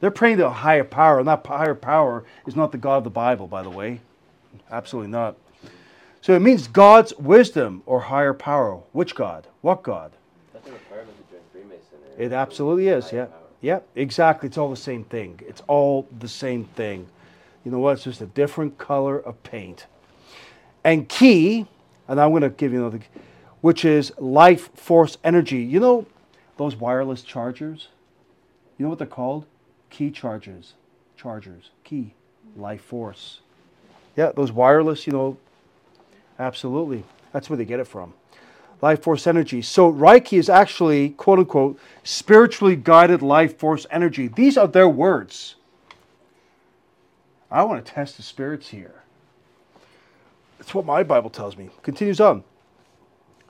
They're 0.00 0.10
praying 0.10 0.38
to 0.38 0.46
a 0.46 0.50
higher 0.50 0.84
power, 0.84 1.18
and 1.18 1.28
that 1.28 1.46
higher 1.46 1.74
power 1.74 2.24
is 2.46 2.56
not 2.56 2.72
the 2.72 2.78
God 2.78 2.98
of 2.98 3.04
the 3.04 3.10
Bible, 3.10 3.46
by 3.46 3.62
the 3.62 3.70
way. 3.70 4.00
Absolutely 4.70 5.10
not. 5.10 5.36
So 6.22 6.34
it 6.34 6.40
means 6.40 6.66
God's 6.68 7.14
wisdom 7.16 7.82
or 7.86 8.00
higher 8.00 8.34
power. 8.34 8.80
Which 8.92 9.14
God? 9.14 9.46
What 9.60 9.82
God? 9.82 10.12
It 12.18 12.32
absolutely 12.32 12.88
is, 12.88 13.12
yeah. 13.12 13.26
Yeah, 13.60 13.80
exactly. 13.94 14.48
It's 14.48 14.58
all 14.58 14.70
the 14.70 14.76
same 14.76 15.04
thing. 15.04 15.40
It's 15.46 15.62
all 15.66 16.08
the 16.18 16.28
same 16.28 16.64
thing. 16.64 17.06
You 17.64 17.70
know 17.70 17.78
what? 17.78 17.92
It's 17.92 18.04
just 18.04 18.20
a 18.20 18.26
different 18.26 18.78
color 18.78 19.18
of 19.18 19.42
paint. 19.42 19.86
And 20.82 21.08
Ki 21.08 21.66
and 22.10 22.20
I'm 22.20 22.30
going 22.30 22.42
to 22.42 22.50
give 22.50 22.72
you 22.72 22.80
another, 22.80 23.04
which 23.60 23.84
is 23.84 24.12
life 24.18 24.70
force 24.74 25.16
energy. 25.22 25.58
You 25.58 25.78
know 25.78 26.06
those 26.56 26.74
wireless 26.74 27.22
chargers? 27.22 27.86
You 28.76 28.84
know 28.84 28.90
what 28.90 28.98
they're 28.98 29.06
called? 29.06 29.46
Qi 29.92 30.12
chargers. 30.12 30.74
Chargers. 31.16 31.70
Ki. 31.84 32.14
Life 32.56 32.82
force. 32.82 33.40
Yeah, 34.16 34.32
those 34.34 34.50
wireless, 34.50 35.06
you 35.06 35.12
know, 35.12 35.36
absolutely. 36.38 37.04
That's 37.32 37.48
where 37.48 37.56
they 37.56 37.64
get 37.64 37.78
it 37.78 37.86
from. 37.86 38.12
Life 38.82 39.04
force 39.04 39.28
energy. 39.28 39.62
So 39.62 39.92
Reiki 39.92 40.36
is 40.36 40.48
actually, 40.48 41.10
quote 41.10 41.38
unquote, 41.38 41.78
spiritually 42.02 42.74
guided 42.74 43.22
life 43.22 43.56
force 43.56 43.86
energy. 43.88 44.26
These 44.26 44.58
are 44.58 44.66
their 44.66 44.88
words. 44.88 45.54
I 47.50 47.64
want 47.64 47.84
to 47.84 47.92
test 47.92 48.16
the 48.16 48.22
spirits 48.22 48.68
here. 48.68 49.02
That's 50.58 50.74
what 50.74 50.86
my 50.86 51.02
Bible 51.02 51.30
tells 51.30 51.56
me. 51.56 51.70
Continues 51.82 52.20
on. 52.20 52.44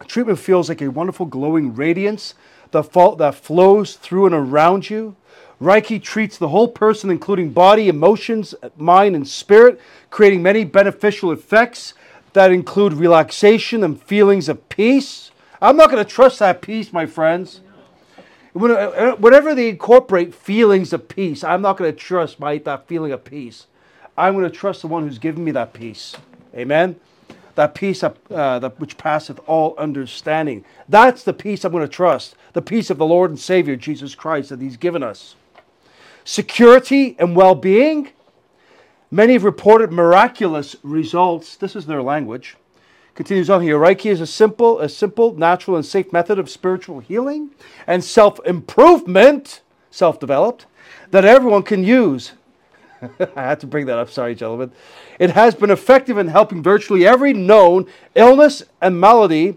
Treatment 0.06 0.38
feels 0.38 0.68
like 0.68 0.80
a 0.80 0.88
wonderful 0.90 1.26
glowing 1.26 1.74
radiance 1.74 2.34
that, 2.70 2.92
that 3.18 3.34
flows 3.34 3.96
through 3.96 4.26
and 4.26 4.34
around 4.34 4.88
you. 4.88 5.16
Reiki 5.60 6.02
treats 6.02 6.38
the 6.38 6.48
whole 6.48 6.68
person, 6.68 7.10
including 7.10 7.52
body, 7.52 7.88
emotions, 7.88 8.54
mind, 8.76 9.14
and 9.14 9.28
spirit, 9.28 9.78
creating 10.08 10.42
many 10.42 10.64
beneficial 10.64 11.32
effects 11.32 11.92
that 12.32 12.50
include 12.50 12.94
relaxation 12.94 13.84
and 13.84 14.02
feelings 14.02 14.48
of 14.48 14.68
peace. 14.70 15.30
I'm 15.60 15.76
not 15.76 15.90
going 15.90 16.02
to 16.02 16.10
trust 16.10 16.38
that 16.38 16.62
peace, 16.62 16.92
my 16.92 17.04
friends. 17.04 17.60
Uh, 18.54 19.12
whenever 19.16 19.54
they 19.54 19.68
incorporate 19.68 20.34
feelings 20.34 20.92
of 20.92 21.08
peace, 21.08 21.44
I'm 21.44 21.60
not 21.60 21.76
going 21.76 21.92
to 21.92 21.96
trust 21.96 22.40
my, 22.40 22.56
that 22.58 22.88
feeling 22.88 23.12
of 23.12 23.24
peace. 23.24 23.66
I'm 24.20 24.34
going 24.34 24.44
to 24.44 24.50
trust 24.50 24.82
the 24.82 24.88
one 24.88 25.04
who's 25.04 25.18
given 25.18 25.42
me 25.42 25.50
that 25.52 25.72
peace. 25.72 26.14
Amen? 26.54 26.96
That 27.54 27.74
peace 27.74 28.02
uh, 28.02 28.12
that, 28.28 28.78
which 28.78 28.98
passeth 28.98 29.40
all 29.46 29.74
understanding. 29.78 30.64
That's 30.88 31.24
the 31.24 31.32
peace 31.32 31.64
I'm 31.64 31.72
going 31.72 31.84
to 31.84 31.88
trust. 31.88 32.36
The 32.52 32.62
peace 32.62 32.90
of 32.90 32.98
the 32.98 33.06
Lord 33.06 33.30
and 33.30 33.38
Savior, 33.38 33.76
Jesus 33.76 34.14
Christ, 34.14 34.50
that 34.50 34.60
He's 34.60 34.76
given 34.76 35.02
us. 35.02 35.36
Security 36.24 37.16
and 37.18 37.34
well 37.34 37.54
being. 37.54 38.10
Many 39.10 39.32
have 39.32 39.44
reported 39.44 39.90
miraculous 39.90 40.76
results. 40.82 41.56
This 41.56 41.74
is 41.74 41.86
their 41.86 42.02
language. 42.02 42.56
Continues 43.14 43.50
on 43.50 43.62
here. 43.62 43.78
Reiki 43.78 44.10
is 44.10 44.20
a 44.20 44.26
simple, 44.26 44.78
a 44.80 44.88
simple, 44.88 45.34
natural, 45.34 45.76
and 45.76 45.84
safe 45.84 46.12
method 46.12 46.38
of 46.38 46.48
spiritual 46.48 47.00
healing 47.00 47.50
and 47.86 48.04
self 48.04 48.38
improvement, 48.46 49.62
self 49.90 50.20
developed, 50.20 50.66
that 51.10 51.24
everyone 51.24 51.62
can 51.62 51.82
use. 51.82 52.32
I 53.36 53.42
had 53.42 53.60
to 53.60 53.66
bring 53.66 53.86
that 53.86 53.98
up. 53.98 54.10
Sorry, 54.10 54.34
gentlemen. 54.34 54.72
It 55.18 55.30
has 55.30 55.54
been 55.54 55.70
effective 55.70 56.18
in 56.18 56.28
helping 56.28 56.62
virtually 56.62 57.06
every 57.06 57.32
known 57.32 57.86
illness 58.14 58.62
and 58.80 59.00
malady 59.00 59.56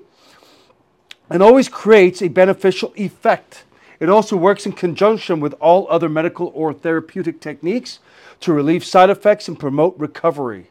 and 1.30 1.42
always 1.42 1.70
creates 1.70 2.22
a 2.22 2.28
beneficial 2.28 2.94
effect. 2.96 3.64
It 4.00 4.10
also 4.10 4.36
works 4.36 4.66
in 4.66 4.74
conjunction 4.74 5.40
with 5.40 5.54
all 5.60 5.88
other 5.90 6.10
medical 6.10 6.52
or 6.54 6.74
therapeutic 6.74 7.40
techniques 7.40 8.00
to 8.42 8.54
relieve 8.54 8.84
side 8.84 9.10
effects 9.10 9.48
and 9.48 9.58
promote 9.58 9.98
recovery. 9.98 10.70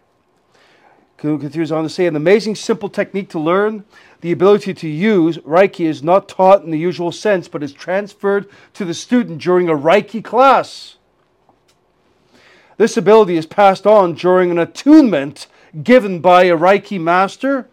Continues 1.16 1.70
on 1.70 1.84
to 1.84 1.88
say, 1.88 2.06
an 2.06 2.16
amazing 2.16 2.56
simple 2.56 2.88
technique 2.88 3.28
to 3.30 3.38
learn. 3.38 3.84
The 4.22 4.32
ability 4.32 4.74
to 4.74 4.88
use 4.88 5.38
Reiki 5.38 5.86
is 5.86 6.02
not 6.02 6.28
taught 6.28 6.64
in 6.64 6.72
the 6.72 6.78
usual 6.78 7.12
sense, 7.12 7.46
but 7.46 7.62
is 7.62 7.72
transferred 7.72 8.48
to 8.74 8.84
the 8.84 8.92
student 8.92 9.40
during 9.40 9.68
a 9.68 9.76
Reiki 9.76 10.22
class. 10.22 10.96
This 12.76 12.96
ability 12.96 13.36
is 13.36 13.46
passed 13.46 13.86
on 13.86 14.14
during 14.14 14.50
an 14.50 14.58
attunement 14.58 15.46
given 15.82 16.20
by 16.20 16.44
a 16.44 16.56
Reiki 16.56 17.00
master 17.00 17.68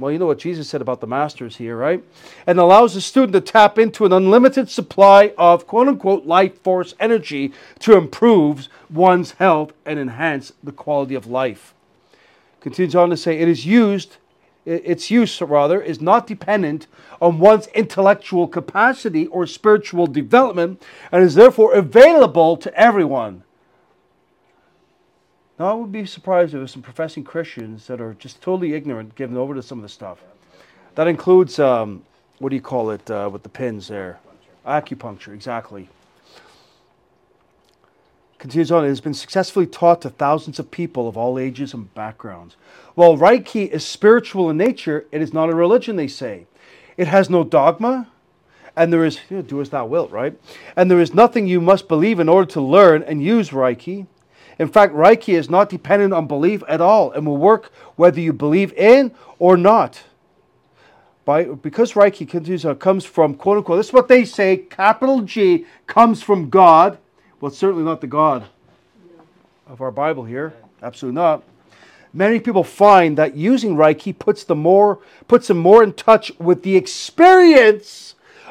well, 0.00 0.10
you 0.10 0.18
know 0.18 0.26
what 0.26 0.38
Jesus 0.38 0.66
said 0.66 0.80
about 0.80 1.02
the 1.02 1.06
masters 1.06 1.56
here, 1.56 1.76
right? 1.76 2.02
And 2.46 2.58
allows 2.58 2.94
the 2.94 3.02
student 3.02 3.34
to 3.34 3.40
tap 3.40 3.78
into 3.78 4.06
an 4.06 4.12
unlimited 4.12 4.70
supply 4.70 5.34
of 5.36 5.66
quote 5.66 5.88
unquote 5.88 6.24
life 6.24 6.58
force 6.62 6.94
energy 6.98 7.52
to 7.80 7.98
improve 7.98 8.68
one's 8.88 9.32
health 9.32 9.72
and 9.84 9.98
enhance 9.98 10.52
the 10.64 10.72
quality 10.72 11.14
of 11.14 11.26
life. 11.26 11.74
Continues 12.60 12.94
on 12.94 13.10
to 13.10 13.16
say, 13.16 13.38
it 13.38 13.48
is 13.48 13.66
used, 13.66 14.16
its 14.64 15.10
use 15.10 15.40
rather, 15.42 15.82
is 15.82 16.00
not 16.00 16.26
dependent 16.26 16.86
on 17.20 17.38
one's 17.38 17.66
intellectual 17.68 18.48
capacity 18.48 19.26
or 19.26 19.46
spiritual 19.46 20.06
development 20.06 20.82
and 21.12 21.22
is 21.22 21.34
therefore 21.34 21.74
available 21.74 22.56
to 22.56 22.74
everyone. 22.74 23.42
Now, 25.60 25.72
I 25.72 25.74
would 25.74 25.92
be 25.92 26.06
surprised 26.06 26.46
if 26.46 26.52
there 26.52 26.60
were 26.62 26.66
some 26.68 26.80
professing 26.80 27.22
Christians 27.22 27.86
that 27.88 28.00
are 28.00 28.14
just 28.14 28.40
totally 28.40 28.72
ignorant, 28.72 29.14
given 29.14 29.36
over 29.36 29.54
to 29.54 29.62
some 29.62 29.76
of 29.76 29.82
the 29.82 29.90
stuff. 29.90 30.22
That 30.94 31.06
includes, 31.06 31.58
um, 31.58 32.02
what 32.38 32.48
do 32.48 32.56
you 32.56 32.62
call 32.62 32.88
it, 32.88 33.10
uh, 33.10 33.28
with 33.30 33.42
the 33.42 33.50
pins 33.50 33.86
there? 33.86 34.20
Acupuncture, 34.66 35.34
exactly. 35.34 35.90
Continues 38.38 38.72
on, 38.72 38.86
it 38.86 38.88
has 38.88 39.02
been 39.02 39.12
successfully 39.12 39.66
taught 39.66 40.00
to 40.00 40.08
thousands 40.08 40.58
of 40.58 40.70
people 40.70 41.06
of 41.06 41.18
all 41.18 41.38
ages 41.38 41.74
and 41.74 41.92
backgrounds. 41.92 42.56
While 42.94 43.18
Reiki 43.18 43.68
is 43.68 43.84
spiritual 43.84 44.48
in 44.48 44.56
nature, 44.56 45.04
it 45.12 45.20
is 45.20 45.34
not 45.34 45.50
a 45.50 45.54
religion, 45.54 45.96
they 45.96 46.08
say. 46.08 46.46
It 46.96 47.06
has 47.06 47.28
no 47.28 47.44
dogma, 47.44 48.08
and 48.74 48.90
there 48.90 49.04
is, 49.04 49.20
you 49.28 49.36
know, 49.36 49.42
do 49.42 49.60
as 49.60 49.68
thou 49.68 49.84
wilt, 49.84 50.10
right? 50.10 50.40
And 50.74 50.90
there 50.90 51.02
is 51.02 51.12
nothing 51.12 51.46
you 51.46 51.60
must 51.60 51.86
believe 51.86 52.18
in 52.18 52.30
order 52.30 52.50
to 52.52 52.62
learn 52.62 53.02
and 53.02 53.22
use 53.22 53.50
Reiki. 53.50 54.06
In 54.60 54.68
fact, 54.68 54.92
Reiki 54.92 55.32
is 55.32 55.48
not 55.48 55.70
dependent 55.70 56.12
on 56.12 56.26
belief 56.26 56.62
at 56.68 56.82
all 56.82 57.12
and 57.12 57.26
will 57.26 57.38
work 57.38 57.72
whether 57.96 58.20
you 58.20 58.34
believe 58.34 58.74
in 58.74 59.10
or 59.38 59.56
not. 59.56 60.02
By, 61.24 61.44
because 61.44 61.94
Reiki 61.94 62.28
continues, 62.28 62.66
uh, 62.66 62.74
comes 62.74 63.06
from, 63.06 63.36
quote 63.36 63.56
unquote, 63.56 63.78
this 63.78 63.86
is 63.86 63.92
what 63.94 64.08
they 64.08 64.26
say, 64.26 64.58
capital 64.58 65.22
G, 65.22 65.64
comes 65.86 66.22
from 66.22 66.50
God. 66.50 66.98
Well, 67.40 67.50
certainly 67.50 67.84
not 67.84 68.02
the 68.02 68.06
God 68.06 68.44
of 69.66 69.80
our 69.80 69.90
Bible 69.90 70.24
here. 70.24 70.52
Absolutely 70.82 71.14
not. 71.14 71.42
Many 72.12 72.38
people 72.38 72.62
find 72.62 73.16
that 73.16 73.34
using 73.34 73.76
Reiki 73.76 74.16
puts 74.16 74.44
them 74.44 74.58
more 74.58 74.98
puts 75.26 75.48
them 75.48 75.56
more 75.56 75.82
in 75.82 75.94
touch 75.94 76.32
with 76.38 76.64
the 76.64 76.76
experience 76.76 78.09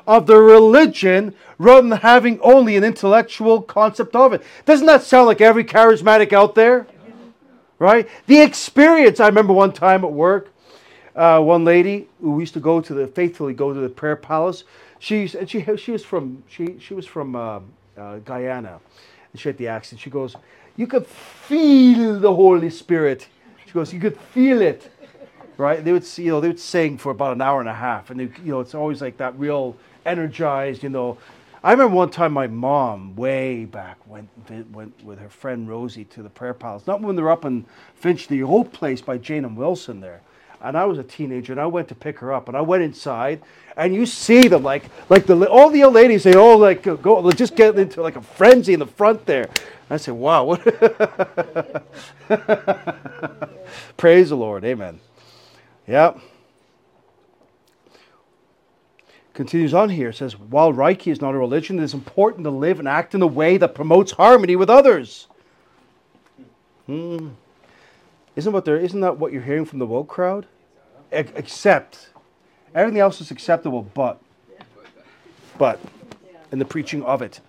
of 0.10 0.26
the 0.26 0.38
religion 0.38 1.36
rather 1.60 1.88
than 1.88 2.00
having 2.00 2.40
only 2.42 2.76
an 2.76 2.84
intellectual 2.84 3.62
concept 3.62 4.16
of 4.16 4.34
it. 4.34 4.42
Doesn't 4.66 4.88
that 4.88 5.04
sound 5.04 5.28
like 5.28 5.40
every 5.40 5.64
charismatic 5.64 6.34
out 6.34 6.56
there? 6.56 6.88
Right? 7.78 8.10
The 8.26 8.42
experience. 8.42 9.20
I 9.20 9.28
remember 9.28 9.54
one 9.54 9.72
time 9.72 10.04
at 10.04 10.12
work, 10.12 10.52
uh, 11.16 11.40
one 11.42 11.64
lady 11.64 12.08
who 12.22 12.40
used 12.40 12.56
to 12.56 12.60
go 12.60 12.82
to 12.82 12.94
the 12.96 13.06
faithfully 13.06 13.54
go 13.54 13.72
to 13.72 13.80
the 13.80 13.88
prayer 13.88 14.16
palace. 14.16 14.64
She's 14.98 15.36
and 15.36 15.48
she 15.48 15.64
she 15.78 15.92
was 15.92 16.04
from 16.04 16.44
she 16.48 16.80
she 16.80 16.96
was 16.96 17.06
from 17.06 17.36
uh, 17.36 17.60
uh, 17.96 18.18
Guyana, 18.26 18.80
and 19.32 19.40
she 19.40 19.48
had 19.48 19.58
the 19.60 19.68
accent. 19.68 20.02
She 20.02 20.10
goes, 20.10 20.36
"You 20.76 20.88
could 20.88 21.06
feel 21.06 22.20
the 22.20 22.34
Holy 22.34 22.72
Spirit." 22.72 23.28
She 23.68 23.74
goes, 23.74 23.94
"You 23.94 24.00
could 24.00 24.18
feel 24.18 24.60
it." 24.62 24.92
Right? 25.56 25.84
They 25.84 25.92
would, 25.92 26.06
you 26.18 26.32
know, 26.32 26.40
they 26.40 26.48
would 26.48 26.60
sing 26.60 26.98
for 26.98 27.12
about 27.12 27.34
an 27.34 27.42
hour 27.42 27.60
and 27.60 27.70
a 27.70 27.74
half, 27.74 28.10
and 28.10 28.20
they, 28.20 28.30
you 28.44 28.52
know, 28.54 28.62
it's 28.62 28.74
always 28.74 29.02
like 29.02 29.18
that 29.18 29.38
real 29.38 29.76
energized, 30.10 30.84
you 30.84 30.90
know. 30.90 31.18
I 31.64 31.72
remember 31.72 31.96
one 31.96 32.10
time 32.10 32.32
my 32.32 32.48
mom, 32.48 33.16
way 33.16 33.66
back, 33.66 33.98
went 34.08 34.30
went 34.72 35.04
with 35.04 35.20
her 35.20 35.30
friend 35.30 35.68
Rosie 35.68 36.06
to 36.06 36.24
the 36.24 36.30
prayer 36.30 36.54
palace. 36.54 36.88
Not 36.88 37.02
when 37.02 37.16
they're 37.16 37.30
up 37.30 37.44
in 37.44 37.66
Finch, 37.96 38.28
the 38.28 38.44
old 38.44 38.72
place 38.72 39.02
by 39.02 39.18
Jane 39.18 39.44
and 39.44 39.58
Wilson 39.58 40.00
there. 40.00 40.22
And 40.62 40.78
I 40.78 40.86
was 40.86 41.00
a 41.00 41.04
teenager, 41.04 41.54
and 41.54 41.60
I 41.60 41.66
went 41.66 41.88
to 41.90 41.96
pick 41.96 42.20
her 42.20 42.34
up, 42.34 42.48
and 42.48 42.56
I 42.56 42.62
went 42.62 42.84
inside, 42.84 43.42
and 43.78 43.94
you 43.94 44.06
see 44.06 44.48
them 44.48 44.64
like 44.64 44.86
like 45.10 45.26
the 45.26 45.50
all 45.50 45.70
the 45.70 45.84
old 45.84 45.94
ladies 45.94 46.24
they 46.24 46.36
all 46.36 46.58
like 46.58 46.84
go 46.84 47.32
just 47.32 47.56
get 47.56 47.78
into 47.78 48.02
like 48.02 48.16
a 48.16 48.22
frenzy 48.22 48.74
in 48.74 48.80
the 48.80 48.88
front 48.88 49.26
there. 49.26 49.44
And 49.44 49.92
I 49.92 49.98
said, 49.98 50.14
"Wow, 50.14 50.46
what?" 50.46 50.64
Praise 53.98 54.30
the 54.30 54.38
Lord, 54.38 54.64
Amen. 54.64 55.00
Yep 55.88 56.20
continues 59.40 59.74
on 59.74 59.88
here. 59.88 60.12
Says, 60.12 60.38
while 60.38 60.74
Reiki 60.74 61.10
is 61.10 61.22
not 61.22 61.34
a 61.34 61.38
religion, 61.38 61.80
it 61.80 61.84
is 61.84 61.94
important 61.94 62.44
to 62.44 62.50
live 62.50 62.78
and 62.78 62.90
act 62.90 63.16
in 63.16 63.22
a 63.22 63.28
way 63.28 63.56
that 63.56 63.74
promotes 63.74 64.12
harmony 64.12 64.58
with 64.58 64.70
others. 64.70 65.28
Hmm. 66.88 67.30
Isn't 68.36 68.52
what 68.52 68.66
there 68.66 68.76
isn't 68.76 69.00
that 69.00 69.18
what 69.18 69.32
you're 69.32 69.42
hearing 69.42 69.64
from 69.64 69.80
the 69.80 69.86
woke 69.86 70.10
crowd? 70.10 70.46
E- 71.14 71.24
except 71.36 72.10
everything 72.76 73.00
else 73.00 73.22
is 73.22 73.32
acceptable, 73.32 73.84
but 73.94 74.20
but 75.58 75.80
in 76.52 76.60
the 76.60 76.66
preaching 76.66 77.02
of 77.04 77.22
it. 77.22 77.40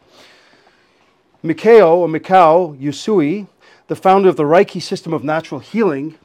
Mikao 1.42 1.96
or 1.96 2.06
Mikao 2.06 2.80
Usui, 2.80 3.48
the 3.88 3.96
founder 3.96 4.28
of 4.28 4.36
the 4.36 4.44
Reiki 4.44 4.80
system 4.80 5.12
of 5.12 5.24
natural 5.24 5.58
healing, 5.58 6.16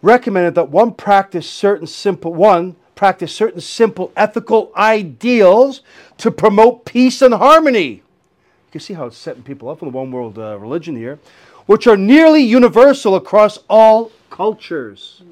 recommended 0.00 0.54
that 0.54 0.70
one 0.70 0.94
practice 0.94 1.46
certain 1.46 1.86
simple 1.86 2.32
one 2.32 2.76
practice 2.94 3.34
certain 3.34 3.60
simple 3.60 4.12
ethical 4.16 4.72
ideals 4.76 5.82
to 6.18 6.30
promote 6.30 6.84
peace 6.84 7.22
and 7.22 7.34
harmony. 7.34 7.88
You 7.88 8.02
can 8.72 8.80
see 8.80 8.94
how 8.94 9.06
it's 9.06 9.16
setting 9.16 9.42
people 9.42 9.68
up 9.68 9.82
in 9.82 9.88
the 9.90 9.96
one 9.96 10.10
world 10.10 10.38
uh, 10.38 10.58
religion 10.58 10.96
here, 10.96 11.18
which 11.66 11.86
are 11.86 11.96
nearly 11.96 12.42
universal 12.42 13.14
across 13.16 13.58
all 13.68 14.12
cultures. 14.30 15.22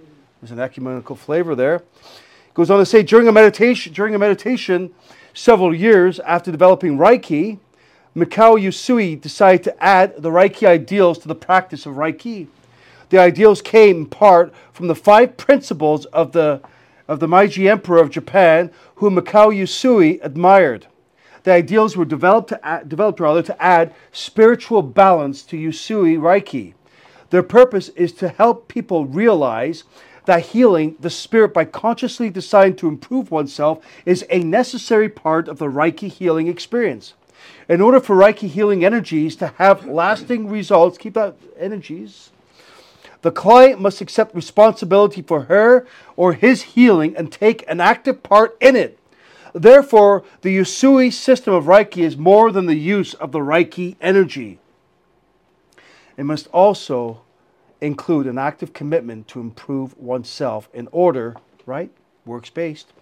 There's 0.40 0.50
an 0.50 0.60
ecumenical 0.60 1.16
flavor 1.16 1.54
there. 1.54 1.76
It 1.76 2.54
goes 2.54 2.70
on 2.70 2.78
to 2.78 2.86
say 2.86 3.02
during 3.02 3.28
a 3.28 3.32
meditation, 3.32 3.92
during 3.92 4.14
a 4.14 4.18
meditation, 4.18 4.92
several 5.34 5.74
years 5.74 6.18
after 6.20 6.50
developing 6.50 6.98
Reiki, 6.98 7.58
Mikao 8.14 8.60
Usui 8.60 9.18
decided 9.18 9.62
to 9.64 9.82
add 9.82 10.20
the 10.20 10.30
Reiki 10.30 10.66
ideals 10.66 11.18
to 11.20 11.28
the 11.28 11.34
practice 11.34 11.86
of 11.86 11.94
Reiki. 11.94 12.46
The 13.08 13.18
ideals 13.18 13.62
came 13.62 13.96
in 13.96 14.06
part 14.06 14.52
from 14.72 14.88
the 14.88 14.94
five 14.94 15.36
principles 15.36 16.04
of 16.06 16.32
the 16.32 16.60
of 17.08 17.20
the 17.20 17.28
Meiji 17.28 17.68
Emperor 17.68 17.98
of 17.98 18.10
Japan, 18.10 18.70
whom 18.96 19.16
Mikao 19.16 19.54
Usui 19.54 20.18
admired. 20.22 20.86
The 21.44 21.52
ideals 21.52 21.96
were 21.96 22.04
developed, 22.04 22.50
to 22.50 22.64
add, 22.64 22.88
developed 22.88 23.20
rather, 23.20 23.42
to 23.42 23.62
add 23.62 23.94
spiritual 24.12 24.82
balance 24.82 25.42
to 25.44 25.56
Usui 25.56 26.18
Reiki. 26.18 26.74
Their 27.30 27.42
purpose 27.42 27.88
is 27.90 28.12
to 28.14 28.28
help 28.28 28.68
people 28.68 29.06
realize 29.06 29.84
that 30.26 30.46
healing 30.46 30.96
the 31.00 31.10
spirit 31.10 31.52
by 31.52 31.64
consciously 31.64 32.30
deciding 32.30 32.76
to 32.76 32.88
improve 32.88 33.30
oneself 33.30 33.84
is 34.06 34.24
a 34.30 34.38
necessary 34.38 35.08
part 35.08 35.48
of 35.48 35.58
the 35.58 35.66
Reiki 35.66 36.08
healing 36.10 36.46
experience. 36.46 37.14
In 37.68 37.80
order 37.80 38.00
for 38.00 38.14
Reiki 38.14 38.48
healing 38.48 38.84
energies 38.84 39.34
to 39.36 39.48
have 39.58 39.86
lasting 39.86 40.48
results, 40.48 40.98
keep 40.98 41.14
that 41.14 41.36
energies, 41.58 42.30
The 43.22 43.30
client 43.30 43.80
must 43.80 44.00
accept 44.00 44.34
responsibility 44.34 45.22
for 45.22 45.42
her 45.42 45.86
or 46.16 46.34
his 46.34 46.62
healing 46.62 47.16
and 47.16 47.32
take 47.32 47.64
an 47.68 47.80
active 47.80 48.22
part 48.22 48.56
in 48.60 48.76
it. 48.76 48.98
Therefore, 49.54 50.24
the 50.40 50.56
Usui 50.56 51.12
system 51.12 51.54
of 51.54 51.64
Reiki 51.64 52.02
is 52.02 52.16
more 52.16 52.50
than 52.50 52.66
the 52.66 52.74
use 52.74 53.14
of 53.14 53.32
the 53.32 53.38
Reiki 53.38 53.96
energy. 54.00 54.58
It 56.16 56.24
must 56.24 56.48
also 56.48 57.22
include 57.80 58.26
an 58.26 58.38
active 58.38 58.72
commitment 58.72 59.28
to 59.28 59.40
improve 59.40 59.96
oneself 59.98 60.68
in 60.72 60.88
order, 60.90 61.36
right? 61.66 61.90
Works 62.24 62.50
based. 62.50 62.92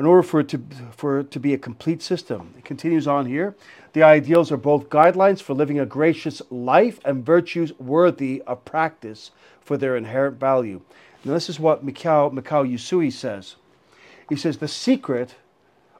In 0.00 0.06
order 0.06 0.22
for 0.22 0.40
it 0.40 0.48
to 0.48 0.62
for 0.96 1.20
it 1.20 1.30
to 1.32 1.38
be 1.38 1.52
a 1.52 1.58
complete 1.58 2.00
system. 2.00 2.54
It 2.56 2.64
continues 2.64 3.06
on 3.06 3.26
here. 3.26 3.54
The 3.92 4.02
ideals 4.02 4.50
are 4.50 4.56
both 4.56 4.88
guidelines 4.88 5.42
for 5.42 5.52
living 5.52 5.78
a 5.78 5.84
gracious 5.84 6.40
life 6.48 7.00
and 7.04 7.22
virtues 7.22 7.78
worthy 7.78 8.42
of 8.46 8.64
practice 8.64 9.30
for 9.60 9.76
their 9.76 9.98
inherent 9.98 10.40
value. 10.40 10.80
Now 11.22 11.34
this 11.34 11.50
is 11.50 11.60
what 11.60 11.84
Mikao, 11.84 12.32
Mikao 12.32 12.66
Usui 12.66 13.12
says. 13.12 13.56
He 14.26 14.36
says 14.36 14.56
the 14.56 14.68
secret 14.68 15.34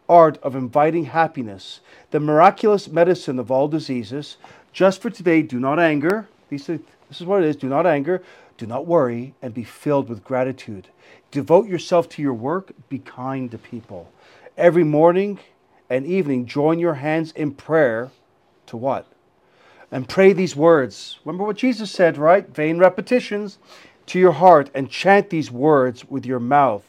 art 0.08 0.38
of 0.38 0.56
inviting 0.56 1.04
happiness, 1.04 1.80
the 2.10 2.20
miraculous 2.20 2.88
medicine 2.88 3.38
of 3.38 3.50
all 3.50 3.68
diseases, 3.68 4.38
just 4.72 5.02
for 5.02 5.10
today, 5.10 5.42
do 5.42 5.60
not 5.60 5.78
anger. 5.78 6.26
These 6.48 6.68
this 6.68 7.20
is 7.20 7.26
what 7.26 7.42
it 7.42 7.48
is. 7.50 7.56
Do 7.56 7.68
not 7.68 7.86
anger, 7.86 8.22
do 8.56 8.64
not 8.64 8.86
worry, 8.86 9.34
and 9.42 9.52
be 9.52 9.64
filled 9.64 10.08
with 10.08 10.24
gratitude. 10.24 10.88
Devote 11.30 11.68
yourself 11.68 12.08
to 12.10 12.22
your 12.22 12.34
work, 12.34 12.72
be 12.88 12.98
kind 12.98 13.50
to 13.50 13.58
people. 13.58 14.10
Every 14.56 14.84
morning 14.84 15.38
and 15.88 16.04
evening, 16.06 16.46
join 16.46 16.78
your 16.78 16.94
hands 16.94 17.32
in 17.32 17.52
prayer 17.52 18.10
to 18.66 18.76
what? 18.76 19.06
And 19.92 20.08
pray 20.08 20.32
these 20.32 20.56
words. 20.56 21.18
Remember 21.24 21.44
what 21.44 21.56
Jesus 21.56 21.90
said, 21.90 22.18
right? 22.18 22.48
Vain 22.48 22.78
repetitions 22.78 23.58
to 24.06 24.18
your 24.18 24.32
heart 24.32 24.70
and 24.74 24.90
chant 24.90 25.30
these 25.30 25.50
words 25.50 26.04
with 26.08 26.26
your 26.26 26.40
mouth. 26.40 26.84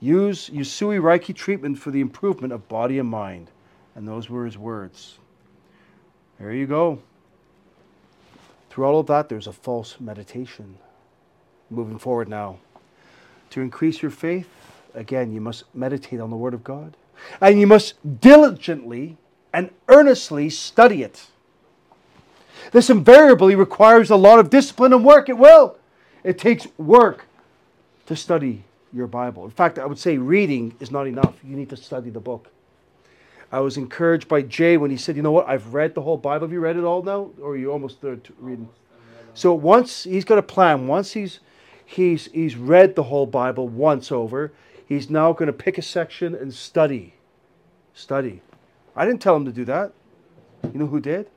Use 0.00 0.50
Usui 0.50 1.00
Reiki 1.00 1.34
treatment 1.34 1.78
for 1.78 1.90
the 1.90 2.00
improvement 2.00 2.52
of 2.52 2.68
body 2.68 2.98
and 2.98 3.08
mind. 3.08 3.50
And 3.94 4.06
those 4.06 4.28
were 4.28 4.44
his 4.44 4.58
words. 4.58 5.18
There 6.38 6.52
you 6.52 6.66
go. 6.66 7.00
Through 8.68 8.84
all 8.84 9.00
of 9.00 9.06
that, 9.06 9.30
there's 9.30 9.46
a 9.46 9.52
false 9.52 9.96
meditation. 9.98 10.76
Moving 11.70 11.98
forward 11.98 12.28
now. 12.28 12.58
To 13.56 13.62
increase 13.62 14.02
your 14.02 14.10
faith, 14.10 14.50
again, 14.94 15.32
you 15.32 15.40
must 15.40 15.64
meditate 15.74 16.20
on 16.20 16.28
the 16.28 16.36
Word 16.36 16.52
of 16.52 16.62
God. 16.62 16.94
And 17.40 17.58
you 17.58 17.66
must 17.66 17.94
diligently 18.20 19.16
and 19.50 19.70
earnestly 19.88 20.50
study 20.50 21.02
it. 21.02 21.28
This 22.72 22.90
invariably 22.90 23.54
requires 23.54 24.10
a 24.10 24.16
lot 24.16 24.38
of 24.38 24.50
discipline 24.50 24.92
and 24.92 25.02
work. 25.02 25.30
It 25.30 25.38
will. 25.38 25.78
It 26.22 26.36
takes 26.36 26.66
work 26.76 27.24
to 28.04 28.14
study 28.14 28.64
your 28.92 29.06
Bible. 29.06 29.46
In 29.46 29.50
fact, 29.50 29.78
I 29.78 29.86
would 29.86 29.98
say 29.98 30.18
reading 30.18 30.74
is 30.78 30.90
not 30.90 31.06
enough. 31.06 31.36
You 31.42 31.56
need 31.56 31.70
to 31.70 31.78
study 31.78 32.10
the 32.10 32.20
book. 32.20 32.50
I 33.50 33.60
was 33.60 33.78
encouraged 33.78 34.28
by 34.28 34.42
Jay 34.42 34.76
when 34.76 34.90
he 34.90 34.98
said, 34.98 35.16
"You 35.16 35.22
know 35.22 35.32
what? 35.32 35.48
I've 35.48 35.72
read 35.72 35.94
the 35.94 36.02
whole 36.02 36.18
Bible. 36.18 36.46
Have 36.46 36.52
you 36.52 36.60
read 36.60 36.76
it 36.76 36.84
all 36.84 37.02
now, 37.02 37.30
or 37.40 37.52
are 37.52 37.56
you 37.56 37.72
almost 37.72 38.02
there 38.02 38.18
reading?" 38.38 38.68
So 39.32 39.54
once 39.54 40.04
he's 40.04 40.26
got 40.26 40.36
a 40.36 40.42
plan. 40.42 40.86
Once 40.86 41.14
he's 41.14 41.40
he's 41.86 42.26
he's 42.26 42.56
read 42.56 42.96
the 42.96 43.04
whole 43.04 43.26
Bible 43.26 43.68
once 43.68 44.12
over, 44.12 44.52
he's 44.86 45.08
now 45.08 45.32
going 45.32 45.46
to 45.46 45.52
pick 45.52 45.78
a 45.78 45.82
section 45.82 46.34
and 46.34 46.52
study. 46.52 47.14
Study. 47.94 48.42
I 48.94 49.06
didn't 49.06 49.22
tell 49.22 49.36
him 49.36 49.46
to 49.46 49.52
do 49.52 49.64
that. 49.64 49.92
You 50.64 50.80
know 50.80 50.86
who 50.86 51.00
did? 51.00 51.30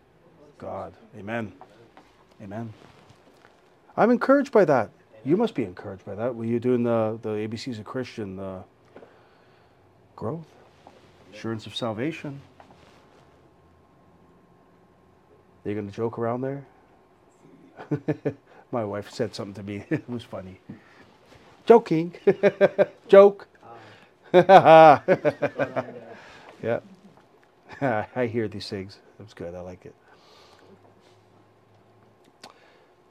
God. 0.58 0.94
Amen. 1.18 1.54
Amen. 2.42 2.74
I'm 3.96 4.12
encouraged 4.12 4.52
by 4.52 4.66
that. 4.66 4.90
You 5.24 5.38
must 5.38 5.56
be 5.56 5.64
encouraged 5.64 6.06
by 6.06 6.16
that. 6.16 6.36
Were 6.36 6.46
you 6.46 6.60
doing 6.60 6.84
the, 6.84 7.20
the 7.22 7.30
ABCs 7.30 7.80
of 7.80 7.86
Christian 7.86 8.40
uh, 8.40 8.64
growth? 10.16 10.48
Assurance 11.34 11.68
of 11.68 11.76
salvation. 11.76 12.42
Are 15.64 15.70
you 15.70 15.76
going 15.76 15.90
to 15.90 15.96
joke 15.96 16.18
around 16.18 16.42
there? 16.42 16.66
My 18.72 18.84
wife 18.84 19.10
said 19.10 19.34
something 19.36 19.54
to 19.56 19.64
me. 19.64 19.86
it 19.90 20.10
was 20.10 20.24
funny. 20.24 20.60
Joking. 21.66 22.14
Joke. 23.08 23.48
yeah. 24.34 25.00
I 27.82 28.30
hear 28.32 28.48
these 28.48 28.70
things. 28.70 29.00
That's 29.18 29.34
good. 29.34 29.56
I 29.56 29.62
like 29.62 29.86
it. 29.86 29.96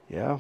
Yeah 0.09 0.39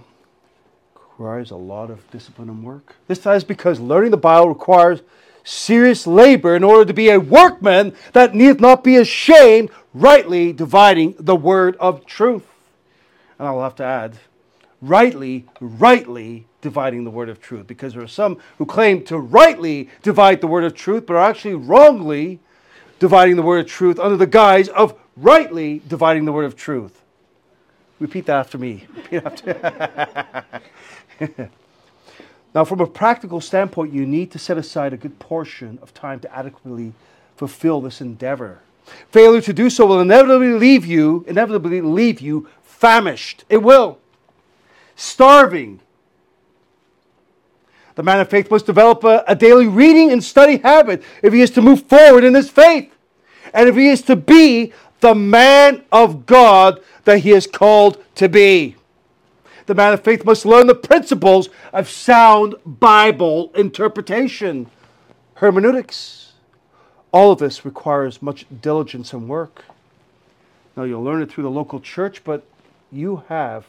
requires 1.18 1.50
a 1.50 1.56
lot 1.56 1.90
of 1.90 2.08
discipline 2.12 2.48
and 2.48 2.62
work. 2.62 2.94
This 3.08 3.26
is 3.26 3.42
because 3.42 3.80
learning 3.80 4.12
the 4.12 4.16
Bible 4.16 4.50
requires 4.50 5.00
serious 5.42 6.06
labor 6.06 6.54
in 6.54 6.62
order 6.62 6.84
to 6.84 6.94
be 6.94 7.10
a 7.10 7.18
workman 7.18 7.92
that 8.12 8.36
need 8.36 8.60
not 8.60 8.84
be 8.84 8.94
ashamed, 8.94 9.68
rightly 9.92 10.52
dividing 10.52 11.16
the 11.18 11.34
word 11.34 11.76
of 11.80 12.06
truth. 12.06 12.46
And 13.36 13.48
I'll 13.48 13.62
have 13.62 13.74
to 13.76 13.84
add, 13.84 14.18
rightly, 14.81 15.47
rightly 15.61 16.47
dividing 16.61 17.05
the 17.05 17.11
word 17.11 17.29
of 17.29 17.41
truth, 17.41 17.66
because 17.66 17.95
there 17.95 18.03
are 18.03 18.09
some 18.09 18.39
who 18.59 18.66
claim 18.66 19.05
to 19.05 19.18
rightly 19.18 19.89
divide 20.03 20.41
the 20.41 20.47
word 20.47 20.64
of 20.64 20.74
truth, 20.74 21.07
but 21.07 21.14
are 21.14 21.31
actually 21.31 21.55
wrongly 21.55 22.41
dividing 22.99 23.37
the 23.37 23.43
word 23.43 23.61
of 23.61 23.66
truth 23.66 23.99
under 23.99 24.16
the 24.16 24.26
guise 24.26 24.68
of 24.68 24.99
rightly 25.16 25.83
dividing 25.89 26.24
the 26.24 26.33
word 26.33 26.45
of 26.45 26.57
truth. 26.57 27.03
Repeat 28.01 28.26
that 28.26 28.37
after 28.37 28.59
me. 28.59 28.87
Repeat 28.95 29.22
after. 29.24 30.45
now, 32.55 32.64
from 32.64 32.81
a 32.81 32.87
practical 32.87 33.41
standpoint, 33.41 33.93
you 33.93 34.07
need 34.07 34.31
to 34.33 34.39
set 34.39 34.57
aside 34.57 34.93
a 34.93 34.97
good 34.97 35.18
portion 35.18 35.79
of 35.83 35.93
time 35.95 36.20
to 36.20 36.37
adequately 36.37 36.93
fulfill 37.37 37.81
this 37.81 38.01
endeavor. 38.01 38.61
Failure 39.11 39.41
to 39.41 39.53
do 39.53 39.68
so 39.68 39.87
will 39.87 40.01
inevitably 40.01 40.53
leave 40.55 40.87
you, 40.87 41.24
inevitably 41.29 41.81
leave 41.81 42.20
you 42.20 42.49
famished. 42.62 43.45
It 43.49 43.62
will. 43.62 43.99
Starving. 44.99 45.80
The 47.94 48.03
man 48.03 48.20
of 48.20 48.28
faith 48.28 48.51
must 48.51 48.66
develop 48.66 49.03
a, 49.05 49.24
a 49.26 49.34
daily 49.34 49.66
reading 49.66 50.12
and 50.12 50.22
study 50.22 50.59
habit 50.59 51.03
if 51.22 51.32
he 51.32 51.40
is 51.40 51.51
to 51.53 51.62
move 51.62 51.84
forward 51.88 52.24
in 52.24 52.34
his 52.34 52.51
faith. 52.51 52.92
And 53.55 53.68
if 53.68 53.76
he 53.76 53.88
is 53.88 54.03
to 54.03 54.16
be 54.16 54.72
the 55.01 55.14
man 55.14 55.84
of 55.90 56.26
God 56.26 56.82
that 57.05 57.20
he 57.20 57.30
is 57.30 57.46
called 57.46 58.05
to 58.16 58.28
be 58.28 58.76
the 59.68 59.74
man 59.74 59.92
of 59.92 60.03
faith 60.03 60.24
must 60.24 60.46
learn 60.46 60.66
the 60.66 60.74
principles 60.74 61.51
of 61.74 61.90
sound 61.90 62.55
Bible 62.64 63.53
interpretation, 63.55 64.66
hermeneutics. 65.34 66.32
All 67.12 67.32
of 67.32 67.38
this 67.38 67.66
requires 67.66 68.22
much 68.22 68.46
diligence 68.62 69.12
and 69.12 69.28
work. 69.28 69.66
Now, 70.74 70.84
you'll 70.84 71.05
learn 71.05 71.20
it 71.20 71.30
through 71.30 71.44
the 71.44 71.51
local 71.51 71.80
church, 71.80 72.24
but 72.24 72.44
you 72.90 73.24
have, 73.28 73.66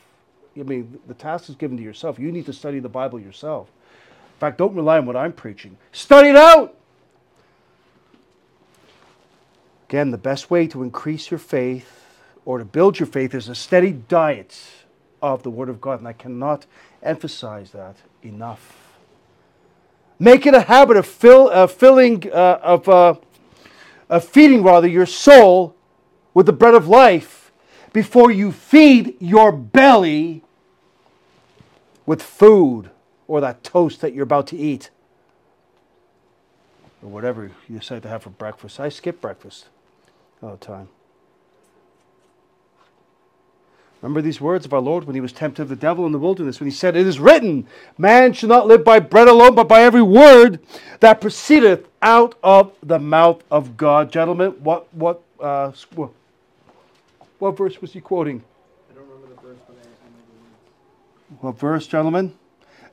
I 0.59 0.63
mean, 0.63 0.99
the 1.07 1.13
task 1.13 1.49
is 1.49 1.55
given 1.55 1.77
to 1.77 1.83
yourself. 1.83 2.19
You 2.19 2.31
need 2.31 2.45
to 2.47 2.53
study 2.53 2.79
the 2.79 2.89
Bible 2.89 3.19
yourself. 3.19 3.67
In 4.35 4.39
fact, 4.39 4.57
don't 4.57 4.75
rely 4.75 4.97
on 4.97 5.05
what 5.05 5.15
I'm 5.15 5.33
preaching, 5.33 5.77
study 5.91 6.29
it 6.29 6.35
out. 6.35 6.75
Again, 9.89 10.11
the 10.11 10.17
best 10.17 10.51
way 10.51 10.67
to 10.67 10.83
increase 10.83 11.31
your 11.31 11.39
faith 11.39 12.05
or 12.45 12.59
to 12.59 12.65
build 12.65 12.99
your 12.99 13.07
faith 13.07 13.33
is 13.33 13.49
a 13.49 13.55
steady 13.55 13.91
diet 13.91 14.59
of 15.21 15.43
the 15.43 15.49
Word 15.49 15.67
of 15.67 15.81
God, 15.81 15.99
and 15.99 16.07
I 16.07 16.13
cannot 16.13 16.65
emphasize 17.01 17.71
that 17.71 17.95
enough. 18.23 18.95
Make 20.19 20.45
it 20.45 20.53
a 20.53 20.61
habit 20.61 20.97
of 20.97 21.05
fill, 21.05 21.49
uh, 21.49 21.67
filling, 21.67 22.31
uh, 22.31 22.59
of, 22.61 22.87
uh, 22.87 23.15
of 24.09 24.25
feeding 24.25 24.63
rather 24.63 24.87
your 24.87 25.05
soul 25.05 25.75
with 26.33 26.45
the 26.45 26.53
bread 26.53 26.75
of 26.75 26.87
life 26.87 27.51
before 27.93 28.31
you 28.31 28.51
feed 28.51 29.15
your 29.19 29.51
belly 29.51 30.43
with 32.09 32.23
food 32.23 32.89
or 33.27 33.39
that 33.39 33.63
toast 33.63 34.01
that 34.01 34.15
you're 34.15 34.23
about 34.23 34.47
to 34.47 34.57
eat 34.57 34.89
or 37.03 37.09
whatever 37.09 37.51
you 37.69 37.77
decide 37.77 38.01
to 38.01 38.09
have 38.09 38.23
for 38.23 38.31
breakfast. 38.31 38.79
I 38.79 38.89
skip 38.89 39.21
breakfast 39.21 39.67
all 40.41 40.49
the 40.49 40.57
time. 40.57 40.87
Remember 44.01 44.23
these 44.23 44.41
words 44.41 44.65
of 44.65 44.73
our 44.73 44.79
Lord 44.79 45.03
when 45.03 45.13
he 45.13 45.21
was 45.21 45.31
tempted 45.31 45.61
of 45.61 45.69
the 45.69 45.75
devil 45.75 46.07
in 46.07 46.11
the 46.11 46.17
wilderness, 46.17 46.59
when 46.59 46.67
he 46.67 46.75
said, 46.75 46.95
It 46.95 47.05
is 47.05 47.19
written, 47.19 47.67
Man 47.95 48.33
shall 48.33 48.49
not 48.49 48.65
live 48.65 48.83
by 48.83 48.99
bread 48.99 49.27
alone, 49.27 49.53
but 49.53 49.67
by 49.67 49.83
every 49.83 50.01
word 50.01 50.59
that 51.01 51.21
proceedeth 51.21 51.87
out 52.01 52.33
of 52.41 52.73
the 52.81 52.97
mouth 52.97 53.43
of 53.51 53.77
God. 53.77 54.11
Gentlemen, 54.11 54.53
what 54.63 54.91
what 54.95 55.21
uh, 55.39 55.71
what, 57.37 57.55
verse 57.55 57.79
was 57.79 57.93
he 57.93 58.01
quoting? 58.01 58.43
I 58.89 58.95
don't 58.95 59.07
remember 59.07 59.27
the 59.27 59.41
verse, 59.41 59.59
but 59.67 59.75
I, 59.77 59.85
I 59.85 60.09
know 60.09 60.19
What 61.39 61.59
verse, 61.59 61.85
gentlemen? 61.87 62.33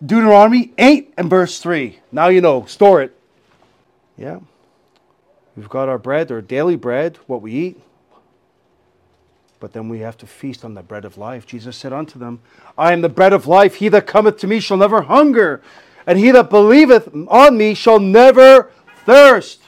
Deuteronomy 0.05 0.73
8 0.77 1.15
and 1.17 1.31
verse 1.31 1.59
3. 1.59 1.99
Now 2.13 2.29
you 2.29 2.41
know, 2.41 2.67
store 2.67 3.03
it. 3.03 3.17
Yeah. 4.19 4.41
We've 5.57 5.69
got 5.69 5.89
our 5.89 5.99
bread, 5.99 6.31
our 6.31 6.43
daily 6.43 6.77
bread, 6.77 7.17
what 7.27 7.41
we 7.41 7.53
eat. 7.53 7.81
But 9.59 9.73
then 9.73 9.89
we 9.89 10.01
have 10.01 10.19
to 10.19 10.27
feast 10.27 10.65
on 10.65 10.75
the 10.75 10.83
bread 10.83 11.07
of 11.07 11.17
life. 11.17 11.47
Jesus 11.47 11.77
said 11.77 11.93
unto 11.93 12.19
them, 12.19 12.41
I 12.77 12.93
am 12.93 13.01
the 13.01 13.09
bread 13.09 13.33
of 13.33 13.47
life. 13.47 13.77
He 13.77 13.89
that 13.89 14.07
cometh 14.07 14.37
to 14.39 14.47
me 14.47 14.61
shall 14.61 14.77
never 14.77 15.03
hunger, 15.03 15.63
and 16.07 16.19
he 16.19 16.31
that 16.33 16.51
believeth 16.51 17.09
on 17.29 17.57
me 17.57 17.73
shall 17.73 17.99
never 17.99 18.71
thirst. 19.07 19.63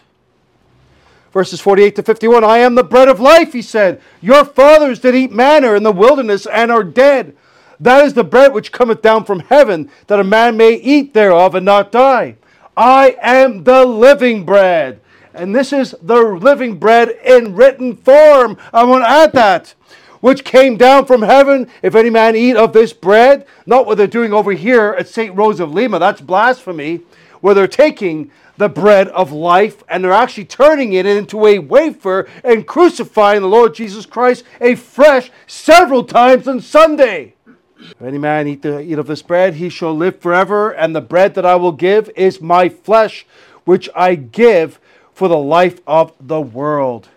Verses 1.33 1.61
48 1.61 1.97
to 1.97 2.03
51 2.03 2.45
I 2.45 2.59
am 2.59 2.75
the 2.75 2.85
bread 2.85 3.09
of 3.09 3.19
life, 3.19 3.55
he 3.55 3.62
said. 3.62 4.03
Your 4.21 4.45
fathers 4.45 4.99
did 4.99 5.14
eat 5.14 5.33
manna 5.33 5.73
in 5.73 5.85
the 5.85 5.93
wilderness 5.93 6.47
and 6.47 6.71
are 6.71 6.85
dead. 6.85 7.35
That 7.81 8.05
is 8.05 8.14
the 8.14 8.24
bread 8.24 8.53
which 8.53 8.72
cometh 8.72 9.03
down 9.03 9.24
from 9.24 9.41
heaven, 9.41 9.91
that 10.09 10.20
a 10.20 10.24
man 10.24 10.57
may 10.57 10.74
eat 10.74 11.14
thereof 11.14 11.55
and 11.55 11.64
not 11.64 11.93
die. 11.93 12.37
I 12.76 13.16
am 13.20 13.64
the 13.64 13.85
living 13.85 14.45
bread. 14.45 15.01
And 15.35 15.55
this 15.55 15.72
is 15.72 15.95
the 16.03 16.20
living 16.20 16.79
bread 16.79 17.11
in 17.24 17.55
written 17.55 17.97
form. 17.97 18.57
I 18.72 18.85
want 18.85 19.05
to 19.05 19.11
add 19.11 19.33
that. 19.35 19.74
Which 20.20 20.45
came 20.45 20.76
down 20.76 21.07
from 21.07 21.22
heaven. 21.22 21.68
If 21.83 21.95
any 21.95 22.11
man 22.11 22.35
eat 22.35 22.57
of 22.57 22.72
this 22.72 22.93
bread, 22.93 23.47
not 23.66 23.87
what 23.87 23.99
they're 23.99 24.09
doing 24.09 24.33
over 24.33 24.53
here 24.53 24.97
at 24.99 25.07
St. 25.07 25.37
Rose 25.37 25.61
of 25.61 25.72
Lima, 25.72 26.01
that's 26.01 26.20
blasphemy, 26.20 27.03
where 27.41 27.55
they're 27.55 27.68
taking 27.68 28.33
the 28.57 28.68
bread 28.68 29.07
of 29.09 29.31
life 29.31 29.85
and 29.89 30.03
they're 30.03 30.12
actually 30.12 30.45
turning 30.45 30.93
it 30.93 31.07
into 31.07 31.47
a 31.47 31.61
wafer 31.61 32.29
and 32.43 32.66
crucifying 32.66 33.43
the 33.43 33.49
Lord 33.49 33.74
Jesus 33.74 34.05
Christ 34.05 34.45
afresh 34.61 35.31
several 35.47 36.03
times 36.03 36.49
on 36.49 36.61
Sunday. 36.61 37.35
If 37.81 38.03
any 38.03 38.18
man 38.18 38.49
eat, 38.49 38.62
the, 38.62 38.81
eat 38.81 38.99
of 38.99 39.07
this 39.07 39.22
bread, 39.22 39.55
he 39.55 39.68
shall 39.68 39.95
live 39.95 40.20
forever, 40.20 40.70
and 40.70 40.95
the 40.95 41.01
bread 41.01 41.35
that 41.35 41.47
I 41.47 41.55
will 41.57 41.72
give 41.72 42.11
is 42.16 42.41
my 42.41 42.68
flesh, 42.68 43.24
which 43.64 43.89
I 43.95 44.14
give 44.14 44.81
for 45.12 45.29
the 45.29 45.39
life 45.39 45.81
of 45.87 46.12
the 46.20 46.41
world. 46.41 47.09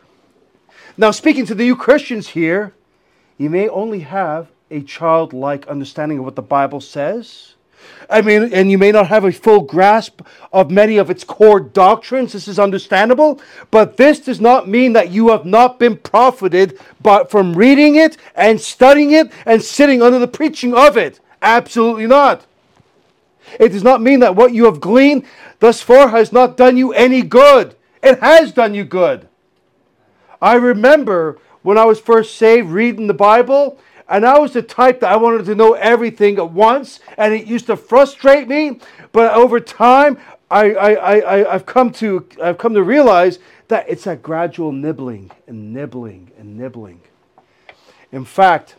Now, 0.97 1.11
speaking 1.11 1.45
to 1.47 1.55
the 1.55 1.63
new 1.63 1.75
Christians 1.75 2.29
here, 2.29 2.73
you 3.37 3.49
may 3.49 3.67
only 3.69 4.01
have 4.01 4.49
a 4.69 4.81
childlike 4.81 5.67
understanding 5.67 6.19
of 6.19 6.25
what 6.25 6.35
the 6.35 6.41
Bible 6.41 6.79
says. 6.79 7.55
I 8.11 8.21
mean, 8.21 8.53
and 8.53 8.69
you 8.69 8.77
may 8.77 8.91
not 8.91 9.07
have 9.07 9.23
a 9.23 9.31
full 9.31 9.61
grasp 9.61 10.21
of 10.51 10.69
many 10.69 10.97
of 10.97 11.09
its 11.09 11.23
core 11.23 11.61
doctrines. 11.61 12.33
This 12.33 12.47
is 12.47 12.59
understandable. 12.59 13.39
But 13.71 13.95
this 13.95 14.19
does 14.19 14.41
not 14.41 14.67
mean 14.67 14.93
that 14.93 15.11
you 15.11 15.29
have 15.29 15.45
not 15.45 15.79
been 15.79 15.97
profited 15.97 16.77
from 17.29 17.53
reading 17.53 17.95
it 17.95 18.17
and 18.35 18.59
studying 18.59 19.11
it 19.11 19.31
and 19.45 19.61
sitting 19.61 20.01
under 20.01 20.19
the 20.19 20.27
preaching 20.27 20.75
of 20.75 20.97
it. 20.97 21.21
Absolutely 21.41 22.05
not. 22.05 22.45
It 23.59 23.69
does 23.69 23.83
not 23.83 24.01
mean 24.01 24.19
that 24.19 24.35
what 24.35 24.53
you 24.53 24.65
have 24.65 24.81
gleaned 24.81 25.25
thus 25.59 25.81
far 25.81 26.09
has 26.09 26.31
not 26.31 26.57
done 26.57 26.77
you 26.77 26.93
any 26.93 27.21
good. 27.21 27.75
It 28.03 28.19
has 28.19 28.51
done 28.51 28.73
you 28.73 28.83
good. 28.83 29.27
I 30.41 30.55
remember 30.55 31.39
when 31.61 31.77
I 31.77 31.85
was 31.85 31.99
first 31.99 32.35
saved, 32.35 32.69
reading 32.69 33.07
the 33.07 33.13
Bible, 33.13 33.77
and 34.11 34.25
I 34.25 34.37
was 34.39 34.51
the 34.51 34.61
type 34.61 34.99
that 34.99 35.11
I 35.11 35.15
wanted 35.15 35.45
to 35.45 35.55
know 35.55 35.73
everything 35.73 36.37
at 36.37 36.51
once, 36.51 36.99
and 37.17 37.33
it 37.33 37.47
used 37.47 37.67
to 37.67 37.77
frustrate 37.77 38.49
me. 38.49 38.81
But 39.13 39.33
over 39.33 39.61
time, 39.61 40.19
I, 40.51 40.73
I, 40.73 41.15
I, 41.15 41.53
I've, 41.53 41.65
come 41.65 41.93
to, 41.93 42.27
I've 42.43 42.57
come 42.57 42.73
to 42.73 42.83
realize 42.83 43.39
that 43.69 43.89
it's 43.89 44.05
a 44.05 44.17
gradual 44.17 44.73
nibbling 44.73 45.31
and 45.47 45.73
nibbling 45.73 46.31
and 46.37 46.57
nibbling. 46.57 46.99
In 48.11 48.25
fact, 48.25 48.75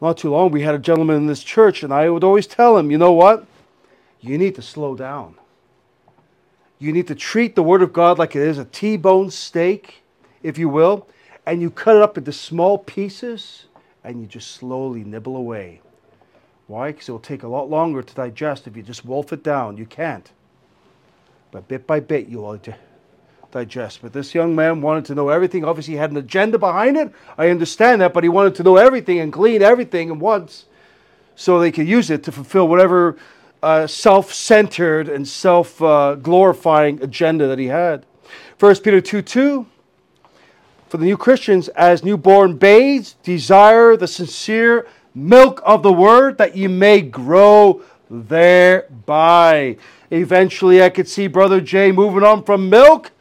not 0.00 0.16
too 0.16 0.30
long, 0.30 0.52
we 0.52 0.62
had 0.62 0.74
a 0.74 0.78
gentleman 0.78 1.16
in 1.16 1.26
this 1.26 1.42
church, 1.42 1.82
and 1.82 1.92
I 1.92 2.08
would 2.08 2.24
always 2.24 2.46
tell 2.46 2.78
him, 2.78 2.90
you 2.90 2.96
know 2.96 3.12
what? 3.12 3.46
You 4.22 4.38
need 4.38 4.54
to 4.54 4.62
slow 4.62 4.96
down. 4.96 5.34
You 6.78 6.92
need 6.92 7.08
to 7.08 7.14
treat 7.14 7.54
the 7.54 7.62
Word 7.62 7.82
of 7.82 7.92
God 7.92 8.18
like 8.18 8.34
it 8.34 8.40
is 8.40 8.56
a 8.56 8.64
T 8.64 8.96
bone 8.96 9.30
steak, 9.30 10.02
if 10.42 10.56
you 10.56 10.70
will 10.70 11.06
and 11.48 11.62
you 11.62 11.70
cut 11.70 11.96
it 11.96 12.02
up 12.02 12.18
into 12.18 12.30
small 12.30 12.76
pieces 12.76 13.64
and 14.08 14.22
you 14.22 14.26
just 14.26 14.52
slowly 14.52 15.04
nibble 15.04 15.36
away. 15.36 15.82
Why? 16.66 16.92
Because 16.92 17.08
it 17.08 17.12
will 17.12 17.18
take 17.18 17.42
a 17.42 17.48
lot 17.48 17.68
longer 17.68 18.02
to 18.02 18.14
digest 18.14 18.66
if 18.66 18.76
you 18.76 18.82
just 18.82 19.04
wolf 19.04 19.32
it 19.34 19.42
down. 19.42 19.76
You 19.76 19.84
can't. 19.84 20.30
But 21.50 21.68
bit 21.68 21.86
by 21.86 22.00
bit, 22.00 22.26
you 22.26 22.38
will 22.38 22.58
digest. 23.50 24.00
But 24.00 24.14
this 24.14 24.34
young 24.34 24.56
man 24.56 24.80
wanted 24.80 25.04
to 25.06 25.14
know 25.14 25.28
everything. 25.28 25.62
Obviously, 25.64 25.94
he 25.94 25.98
had 25.98 26.10
an 26.10 26.16
agenda 26.16 26.58
behind 26.58 26.96
it. 26.96 27.12
I 27.36 27.50
understand 27.50 28.00
that, 28.00 28.14
but 28.14 28.22
he 28.22 28.30
wanted 28.30 28.54
to 28.56 28.62
know 28.62 28.76
everything 28.76 29.18
and 29.18 29.30
glean 29.30 29.62
everything 29.62 30.10
at 30.10 30.16
once 30.16 30.64
so 31.36 31.60
they 31.60 31.70
could 31.70 31.86
use 31.86 32.10
it 32.10 32.22
to 32.24 32.32
fulfill 32.32 32.66
whatever 32.66 33.16
uh, 33.62 33.86
self 33.86 34.32
centered 34.32 35.08
and 35.08 35.28
self 35.28 35.82
uh, 35.82 36.14
glorifying 36.14 37.02
agenda 37.02 37.46
that 37.46 37.58
he 37.58 37.66
had. 37.66 38.06
1 38.58 38.76
Peter 38.76 39.00
2 39.00 39.22
2 39.22 39.66
for 40.88 40.96
the 40.96 41.04
new 41.04 41.16
Christians 41.16 41.68
as 41.68 42.02
newborn 42.02 42.56
babes, 42.56 43.16
desire 43.22 43.96
the 43.96 44.06
sincere 44.06 44.86
milk 45.14 45.60
of 45.64 45.82
the 45.82 45.92
word 45.92 46.38
that 46.38 46.56
you 46.56 46.68
may 46.68 47.00
grow 47.00 47.82
thereby. 48.10 49.76
Eventually, 50.10 50.82
I 50.82 50.88
could 50.88 51.08
see 51.08 51.26
Brother 51.26 51.60
Jay 51.60 51.92
moving 51.92 52.22
on 52.22 52.42
from 52.42 52.70
milk 52.70 53.12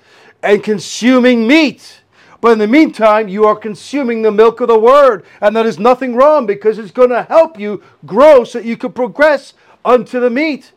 and 0.42 0.64
consuming 0.64 1.48
meat. 1.48 2.02
But 2.40 2.54
in 2.54 2.60
the 2.60 2.68
meantime, 2.68 3.28
you 3.28 3.46
are 3.46 3.56
consuming 3.56 4.22
the 4.22 4.32
milk 4.32 4.62
of 4.62 4.68
the 4.68 4.80
word, 4.80 5.26
and 5.42 5.56
that 5.56 5.66
is 5.66 5.80
nothing 5.80 6.16
wrong 6.16 6.46
because 6.46 6.78
it's 6.78 6.92
going 6.92 7.10
to 7.10 7.24
help 7.24 7.60
you 7.60 7.84
grow 8.06 8.44
so 8.44 8.60
that 8.60 8.68
you 8.68 8.78
can 8.78 8.94
progress 8.94 9.54
unto 9.84 10.20
the 10.20 10.30
meat. 10.30 10.72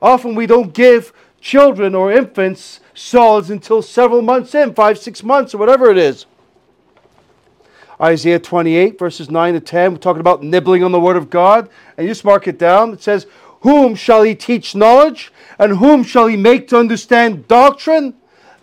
Often 0.00 0.34
we 0.34 0.46
don't 0.46 0.72
give 0.72 1.12
children 1.40 1.94
or 1.94 2.10
infants 2.10 2.80
solids 2.94 3.50
until 3.50 3.82
several 3.82 4.22
months 4.22 4.54
in, 4.54 4.74
five, 4.74 4.98
six 4.98 5.22
months, 5.22 5.54
or 5.54 5.58
whatever 5.58 5.90
it 5.90 5.98
is. 5.98 6.26
Isaiah 8.02 8.40
28, 8.40 8.98
verses 8.98 9.30
9 9.30 9.54
to 9.54 9.60
10. 9.60 9.92
We're 9.92 9.98
talking 9.98 10.20
about 10.20 10.42
nibbling 10.42 10.82
on 10.82 10.90
the 10.90 10.98
Word 10.98 11.16
of 11.16 11.30
God. 11.30 11.68
And 11.96 12.06
you 12.06 12.10
just 12.10 12.24
mark 12.24 12.48
it 12.48 12.58
down. 12.58 12.92
It 12.92 13.02
says, 13.02 13.26
Whom 13.60 13.94
shall 13.94 14.22
he 14.22 14.34
teach 14.34 14.74
knowledge? 14.74 15.32
And 15.58 15.76
whom 15.76 16.02
shall 16.02 16.26
he 16.26 16.36
make 16.36 16.66
to 16.68 16.78
understand 16.78 17.46
doctrine? 17.46 18.14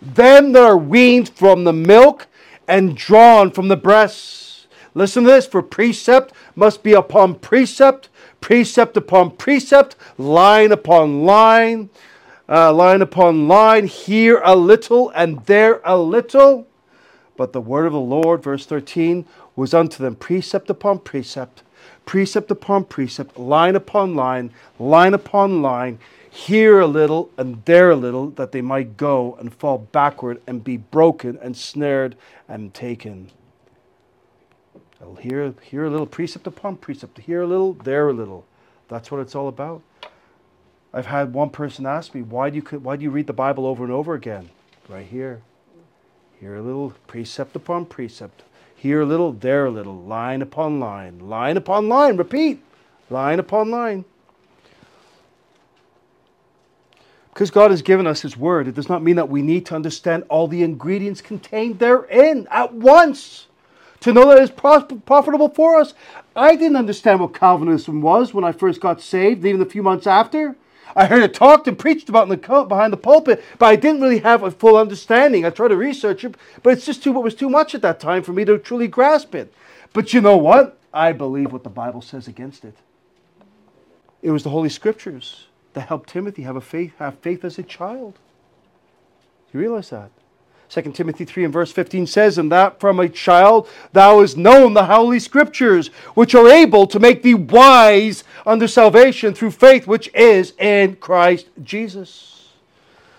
Them 0.02 0.52
that 0.52 0.62
are 0.62 0.76
weaned 0.76 1.30
from 1.30 1.64
the 1.64 1.72
milk 1.72 2.26
and 2.68 2.96
drawn 2.96 3.50
from 3.50 3.68
the 3.68 3.76
breasts. 3.76 4.66
Listen 4.94 5.24
to 5.24 5.30
this 5.30 5.46
for 5.46 5.62
precept 5.62 6.34
must 6.54 6.82
be 6.82 6.92
upon 6.92 7.36
precept, 7.36 8.08
precept 8.40 8.96
upon 8.96 9.36
precept, 9.36 9.96
line 10.18 10.72
upon 10.72 11.24
line, 11.24 11.88
uh, 12.48 12.72
line 12.72 13.00
upon 13.00 13.46
line, 13.46 13.86
here 13.86 14.42
a 14.44 14.56
little 14.56 15.10
and 15.10 15.44
there 15.46 15.80
a 15.84 15.96
little 15.96 16.66
but 17.40 17.54
the 17.54 17.60
word 17.62 17.86
of 17.86 17.94
the 17.94 17.98
Lord, 17.98 18.42
verse 18.42 18.66
13, 18.66 19.24
was 19.56 19.72
unto 19.72 20.02
them 20.02 20.14
precept 20.14 20.68
upon 20.68 20.98
precept, 20.98 21.62
precept 22.04 22.50
upon 22.50 22.84
precept, 22.84 23.38
line 23.38 23.74
upon 23.74 24.14
line, 24.14 24.50
line 24.78 25.14
upon 25.14 25.62
line, 25.62 25.98
here 26.28 26.80
a 26.80 26.86
little 26.86 27.30
and 27.38 27.64
there 27.64 27.92
a 27.92 27.96
little, 27.96 28.28
that 28.32 28.52
they 28.52 28.60
might 28.60 28.98
go 28.98 29.36
and 29.40 29.54
fall 29.54 29.78
backward 29.78 30.42
and 30.46 30.62
be 30.62 30.76
broken 30.76 31.38
and 31.40 31.56
snared 31.56 32.14
and 32.46 32.74
taken. 32.74 33.30
Here, 35.20 35.54
here 35.62 35.86
a 35.86 35.90
little 35.90 36.04
precept 36.04 36.46
upon 36.46 36.76
precept, 36.76 37.20
here 37.20 37.40
a 37.40 37.46
little, 37.46 37.72
there 37.72 38.10
a 38.10 38.12
little. 38.12 38.44
That's 38.88 39.10
what 39.10 39.22
it's 39.22 39.34
all 39.34 39.48
about. 39.48 39.80
I've 40.92 41.06
had 41.06 41.32
one 41.32 41.48
person 41.48 41.86
ask 41.86 42.14
me, 42.14 42.20
why 42.20 42.50
do 42.50 42.56
you, 42.56 42.78
why 42.80 42.96
do 42.96 43.02
you 43.02 43.10
read 43.10 43.26
the 43.26 43.32
Bible 43.32 43.64
over 43.64 43.82
and 43.82 43.92
over 43.94 44.12
again? 44.12 44.50
Right 44.90 45.06
here. 45.06 45.40
Here 46.40 46.56
a 46.56 46.62
little, 46.62 46.94
precept 47.06 47.54
upon 47.54 47.84
precept. 47.84 48.42
Here 48.74 49.02
a 49.02 49.06
little, 49.06 49.32
there 49.32 49.66
a 49.66 49.70
little, 49.70 50.00
line 50.00 50.40
upon 50.40 50.80
line, 50.80 51.28
line 51.28 51.58
upon 51.58 51.86
line, 51.90 52.16
repeat, 52.16 52.62
line 53.10 53.38
upon 53.38 53.70
line. 53.70 54.06
Because 57.34 57.50
God 57.50 57.70
has 57.70 57.82
given 57.82 58.06
us 58.06 58.22
His 58.22 58.38
Word, 58.38 58.68
it 58.68 58.74
does 58.74 58.88
not 58.88 59.02
mean 59.02 59.16
that 59.16 59.28
we 59.28 59.42
need 59.42 59.66
to 59.66 59.74
understand 59.74 60.24
all 60.30 60.48
the 60.48 60.62
ingredients 60.62 61.20
contained 61.20 61.78
therein 61.78 62.48
at 62.50 62.72
once 62.72 63.46
to 64.00 64.14
know 64.14 64.26
that 64.28 64.38
it's 64.38 64.50
profitable 64.50 65.50
for 65.50 65.78
us. 65.78 65.92
I 66.34 66.56
didn't 66.56 66.76
understand 66.76 67.20
what 67.20 67.34
Calvinism 67.34 68.00
was 68.00 68.32
when 68.32 68.44
I 68.44 68.52
first 68.52 68.80
got 68.80 69.02
saved, 69.02 69.44
even 69.44 69.60
a 69.60 69.66
few 69.66 69.82
months 69.82 70.06
after. 70.06 70.56
I 70.96 71.06
heard 71.06 71.22
it 71.22 71.34
talked 71.34 71.68
and 71.68 71.78
preached 71.78 72.08
about 72.08 72.24
in 72.24 72.28
the 72.28 72.64
behind 72.64 72.92
the 72.92 72.96
pulpit, 72.96 73.44
but 73.58 73.66
I 73.66 73.76
didn't 73.76 74.00
really 74.00 74.18
have 74.18 74.42
a 74.42 74.50
full 74.50 74.76
understanding. 74.76 75.44
I 75.44 75.50
tried 75.50 75.68
to 75.68 75.76
research 75.76 76.24
it, 76.24 76.36
but 76.62 76.72
it's 76.72 76.86
just 76.86 77.02
too 77.02 77.16
it 77.16 77.22
was 77.22 77.34
too 77.34 77.50
much 77.50 77.74
at 77.74 77.82
that 77.82 78.00
time 78.00 78.22
for 78.22 78.32
me 78.32 78.44
to 78.44 78.58
truly 78.58 78.88
grasp 78.88 79.34
it. 79.34 79.52
But 79.92 80.12
you 80.12 80.20
know 80.20 80.36
what? 80.36 80.78
I 80.92 81.12
believe 81.12 81.52
what 81.52 81.64
the 81.64 81.70
Bible 81.70 82.02
says 82.02 82.28
against 82.28 82.64
it. 82.64 82.74
It 84.22 84.30
was 84.30 84.42
the 84.42 84.50
Holy 84.50 84.68
Scriptures 84.68 85.46
that 85.72 85.88
helped 85.88 86.08
Timothy 86.08 86.42
have 86.42 86.56
a 86.56 86.60
faith, 86.60 86.92
have 86.98 87.18
faith 87.18 87.44
as 87.44 87.58
a 87.58 87.62
child. 87.62 88.18
You 89.52 89.60
realize 89.60 89.90
that? 89.90 90.10
2 90.70 90.82
Timothy 90.92 91.24
3 91.24 91.44
and 91.44 91.52
verse 91.52 91.72
15 91.72 92.06
says, 92.06 92.38
And 92.38 92.50
that 92.52 92.78
from 92.78 93.00
a 93.00 93.08
child 93.08 93.68
thou 93.92 94.20
hast 94.20 94.36
known 94.36 94.72
the 94.72 94.84
holy 94.84 95.18
scriptures, 95.18 95.88
which 96.14 96.34
are 96.34 96.48
able 96.48 96.86
to 96.86 97.00
make 97.00 97.22
thee 97.22 97.34
wise 97.34 98.22
unto 98.46 98.68
salvation 98.68 99.34
through 99.34 99.50
faith 99.50 99.88
which 99.88 100.08
is 100.14 100.52
in 100.58 100.94
Christ 100.96 101.48
Jesus. 101.64 102.48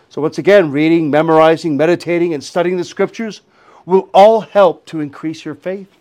So, 0.07 0.21
once 0.21 0.37
again, 0.37 0.71
reading, 0.71 1.09
memorizing, 1.09 1.75
meditating, 1.75 2.33
and 2.33 2.43
studying 2.43 2.77
the 2.77 2.83
scriptures 2.85 3.41
will 3.85 4.09
all 4.13 4.41
help 4.41 4.85
to 4.87 5.01
increase 5.01 5.43
your 5.43 5.55
faith. 5.55 5.91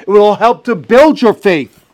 It 0.00 0.08
will 0.08 0.22
all 0.22 0.34
help 0.34 0.64
to 0.64 0.74
build 0.74 1.22
your 1.22 1.34
faith. 1.34 1.84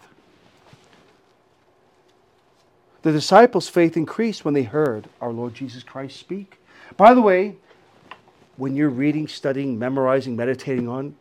The 3.03 3.13
disciples' 3.13 3.69
faith 3.69 3.97
increased 3.97 4.45
when 4.45 4.55
they 4.55 4.63
heard 4.63 5.09
our 5.21 5.31
Lord 5.31 5.55
Jesus 5.55 5.83
Christ 5.83 6.19
speak. 6.19 6.59
By 6.97 7.15
the 7.15 7.21
way, 7.21 7.57
when 8.57 8.77
you're 8.77 8.91
reading, 8.91 9.29
studying, 9.29 9.79
memorizing, 9.79 10.37
meditating 10.37 10.89
on 10.89 11.17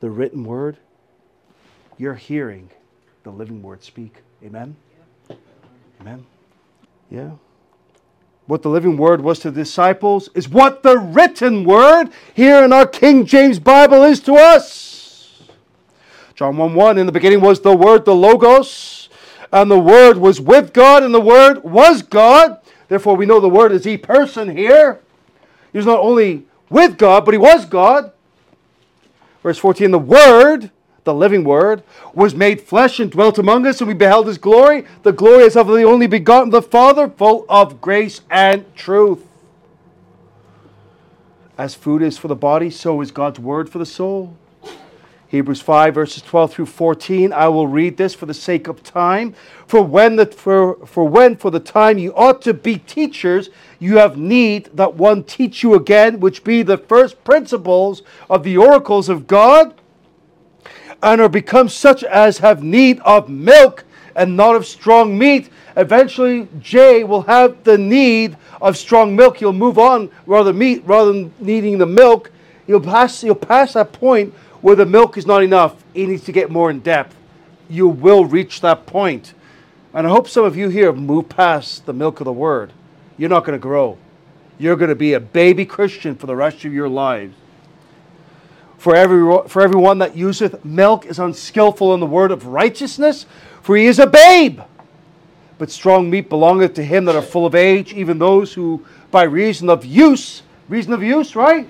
the 0.00 0.10
written 0.10 0.44
word, 0.44 0.76
you're 1.96 2.14
hearing 2.14 2.70
the 3.22 3.30
living 3.30 3.62
word 3.62 3.82
speak. 3.82 4.16
Amen? 4.44 4.76
Amen. 6.00 6.26
Yeah. 7.10 7.30
What 8.46 8.60
the 8.60 8.68
living 8.68 8.98
word 8.98 9.22
was 9.22 9.38
to 9.40 9.50
the 9.50 9.62
disciples 9.62 10.28
is 10.34 10.48
what 10.48 10.82
the 10.82 10.98
written 10.98 11.64
word 11.64 12.10
here 12.34 12.62
in 12.62 12.72
our 12.72 12.86
King 12.86 13.24
James 13.24 13.58
Bible 13.58 14.02
is 14.02 14.20
to 14.20 14.34
us. 14.34 15.42
John 16.34 16.56
1 16.56 16.74
1 16.74 16.98
In 16.98 17.06
the 17.06 17.12
beginning 17.12 17.40
was 17.40 17.60
the 17.60 17.74
Word, 17.74 18.04
the 18.04 18.14
Logos, 18.14 19.08
and 19.52 19.70
the 19.70 19.78
Word 19.78 20.18
was 20.18 20.40
with 20.40 20.72
God, 20.72 21.02
and 21.02 21.14
the 21.14 21.20
Word 21.20 21.62
was 21.62 22.02
God. 22.02 22.60
Therefore, 22.88 23.16
we 23.16 23.24
know 23.24 23.40
the 23.40 23.48
Word 23.48 23.72
is 23.72 23.86
a 23.86 23.96
person 23.96 24.54
here. 24.54 25.00
He 25.74 25.78
was 25.78 25.86
not 25.86 25.98
only 25.98 26.44
with 26.70 26.96
God, 26.96 27.24
but 27.24 27.34
he 27.34 27.38
was 27.38 27.66
God. 27.66 28.12
Verse 29.42 29.58
14 29.58 29.90
The 29.90 29.98
Word, 29.98 30.70
the 31.02 31.12
living 31.12 31.42
Word, 31.42 31.82
was 32.14 32.32
made 32.32 32.60
flesh 32.60 33.00
and 33.00 33.10
dwelt 33.10 33.38
among 33.38 33.66
us, 33.66 33.80
and 33.80 33.88
we 33.88 33.94
beheld 33.94 34.28
his 34.28 34.38
glory. 34.38 34.84
The 35.02 35.10
glory 35.10 35.42
is 35.42 35.56
of 35.56 35.66
the 35.66 35.82
only 35.82 36.06
begotten, 36.06 36.50
the 36.50 36.62
Father, 36.62 37.08
full 37.08 37.44
of 37.48 37.80
grace 37.80 38.20
and 38.30 38.72
truth. 38.76 39.26
As 41.58 41.74
food 41.74 42.02
is 42.02 42.18
for 42.18 42.28
the 42.28 42.36
body, 42.36 42.70
so 42.70 43.00
is 43.00 43.10
God's 43.10 43.40
Word 43.40 43.68
for 43.68 43.78
the 43.78 43.86
soul. 43.86 44.36
Hebrews 45.34 45.62
5, 45.62 45.94
verses 45.94 46.22
12 46.22 46.52
through 46.52 46.66
14. 46.66 47.32
I 47.32 47.48
will 47.48 47.66
read 47.66 47.96
this 47.96 48.14
for 48.14 48.24
the 48.24 48.32
sake 48.32 48.68
of 48.68 48.84
time. 48.84 49.34
For 49.66 49.82
when, 49.82 50.14
the, 50.14 50.26
for, 50.26 50.76
for 50.86 51.08
when 51.08 51.34
for 51.34 51.50
the 51.50 51.58
time 51.58 51.98
you 51.98 52.14
ought 52.14 52.40
to 52.42 52.54
be 52.54 52.78
teachers, 52.78 53.50
you 53.80 53.96
have 53.96 54.16
need 54.16 54.70
that 54.74 54.94
one 54.94 55.24
teach 55.24 55.64
you 55.64 55.74
again, 55.74 56.20
which 56.20 56.44
be 56.44 56.62
the 56.62 56.78
first 56.78 57.24
principles 57.24 58.04
of 58.30 58.44
the 58.44 58.56
oracles 58.56 59.08
of 59.08 59.26
God, 59.26 59.74
and 61.02 61.20
are 61.20 61.28
become 61.28 61.68
such 61.68 62.04
as 62.04 62.38
have 62.38 62.62
need 62.62 63.00
of 63.00 63.28
milk 63.28 63.82
and 64.14 64.36
not 64.36 64.54
of 64.54 64.64
strong 64.64 65.18
meat. 65.18 65.50
Eventually, 65.76 66.46
Jay 66.60 67.02
will 67.02 67.22
have 67.22 67.64
the 67.64 67.76
need 67.76 68.36
of 68.62 68.76
strong 68.76 69.16
milk. 69.16 69.38
He'll 69.38 69.52
move 69.52 69.80
on 69.80 70.12
rather 70.26 70.52
meat 70.52 70.84
rather 70.86 71.12
than 71.12 71.34
needing 71.40 71.78
the 71.78 71.86
milk. 71.86 72.30
He'll 72.68 72.80
pass, 72.80 73.20
he'll 73.20 73.34
pass 73.34 73.72
that 73.72 73.92
point 73.92 74.32
where 74.64 74.74
the 74.74 74.86
milk 74.86 75.18
is 75.18 75.26
not 75.26 75.42
enough, 75.42 75.84
he 75.92 76.06
needs 76.06 76.24
to 76.24 76.32
get 76.32 76.50
more 76.50 76.70
in 76.70 76.80
depth. 76.80 77.14
You 77.68 77.86
will 77.86 78.24
reach 78.24 78.62
that 78.62 78.86
point. 78.86 79.34
And 79.92 80.06
I 80.06 80.10
hope 80.10 80.26
some 80.26 80.46
of 80.46 80.56
you 80.56 80.70
here 80.70 80.90
moved 80.90 81.28
past 81.28 81.84
the 81.84 81.92
milk 81.92 82.18
of 82.20 82.24
the 82.24 82.32
word. 82.32 82.72
You're 83.18 83.28
not 83.28 83.44
going 83.44 83.58
to 83.58 83.62
grow. 83.62 83.98
You're 84.56 84.76
going 84.76 84.88
to 84.88 84.94
be 84.94 85.12
a 85.12 85.20
baby 85.20 85.66
Christian 85.66 86.14
for 86.14 86.26
the 86.26 86.34
rest 86.34 86.64
of 86.64 86.72
your 86.72 86.88
lives. 86.88 87.34
For, 88.78 88.96
every, 88.96 89.46
for 89.48 89.60
everyone 89.60 89.98
that 89.98 90.16
useth 90.16 90.64
milk 90.64 91.04
is 91.04 91.18
unskillful 91.18 91.92
in 91.92 92.00
the 92.00 92.06
word 92.06 92.30
of 92.30 92.46
righteousness, 92.46 93.26
for 93.60 93.76
he 93.76 93.84
is 93.84 93.98
a 93.98 94.06
babe. 94.06 94.60
But 95.58 95.70
strong 95.70 96.08
meat 96.08 96.30
belongeth 96.30 96.72
to 96.76 96.82
him 96.82 97.04
that 97.04 97.14
are 97.14 97.20
full 97.20 97.44
of 97.44 97.54
age, 97.54 97.92
even 97.92 98.18
those 98.18 98.54
who 98.54 98.86
by 99.10 99.24
reason 99.24 99.68
of 99.68 99.84
use, 99.84 100.40
reason 100.70 100.94
of 100.94 101.02
use, 101.02 101.36
right? 101.36 101.68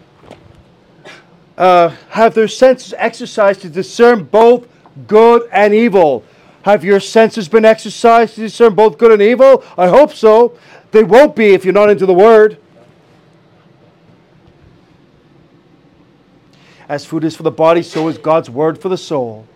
Uh, 1.57 1.91
have 2.11 2.35
their 2.35 2.49
senses 2.49 2.95
exercised 2.97 3.63
to 3.63 3.69
discern 3.69 4.25
both 4.25 4.67
good 5.07 5.49
and 5.53 5.75
evil. 5.75 6.25
Have 6.63 6.85
your 6.85 7.01
senses 7.01 7.49
been 7.49 7.65
exercised 7.65 8.37
to 8.37 8.43
discern 8.43 8.75
both 8.75 8.99
good 8.99 9.13
and 9.13 9.23
evil? 9.23 9.63
I 9.77 9.89
hope 9.89 10.13
so. 10.13 10.59
They 10.93 11.05
won't 11.05 11.37
be 11.37 11.53
if 11.53 11.65
you're 11.65 11.75
not 11.75 11.91
into 11.91 12.07
the 12.07 12.15
Word. 12.15 12.59
As 16.89 17.05
food 17.05 17.25
is 17.25 17.37
for 17.37 17.43
the 17.43 17.51
body, 17.51 17.83
so 17.83 18.09
is 18.09 18.19
God's 18.19 18.51
Word 18.51 18.79
for 18.79 18.89
the 18.89 18.97
soul. 18.97 19.47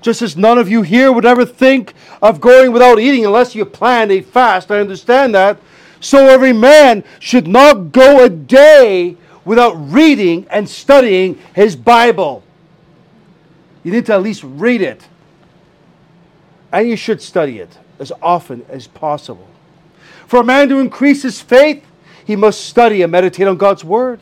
Just 0.00 0.20
as 0.20 0.36
none 0.36 0.58
of 0.58 0.68
you 0.68 0.82
here 0.82 1.12
would 1.12 1.24
ever 1.24 1.44
think 1.44 1.94
of 2.20 2.40
going 2.40 2.72
without 2.72 2.98
eating 2.98 3.24
unless 3.24 3.54
you 3.54 3.64
planned 3.64 4.10
a 4.10 4.20
fast, 4.20 4.70
I 4.70 4.80
understand 4.80 5.34
that. 5.34 5.58
So 6.00 6.26
every 6.26 6.52
man 6.52 7.04
should 7.20 7.46
not 7.46 7.92
go 7.92 8.24
a 8.24 8.28
day 8.28 9.16
without 9.44 9.72
reading 9.72 10.46
and 10.50 10.68
studying 10.68 11.38
his 11.54 11.76
Bible. 11.76 12.42
You 13.82 13.92
need 13.92 14.06
to 14.06 14.14
at 14.14 14.22
least 14.22 14.42
read 14.44 14.80
it. 14.80 15.06
And 16.72 16.88
you 16.88 16.96
should 16.96 17.20
study 17.20 17.58
it 17.58 17.78
as 17.98 18.12
often 18.22 18.64
as 18.68 18.86
possible. 18.86 19.48
For 20.26 20.40
a 20.40 20.44
man 20.44 20.68
to 20.70 20.78
increase 20.78 21.22
his 21.22 21.40
faith, 21.40 21.84
he 22.24 22.36
must 22.36 22.64
study 22.64 23.02
and 23.02 23.12
meditate 23.12 23.46
on 23.46 23.56
God's 23.56 23.84
Word. 23.84 24.20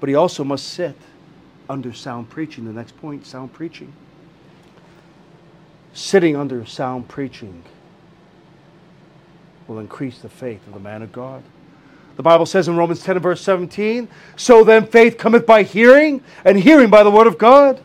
But 0.00 0.08
he 0.08 0.14
also 0.14 0.44
must 0.44 0.68
sit 0.68 0.96
under 1.68 1.92
sound 1.92 2.30
preaching. 2.30 2.64
The 2.64 2.72
next 2.72 2.96
point 2.98 3.26
sound 3.26 3.52
preaching. 3.52 3.92
Sitting 5.92 6.36
under 6.36 6.64
sound 6.64 7.08
preaching 7.08 7.64
will 9.66 9.78
increase 9.78 10.18
the 10.18 10.28
faith 10.28 10.66
of 10.66 10.74
the 10.74 10.80
man 10.80 11.02
of 11.02 11.12
God. 11.12 11.42
The 12.18 12.24
Bible 12.24 12.46
says 12.46 12.66
in 12.66 12.76
Romans 12.76 13.00
10 13.04 13.14
and 13.14 13.22
verse 13.22 13.40
17, 13.42 14.08
So 14.34 14.64
then 14.64 14.88
faith 14.88 15.18
cometh 15.18 15.46
by 15.46 15.62
hearing, 15.62 16.20
and 16.44 16.58
hearing 16.58 16.90
by 16.90 17.04
the 17.04 17.12
word 17.12 17.28
of 17.28 17.38
God. 17.38 17.80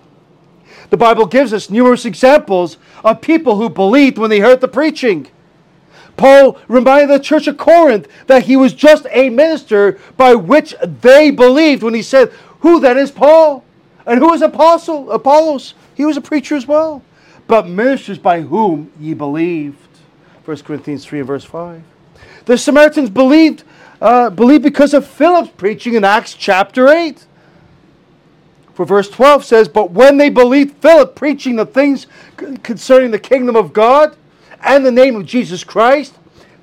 The 0.89 0.97
Bible 0.97 1.27
gives 1.27 1.53
us 1.53 1.69
numerous 1.69 2.03
examples 2.03 2.77
of 3.03 3.21
people 3.21 3.57
who 3.57 3.69
believed 3.69 4.17
when 4.17 4.31
they 4.31 4.39
heard 4.39 4.59
the 4.59 4.67
preaching. 4.67 5.27
Paul 6.17 6.57
reminded 6.67 7.11
the 7.11 7.23
church 7.23 7.45
of 7.45 7.59
Corinth 7.59 8.07
that 8.25 8.45
he 8.45 8.55
was 8.55 8.73
just 8.73 9.05
a 9.11 9.29
minister 9.29 9.99
by 10.17 10.33
which 10.33 10.73
they 10.81 11.29
believed 11.29 11.83
when 11.83 11.93
he 11.93 12.01
said, 12.01 12.31
Who 12.61 12.79
then 12.79 12.97
is 12.97 13.11
Paul? 13.11 13.63
And 14.07 14.17
who 14.17 14.33
is 14.33 14.41
Apostle? 14.41 15.11
Apollos. 15.11 15.75
He 15.93 16.05
was 16.05 16.17
a 16.17 16.21
preacher 16.21 16.55
as 16.55 16.67
well. 16.67 17.03
But 17.45 17.67
ministers 17.67 18.17
by 18.17 18.41
whom 18.41 18.91
ye 18.99 19.13
believed. 19.13 19.77
1 20.45 20.57
Corinthians 20.61 21.05
3 21.05 21.19
and 21.19 21.27
verse 21.27 21.45
5. 21.45 21.83
The 22.45 22.57
Samaritans 22.57 23.11
believed 23.11 23.63
uh, 24.03 24.29
believe 24.29 24.61
because 24.61 24.93
of 24.93 25.07
Philip's 25.07 25.51
preaching 25.55 25.93
in 25.93 26.03
Acts 26.03 26.33
chapter 26.33 26.89
8. 26.89 27.25
For 28.73 28.85
verse 28.85 29.09
12 29.09 29.45
says, 29.45 29.69
But 29.69 29.91
when 29.91 30.17
they 30.17 30.29
believed 30.29 30.75
Philip 30.77 31.15
preaching 31.15 31.55
the 31.55 31.65
things 31.65 32.05
concerning 32.63 33.11
the 33.11 33.19
kingdom 33.19 33.55
of 33.55 33.71
God 33.71 34.17
and 34.61 34.85
the 34.85 34.91
name 34.91 35.15
of 35.15 35.25
Jesus 35.25 35.63
Christ, 35.63 36.15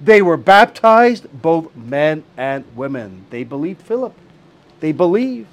they 0.02 0.20
were 0.20 0.36
baptized, 0.36 1.26
both 1.32 1.74
men 1.74 2.24
and 2.36 2.64
women. 2.76 3.24
They 3.30 3.44
believed 3.44 3.80
Philip. 3.82 4.14
They 4.80 4.92
believed. 4.92 5.48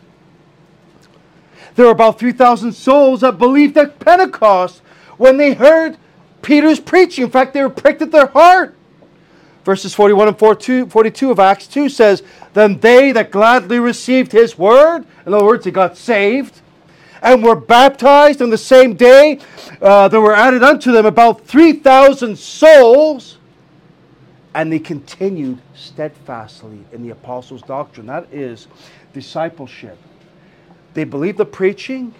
There 1.76 1.86
were 1.86 1.92
about 1.92 2.20
3,000 2.20 2.74
souls 2.74 3.22
that 3.22 3.38
believed 3.38 3.78
at 3.78 4.00
Pentecost 4.00 4.82
when 5.18 5.38
they 5.38 5.54
heard 5.54 5.98
Peter's 6.42 6.82
preaching. 6.82 7.24
In 7.24 7.30
fact, 7.30 7.54
they 7.54 7.62
were 7.62 7.70
pricked 7.70 8.02
at 8.02 8.12
their 8.12 8.28
heart. 8.28 8.77
Verses 9.68 9.94
41 9.94 10.30
and 10.30 10.40
42 10.40 11.30
of 11.30 11.40
Acts 11.42 11.68
2 11.68 11.90
says, 11.90 12.24
Then 12.54 12.80
they 12.80 13.12
that 13.12 13.32
gladly 13.32 13.82
received 13.82 14.32
his 14.32 14.58
word, 14.58 15.06
in 15.26 15.34
other 15.34 15.44
words, 15.44 15.66
they 15.66 15.72
got 15.72 15.98
saved, 15.98 16.62
and 17.22 17.44
were 17.44 17.54
baptized 17.54 18.42
on 18.42 18.50
the 18.50 18.58
same 18.58 18.94
day, 18.94 19.42
uh, 19.82 20.08
there 20.08 20.22
were 20.22 20.34
added 20.34 20.64
unto 20.64 20.94
them 20.94 21.06
about 21.06 21.46
3,000 21.46 22.40
souls, 22.40 23.40
and 24.56 24.72
they 24.72 24.80
continued 24.80 25.60
steadfastly 25.76 26.80
in 26.94 27.04
the 27.04 27.10
apostles' 27.10 27.62
doctrine. 27.62 28.06
That 28.06 28.30
is 28.32 28.70
discipleship. 29.12 29.98
They 30.94 31.04
believe 31.04 31.36
the 31.36 31.46
preaching, 31.46 32.14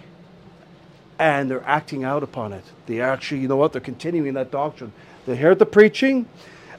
and 1.18 1.50
they're 1.50 1.64
acting 1.64 2.04
out 2.04 2.22
upon 2.22 2.52
it. 2.52 2.64
They 2.84 3.00
actually, 3.00 3.40
you 3.40 3.48
know 3.48 3.56
what, 3.56 3.72
they're 3.72 3.80
continuing 3.80 4.34
that 4.34 4.50
doctrine. 4.50 4.92
They 5.24 5.36
heard 5.36 5.58
the 5.58 5.64
preaching, 5.64 6.28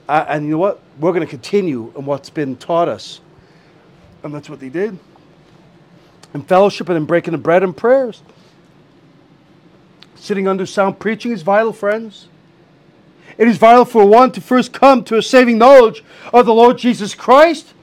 uh, 0.09 0.25
and 0.27 0.43
you 0.43 0.51
know 0.51 0.57
what? 0.57 0.81
We're 0.99 1.11
going 1.11 1.23
to 1.25 1.29
continue 1.29 1.93
in 1.95 2.03
what's 2.03 2.31
been 2.31 2.55
taught 2.55 2.87
us. 2.87 3.21
And 4.23 4.33
that's 4.33 4.49
what 4.49 4.59
they 4.59 4.69
did. 4.69 4.97
In 6.33 6.41
fellowship 6.41 6.89
and 6.89 6.97
in 6.97 7.05
breaking 7.05 7.33
the 7.33 7.37
bread 7.37 7.61
and 7.61 7.77
prayers. 7.77 8.23
Sitting 10.15 10.47
under 10.47 10.65
sound 10.65 10.97
preaching 10.97 11.31
is 11.31 11.43
vital, 11.43 11.71
friends. 11.71 12.27
It 13.37 13.47
is 13.47 13.57
vital 13.57 13.85
for 13.85 14.03
one 14.03 14.31
to 14.31 14.41
first 14.41 14.73
come 14.73 15.03
to 15.03 15.17
a 15.17 15.21
saving 15.21 15.59
knowledge 15.59 16.03
of 16.33 16.47
the 16.47 16.55
Lord 16.55 16.79
Jesus 16.79 17.13
Christ. 17.13 17.75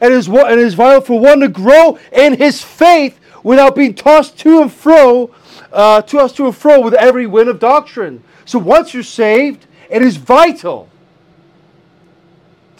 It 0.00 0.12
is, 0.12 0.28
it 0.28 0.58
is 0.58 0.74
vital 0.74 1.00
for 1.00 1.18
one 1.18 1.40
to 1.40 1.48
grow 1.48 1.98
in 2.12 2.38
his 2.38 2.62
faith 2.62 3.18
without 3.42 3.74
being 3.74 3.94
tossed 3.94 4.38
to 4.38 4.62
and 4.62 4.72
fro, 4.72 5.34
uh, 5.72 6.02
tossed 6.02 6.36
to 6.36 6.46
and 6.46 6.56
fro 6.56 6.80
with 6.80 6.94
every 6.94 7.26
wind 7.26 7.48
of 7.48 7.58
doctrine. 7.58 8.22
So 8.44 8.60
once 8.60 8.94
you're 8.94 9.02
saved, 9.02 9.66
it 9.90 10.00
is 10.00 10.16
vital 10.16 10.88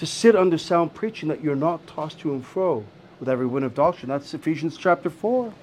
to 0.03 0.07
sit 0.07 0.35
under 0.35 0.59
sound 0.59 0.93
preaching 0.93 1.29
that 1.29 1.45
you're 1.45 1.55
not 1.55 1.87
tossed 1.87 2.19
to 2.19 2.35
and 2.35 2.45
fro 2.45 2.85
with 3.21 3.29
every 3.29 3.47
wind 3.47 3.65
of 3.65 3.73
doctrine. 3.73 4.09
That's 4.09 4.35
Ephesians 4.35 4.77
chapter 4.77 5.09
4. 5.09 5.55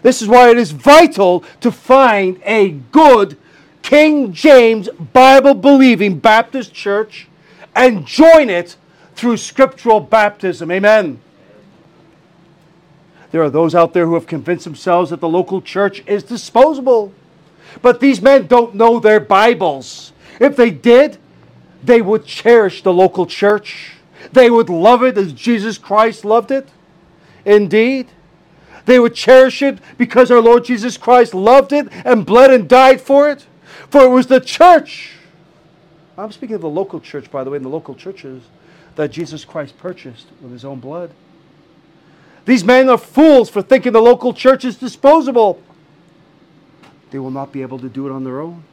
This 0.00 0.22
is 0.22 0.28
why 0.28 0.48
it 0.48 0.56
is 0.56 0.70
vital 0.70 1.44
to 1.60 1.70
find 1.70 2.40
a 2.46 2.70
good 2.70 3.36
King 3.82 4.32
James 4.32 4.88
Bible 5.12 5.52
believing 5.52 6.18
Baptist 6.18 6.72
church 6.72 7.28
and 7.74 8.06
join 8.06 8.48
it 8.48 8.76
through 9.16 9.36
scriptural 9.36 10.00
baptism. 10.00 10.70
Amen. 10.70 11.20
There 13.32 13.42
are 13.42 13.50
those 13.50 13.74
out 13.74 13.92
there 13.92 14.06
who 14.06 14.14
have 14.14 14.26
convinced 14.26 14.64
themselves 14.64 15.10
that 15.10 15.20
the 15.20 15.28
local 15.28 15.60
church 15.60 16.02
is 16.06 16.22
disposable. 16.22 17.12
But 17.82 18.00
these 18.00 18.22
men 18.22 18.46
don't 18.46 18.74
know 18.74 18.98
their 18.98 19.20
Bibles. 19.20 20.14
If 20.40 20.56
they 20.56 20.70
did, 20.70 21.18
they 21.82 22.00
would 22.02 22.24
cherish 22.24 22.82
the 22.82 22.92
local 22.92 23.26
church. 23.26 23.94
They 24.32 24.50
would 24.50 24.68
love 24.68 25.02
it 25.02 25.18
as 25.18 25.32
Jesus 25.32 25.78
Christ 25.78 26.24
loved 26.24 26.50
it. 26.50 26.68
Indeed. 27.44 28.08
They 28.84 28.98
would 28.98 29.14
cherish 29.14 29.62
it 29.62 29.78
because 29.98 30.30
our 30.30 30.40
Lord 30.40 30.64
Jesus 30.64 30.96
Christ 30.96 31.34
loved 31.34 31.72
it 31.72 31.88
and 32.04 32.26
bled 32.26 32.50
and 32.52 32.68
died 32.68 33.00
for 33.00 33.30
it. 33.30 33.46
For 33.90 34.02
it 34.02 34.08
was 34.08 34.26
the 34.26 34.40
church. 34.40 35.12
I'm 36.16 36.32
speaking 36.32 36.56
of 36.56 36.62
the 36.62 36.68
local 36.68 37.00
church, 37.00 37.30
by 37.30 37.42
the 37.44 37.50
way, 37.50 37.56
in 37.56 37.62
the 37.62 37.68
local 37.68 37.94
churches 37.94 38.42
that 38.96 39.10
Jesus 39.10 39.44
Christ 39.44 39.78
purchased 39.78 40.26
with 40.40 40.52
his 40.52 40.64
own 40.64 40.80
blood. 40.80 41.10
These 42.44 42.64
men 42.64 42.88
are 42.88 42.98
fools 42.98 43.48
for 43.48 43.62
thinking 43.62 43.92
the 43.92 44.02
local 44.02 44.34
church 44.34 44.64
is 44.64 44.76
disposable. 44.76 45.62
They 47.10 47.18
will 47.18 47.30
not 47.30 47.52
be 47.52 47.62
able 47.62 47.78
to 47.78 47.88
do 47.88 48.06
it 48.06 48.12
on 48.12 48.24
their 48.24 48.40
own. 48.40 48.64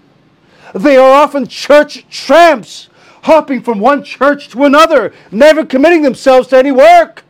They 0.74 0.98
are 0.98 1.12
often 1.12 1.48
church 1.48 2.06
tramps, 2.10 2.90
hopping 3.24 3.62
from 3.62 3.80
one 3.80 4.04
church 4.04 4.50
to 4.50 4.64
another, 4.64 5.14
never 5.32 5.66
committing 5.66 6.02
themselves 6.02 6.48
to 6.50 6.58
any 6.58 6.72
work. 6.72 7.24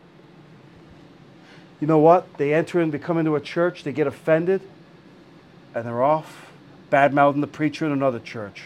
You 1.79 1.87
know 1.87 1.99
what? 1.99 2.37
They 2.37 2.53
enter 2.53 2.79
and 2.79 2.91
become 2.91 3.17
into 3.17 3.35
a 3.35 3.41
church, 3.41 3.83
they 3.83 3.91
get 3.91 4.07
offended, 4.07 4.61
and 5.73 5.85
they're 5.85 6.03
off, 6.03 6.51
bad 6.89 7.13
mouthing 7.13 7.41
the 7.41 7.47
preacher 7.47 7.85
in 7.85 7.91
another 7.91 8.19
church. 8.19 8.63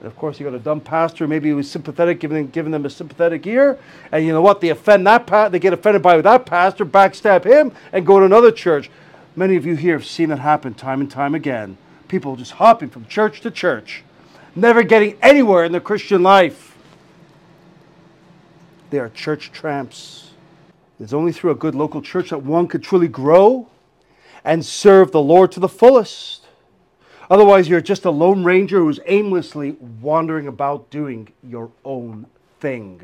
And 0.00 0.06
of 0.06 0.16
course, 0.16 0.40
you 0.40 0.46
got 0.46 0.54
a 0.54 0.58
dumb 0.58 0.80
pastor. 0.80 1.28
Maybe 1.28 1.50
he 1.50 1.54
was 1.54 1.70
sympathetic, 1.70 2.20
giving, 2.20 2.48
giving 2.48 2.72
them 2.72 2.86
a 2.86 2.90
sympathetic 2.90 3.46
ear. 3.46 3.78
And 4.10 4.24
you 4.24 4.32
know 4.32 4.40
what? 4.40 4.62
They 4.62 4.70
offend 4.70 5.06
that 5.06 5.26
pa- 5.26 5.50
they 5.50 5.58
get 5.58 5.74
offended 5.74 6.00
by 6.00 6.20
that 6.20 6.46
pastor, 6.46 6.86
backstab 6.86 7.44
him, 7.44 7.72
and 7.92 8.06
go 8.06 8.18
to 8.18 8.24
another 8.24 8.50
church. 8.50 8.90
Many 9.36 9.56
of 9.56 9.66
you 9.66 9.76
here 9.76 9.98
have 9.98 10.06
seen 10.06 10.30
it 10.30 10.38
happen 10.38 10.72
time 10.72 11.02
and 11.02 11.10
time 11.10 11.34
again. 11.34 11.76
People 12.08 12.34
just 12.36 12.52
hopping 12.52 12.88
from 12.88 13.06
church 13.06 13.42
to 13.42 13.50
church, 13.50 14.02
never 14.54 14.82
getting 14.82 15.16
anywhere 15.22 15.64
in 15.64 15.72
the 15.72 15.80
Christian 15.80 16.22
life. 16.22 16.76
They 18.90 18.98
are 18.98 19.08
church 19.08 19.52
tramps. 19.52 20.30
It's 20.98 21.12
only 21.12 21.32
through 21.32 21.52
a 21.52 21.54
good 21.54 21.74
local 21.74 22.02
church 22.02 22.30
that 22.30 22.42
one 22.42 22.68
could 22.68 22.82
truly 22.82 23.08
grow 23.08 23.68
and 24.44 24.64
serve 24.64 25.12
the 25.12 25.22
Lord 25.22 25.52
to 25.52 25.60
the 25.60 25.68
fullest. 25.68 26.46
Otherwise, 27.30 27.68
you're 27.68 27.80
just 27.80 28.04
a 28.04 28.10
lone 28.10 28.42
ranger 28.42 28.78
who's 28.78 28.98
aimlessly 29.06 29.72
wandering 30.00 30.48
about 30.48 30.90
doing 30.90 31.28
your 31.48 31.70
own 31.84 32.26
thing. 32.58 33.00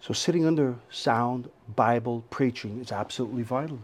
So, 0.00 0.12
sitting 0.12 0.44
under 0.44 0.74
sound 0.90 1.50
Bible 1.76 2.24
preaching 2.30 2.80
is 2.80 2.90
absolutely 2.90 3.42
vital. 3.42 3.78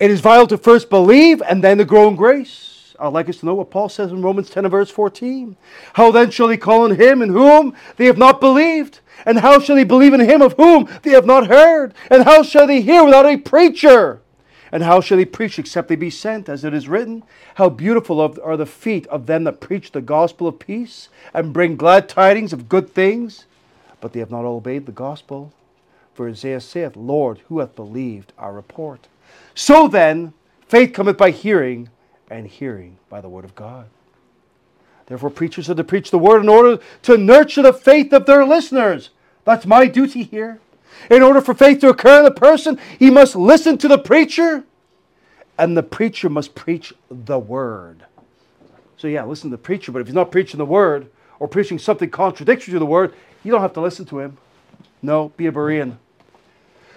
It 0.00 0.10
is 0.10 0.20
vital 0.20 0.46
to 0.48 0.58
first 0.58 0.90
believe 0.90 1.42
and 1.42 1.62
then 1.62 1.78
to 1.78 1.84
grow 1.84 2.08
in 2.08 2.16
grace. 2.16 2.71
I'd 3.02 3.12
like 3.12 3.28
us 3.28 3.38
to 3.38 3.46
know 3.46 3.54
what 3.54 3.72
Paul 3.72 3.88
says 3.88 4.12
in 4.12 4.22
Romans 4.22 4.48
10 4.48 4.64
and 4.64 4.70
verse 4.70 4.88
14. 4.88 5.56
How 5.94 6.12
then 6.12 6.30
shall 6.30 6.48
he 6.48 6.56
call 6.56 6.84
on 6.84 6.94
him 6.94 7.20
in 7.20 7.30
whom 7.30 7.74
they 7.96 8.06
have 8.06 8.16
not 8.16 8.40
believed? 8.40 9.00
And 9.26 9.40
how 9.40 9.58
shall 9.58 9.74
they 9.74 9.84
believe 9.84 10.14
in 10.14 10.20
him 10.20 10.40
of 10.40 10.52
whom 10.52 10.88
they 11.02 11.10
have 11.10 11.26
not 11.26 11.48
heard? 11.48 11.94
And 12.10 12.22
how 12.22 12.44
shall 12.44 12.68
they 12.68 12.80
hear 12.80 13.04
without 13.04 13.26
a 13.26 13.36
preacher? 13.36 14.20
And 14.70 14.84
how 14.84 15.00
shall 15.00 15.18
he 15.18 15.24
preach 15.24 15.58
except 15.58 15.88
they 15.88 15.96
be 15.96 16.10
sent? 16.10 16.48
As 16.48 16.64
it 16.64 16.72
is 16.72 16.88
written, 16.88 17.24
How 17.56 17.68
beautiful 17.68 18.20
are 18.20 18.56
the 18.56 18.66
feet 18.66 19.08
of 19.08 19.26
them 19.26 19.44
that 19.44 19.60
preach 19.60 19.90
the 19.90 20.00
gospel 20.00 20.46
of 20.46 20.60
peace 20.60 21.08
and 21.34 21.52
bring 21.52 21.76
glad 21.76 22.08
tidings 22.08 22.52
of 22.52 22.68
good 22.68 22.88
things. 22.88 23.46
But 24.00 24.12
they 24.12 24.20
have 24.20 24.30
not 24.30 24.44
obeyed 24.44 24.86
the 24.86 24.92
gospel. 24.92 25.52
For 26.14 26.28
Isaiah 26.28 26.60
saith, 26.60 26.94
Lord, 26.94 27.40
who 27.48 27.58
hath 27.58 27.74
believed 27.74 28.32
our 28.38 28.52
report? 28.52 29.08
So 29.54 29.88
then, 29.88 30.34
faith 30.68 30.92
cometh 30.92 31.16
by 31.16 31.32
hearing, 31.32 31.88
and 32.32 32.46
hearing 32.46 32.96
by 33.08 33.20
the 33.20 33.28
word 33.28 33.44
of 33.44 33.54
God. 33.54 33.86
Therefore, 35.06 35.30
preachers 35.30 35.68
are 35.68 35.74
to 35.74 35.84
preach 35.84 36.10
the 36.10 36.18
word 36.18 36.40
in 36.40 36.48
order 36.48 36.82
to 37.02 37.18
nurture 37.18 37.62
the 37.62 37.72
faith 37.72 38.12
of 38.12 38.24
their 38.24 38.46
listeners. 38.46 39.10
That's 39.44 39.66
my 39.66 39.86
duty 39.86 40.22
here. 40.22 40.58
In 41.10 41.22
order 41.22 41.40
for 41.40 41.54
faith 41.54 41.80
to 41.80 41.88
occur 41.88 42.18
in 42.18 42.24
the 42.24 42.30
person, 42.30 42.78
he 42.98 43.10
must 43.10 43.36
listen 43.36 43.76
to 43.78 43.88
the 43.88 43.98
preacher, 43.98 44.64
and 45.58 45.76
the 45.76 45.82
preacher 45.82 46.28
must 46.28 46.54
preach 46.54 46.94
the 47.10 47.38
word. 47.38 48.04
So, 48.96 49.08
yeah, 49.08 49.24
listen 49.24 49.50
to 49.50 49.56
the 49.56 49.62
preacher, 49.62 49.92
but 49.92 50.00
if 50.00 50.06
he's 50.06 50.14
not 50.14 50.30
preaching 50.30 50.58
the 50.58 50.64
word 50.64 51.10
or 51.38 51.48
preaching 51.48 51.78
something 51.78 52.08
contradictory 52.08 52.72
to 52.72 52.78
the 52.78 52.86
word, 52.86 53.12
you 53.42 53.50
don't 53.50 53.60
have 53.60 53.72
to 53.74 53.80
listen 53.80 54.06
to 54.06 54.20
him. 54.20 54.38
No, 55.02 55.30
be 55.36 55.46
a 55.46 55.52
Berean. 55.52 55.96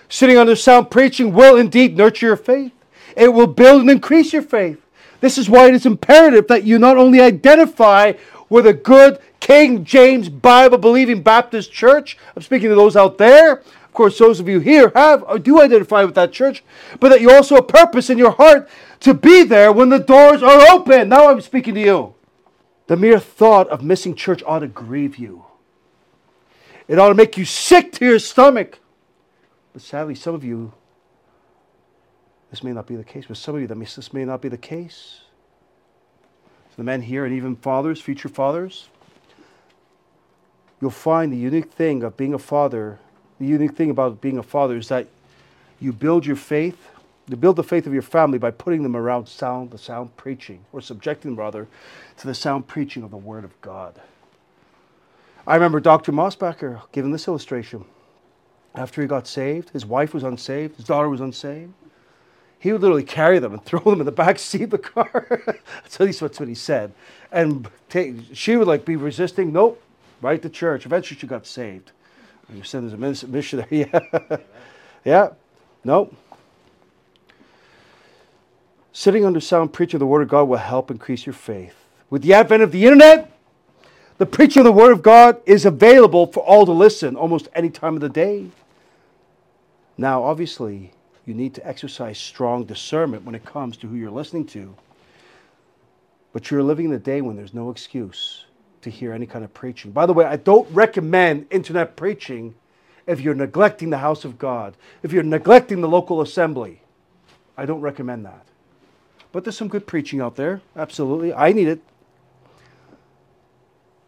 Sitting 0.08 0.38
under 0.38 0.56
sound 0.56 0.92
preaching 0.92 1.34
will 1.34 1.58
indeed 1.58 1.98
nurture 1.98 2.28
your 2.28 2.38
faith, 2.38 2.72
it 3.18 3.34
will 3.34 3.48
build 3.48 3.82
and 3.82 3.90
increase 3.90 4.32
your 4.32 4.44
faith. 4.44 4.85
This 5.22 5.38
is 5.38 5.50
why 5.50 5.68
it 5.68 5.76
is 5.76 5.86
imperative 5.86 6.48
that 6.48 6.64
you 6.64 6.78
not 6.80 6.98
only 6.98 7.22
identify 7.22 8.14
with 8.50 8.68
a 8.68 8.74
good 8.74 9.20
King 9.40 9.84
James 9.86 10.30
Bible 10.30 10.78
believing 10.78 11.22
Baptist 11.22 11.72
church, 11.72 12.18
I'm 12.36 12.42
speaking 12.42 12.70
to 12.70 12.76
those 12.76 12.96
out 12.96 13.18
there, 13.18 13.62
Of 13.96 13.98
course, 13.98 14.18
those 14.18 14.42
of 14.42 14.50
you 14.50 14.60
here 14.60 14.92
have 14.94 15.24
or 15.24 15.40
do 15.40 15.62
identify 15.62 16.04
with 16.04 16.16
that 16.16 16.34
church, 16.34 16.66
but 17.00 17.10
that 17.10 17.22
you 17.22 17.32
also 17.32 17.56
have 17.56 17.64
a 17.64 17.68
purpose 17.68 18.10
in 18.10 18.18
your 18.18 18.32
heart 18.32 18.68
to 19.00 19.14
be 19.14 19.44
there 19.44 19.72
when 19.72 19.88
the 19.88 20.00
doors 20.00 20.44
are 20.44 20.68
open. 20.70 21.08
Now 21.08 21.30
I'm 21.30 21.40
speaking 21.40 21.76
to 21.76 21.80
you. 21.80 22.16
The 22.88 22.98
mere 22.98 23.20
thought 23.20 23.70
of 23.70 23.82
missing 23.82 24.14
church 24.14 24.44
ought 24.46 24.60
to 24.60 24.68
grieve 24.68 25.16
you. 25.16 25.46
It 26.90 27.00
ought 27.00 27.08
to 27.08 27.16
make 27.16 27.38
you 27.38 27.46
sick 27.46 27.94
to 27.94 28.06
your 28.06 28.20
stomach. 28.20 28.80
But 29.72 29.82
sadly, 29.82 30.16
some 30.16 30.36
of 30.36 30.44
you, 30.44 30.74
this 32.56 32.64
may 32.64 32.72
not 32.72 32.88
be 32.88 32.96
the 32.96 33.04
case. 33.04 33.26
But 33.28 33.38
some 33.38 33.56
of 33.56 33.62
you, 33.62 33.68
that 33.68 33.78
this 33.78 34.14
may 34.14 34.26
not 34.26 34.42
be 34.42 34.50
the 34.50 34.58
case. 34.58 35.22
The 36.78 36.84
men 36.84 37.02
here, 37.02 37.26
and 37.26 37.36
even 37.36 37.56
fathers, 37.56 38.02
future 38.02 38.30
fathers, 38.30 38.90
you'll 40.82 40.92
find 40.92 41.32
the 41.32 41.38
unique 41.38 41.72
thing 41.72 42.04
of 42.04 42.18
being 42.18 42.34
a 42.34 42.40
father 42.40 43.00
the 43.40 43.46
unique 43.46 43.76
thing 43.76 43.90
about 43.90 44.22
being 44.22 44.38
a 44.38 44.44
father 44.44 44.78
is 44.78 44.88
that 44.88 45.08
you 45.80 45.92
build 45.92 46.26
your 46.26 46.38
faith, 46.38 46.90
you 47.28 47.36
build 47.36 47.58
the 47.58 47.64
faith 47.64 47.86
of 47.86 47.94
your 47.94 48.02
family 48.02 48.38
by 48.38 48.52
putting 48.52 48.84
them 48.84 48.96
around 48.96 49.28
sound, 49.28 49.72
the 49.72 49.78
sound 49.78 50.16
preaching, 50.16 50.64
or 50.72 50.80
subjecting 50.80 51.32
them 51.32 51.40
rather 51.40 51.68
to 52.18 52.28
the 52.28 52.34
sound 52.34 52.68
preaching 52.68 53.04
of 53.04 53.12
the 53.12 53.18
Word 53.18 53.44
of 53.44 53.60
God. 53.62 54.00
I 55.46 55.56
remember 55.56 55.80
Dr. 55.80 56.12
Mosbacher 56.12 56.82
giving 56.92 57.12
this 57.12 57.28
illustration. 57.28 57.86
After 58.74 59.02
he 59.02 59.08
got 59.08 59.28
saved, 59.28 59.70
his 59.72 59.86
wife 59.86 60.14
was 60.14 60.24
unsaved, 60.24 60.78
his 60.78 60.86
daughter 60.86 61.10
was 61.10 61.22
unsaved. 61.22 61.74
He 62.60 62.72
would 62.72 62.82
literally 62.82 63.04
carry 63.04 63.40
them 63.40 63.54
and 63.54 63.64
throw 63.66 63.80
them 63.80 64.00
in 64.00 64.06
the 64.06 64.12
back 64.12 64.40
seat 64.40 64.64
of 64.64 64.70
the 64.72 64.78
car. 64.78 65.28
At 65.86 66.00
least 66.00 66.20
that's 66.20 66.40
what 66.40 66.50
he 66.50 66.56
said. 66.56 66.94
And 67.32 67.68
take, 67.90 68.16
she 68.34 68.56
would 68.56 68.68
like 68.68 68.86
be 68.86 68.96
resisting. 68.96 69.54
Nope, 69.54 69.82
right 70.22 70.42
to 70.42 70.50
church. 70.50 70.86
Eventually, 70.86 71.20
she 71.20 71.28
got 71.28 71.46
saved. 71.46 71.92
You 72.54 72.64
said 72.64 72.84
there's 72.84 73.24
a 73.24 73.28
missionary. 73.28 73.68
yeah. 73.92 74.38
yeah. 75.04 75.30
No. 75.84 76.14
Sitting 78.94 79.26
under 79.26 79.40
sound 79.40 79.74
preaching 79.74 79.98
of 79.98 80.00
the 80.00 80.06
Word 80.06 80.22
of 80.22 80.30
God 80.30 80.44
will 80.44 80.58
help 80.58 80.90
increase 80.90 81.26
your 81.26 81.34
faith. 81.34 81.76
With 82.10 82.22
the 82.22 82.34
advent 82.34 82.64
of 82.64 82.72
the 82.72 82.86
internet, 82.86 83.32
the 84.18 84.26
preaching 84.26 84.62
of 84.62 84.66
the 84.66 84.72
Word 84.72 84.94
of 84.94 85.02
God 85.02 85.42
is 85.46 85.66
available 85.66 86.28
for 86.28 86.42
all 86.42 86.66
to 86.66 86.72
listen 86.72 87.16
almost 87.16 87.50
any 87.54 87.70
time 87.70 87.96
of 87.96 88.02
the 88.02 88.10
day. 88.10 88.48
Now, 89.98 90.24
obviously, 90.24 90.94
you 91.26 91.34
need 91.34 91.56
to 91.56 91.68
exercise 91.68 92.18
strong 92.18 92.66
discernment 92.66 93.24
when 93.24 93.36
it 93.36 93.46
comes 93.46 93.78
to 93.78 93.88
who 93.88 93.96
you're 93.96 94.12
listening 94.12 94.46
to. 94.48 94.76
But 96.34 96.52
you're 96.52 96.64
living 96.64 96.88
in 96.88 96.94
a 96.94 97.00
day 97.00 97.22
when 97.22 97.36
there's 97.36 97.54
no 97.54 97.70
excuse 97.70 98.46
to 98.82 98.90
hear 98.90 99.14
any 99.14 99.26
kind 99.26 99.44
of 99.44 99.54
preaching. 99.54 99.92
By 99.92 100.06
the 100.06 100.14
way, 100.14 100.26
I 100.26 100.36
don't 100.36 100.70
recommend 100.72 101.48
internet 101.50 101.96
preaching 101.96 102.54
if 103.08 103.22
you're 103.22 103.36
neglecting 103.36 103.90
the 103.90 103.98
house 103.98 104.26
of 104.26 104.38
God, 104.38 104.76
if 105.02 105.12
you're 105.12 105.24
neglecting 105.24 105.82
the 105.82 105.88
local 105.88 106.22
assembly. 106.22 106.82
I 107.58 107.66
don't 107.66 107.82
recommend 107.82 108.26
that. 108.26 108.46
But 109.32 109.44
there's 109.44 109.58
some 109.58 109.68
good 109.68 109.88
preaching 109.88 110.22
out 110.22 110.36
there. 110.36 110.62
Absolutely. 110.76 111.34
I 111.34 111.52
need 111.52 111.68
it. 111.68 111.82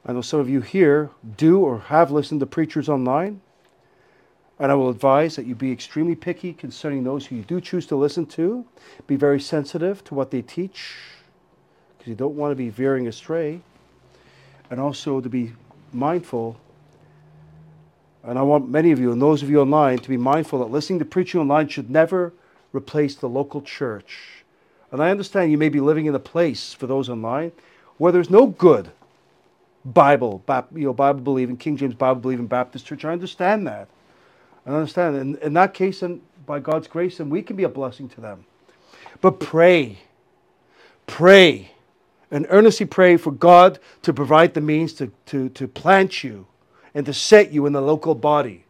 I 0.06 0.14
know 0.14 0.22
some 0.22 0.40
of 0.40 0.50
you 0.50 0.62
here 0.62 1.10
do 1.36 1.60
or 1.60 1.80
have 1.80 2.12
listened 2.12 2.40
to 2.40 2.46
preachers 2.46 2.88
online. 2.88 3.42
And 4.60 4.72
I 4.72 4.76
will 4.76 4.90
advise 4.90 5.36
that 5.38 5.46
you 5.46 5.56
be 5.56 5.72
extremely 5.72 6.16
picky 6.16 6.54
concerning 6.54 7.04
those 7.04 7.26
who 7.28 7.36
you 7.38 7.44
do 7.44 7.62
choose 7.62 7.86
to 7.88 7.96
listen 7.96 8.26
to. 8.28 8.66
Be 9.08 9.16
very 9.16 9.40
sensitive 9.40 10.04
to 10.06 10.16
what 10.16 10.32
they 10.32 10.42
teach 10.42 10.96
because 11.98 12.10
you 12.10 12.16
don't 12.16 12.36
want 12.36 12.52
to 12.52 12.56
be 12.56 12.70
veering 12.70 13.08
astray 13.08 13.62
and 14.72 14.80
also 14.80 15.22
to 15.22 15.30
be 15.30 15.54
mindful 15.94 16.58
And 18.24 18.38
I 18.38 18.44
want 18.44 18.70
many 18.70 18.92
of 18.92 19.00
you 19.00 19.12
and 19.14 19.22
those 19.22 19.44
of 19.44 19.50
you 19.50 19.62
online 19.62 20.00
to 20.00 20.10
be 20.10 20.18
mindful 20.18 20.60
that 20.60 20.68
listening 20.72 21.00
to 21.00 21.06
preaching 21.06 21.42
online 21.42 21.70
should 21.70 21.90
never 21.90 22.34
replace 22.74 23.16
the 23.16 23.30
local 23.30 23.62
church. 23.62 24.44
And 24.92 25.02
I 25.04 25.12
understand 25.12 25.52
you 25.52 25.58
may 25.58 25.70
be 25.70 25.82
living 25.82 26.08
in 26.08 26.16
a 26.16 26.20
place 26.20 26.74
for 26.74 26.88
those 26.88 27.10
online 27.10 27.54
where 27.98 28.12
there's 28.12 28.30
no 28.30 28.48
good 28.48 28.92
Bible, 29.86 30.44
you 30.76 30.86
know, 30.86 30.94
Bible 30.94 31.22
believing, 31.22 31.58
King 31.58 31.78
James 31.78 31.96
Bible 31.96 32.22
believing 32.22 32.48
Baptist 32.48 32.86
church. 32.86 33.06
I 33.06 33.14
understand 33.14 33.68
that. 33.68 33.88
I 34.68 34.72
understand. 34.72 35.16
In, 35.16 35.38
in 35.38 35.54
that 35.54 35.74
case, 35.74 36.02
and 36.02 36.22
by 36.46 36.60
God's 36.60 36.88
grace, 36.88 37.18
then 37.18 37.30
we 37.30 37.42
can 37.42 37.56
be 37.56 37.64
a 37.64 37.70
blessing 37.70 38.10
to 38.10 38.22
them. 38.22 38.46
But 39.22 39.40
pray, 39.40 40.00
pray, 41.08 41.72
and 42.30 42.46
earnestly 42.50 42.86
pray 42.86 43.16
for 43.16 43.32
God 43.32 43.80
to 44.02 44.12
provide 44.14 44.54
the 44.54 44.62
means 44.62 44.92
to, 44.94 45.12
to, 45.28 45.50
to 45.50 45.68
plant 45.68 46.24
you 46.24 46.48
and 46.94 47.06
to 47.06 47.14
set 47.14 47.54
you 47.54 47.66
in 47.66 47.74
the 47.74 47.82
local 47.82 48.14
body 48.14 48.66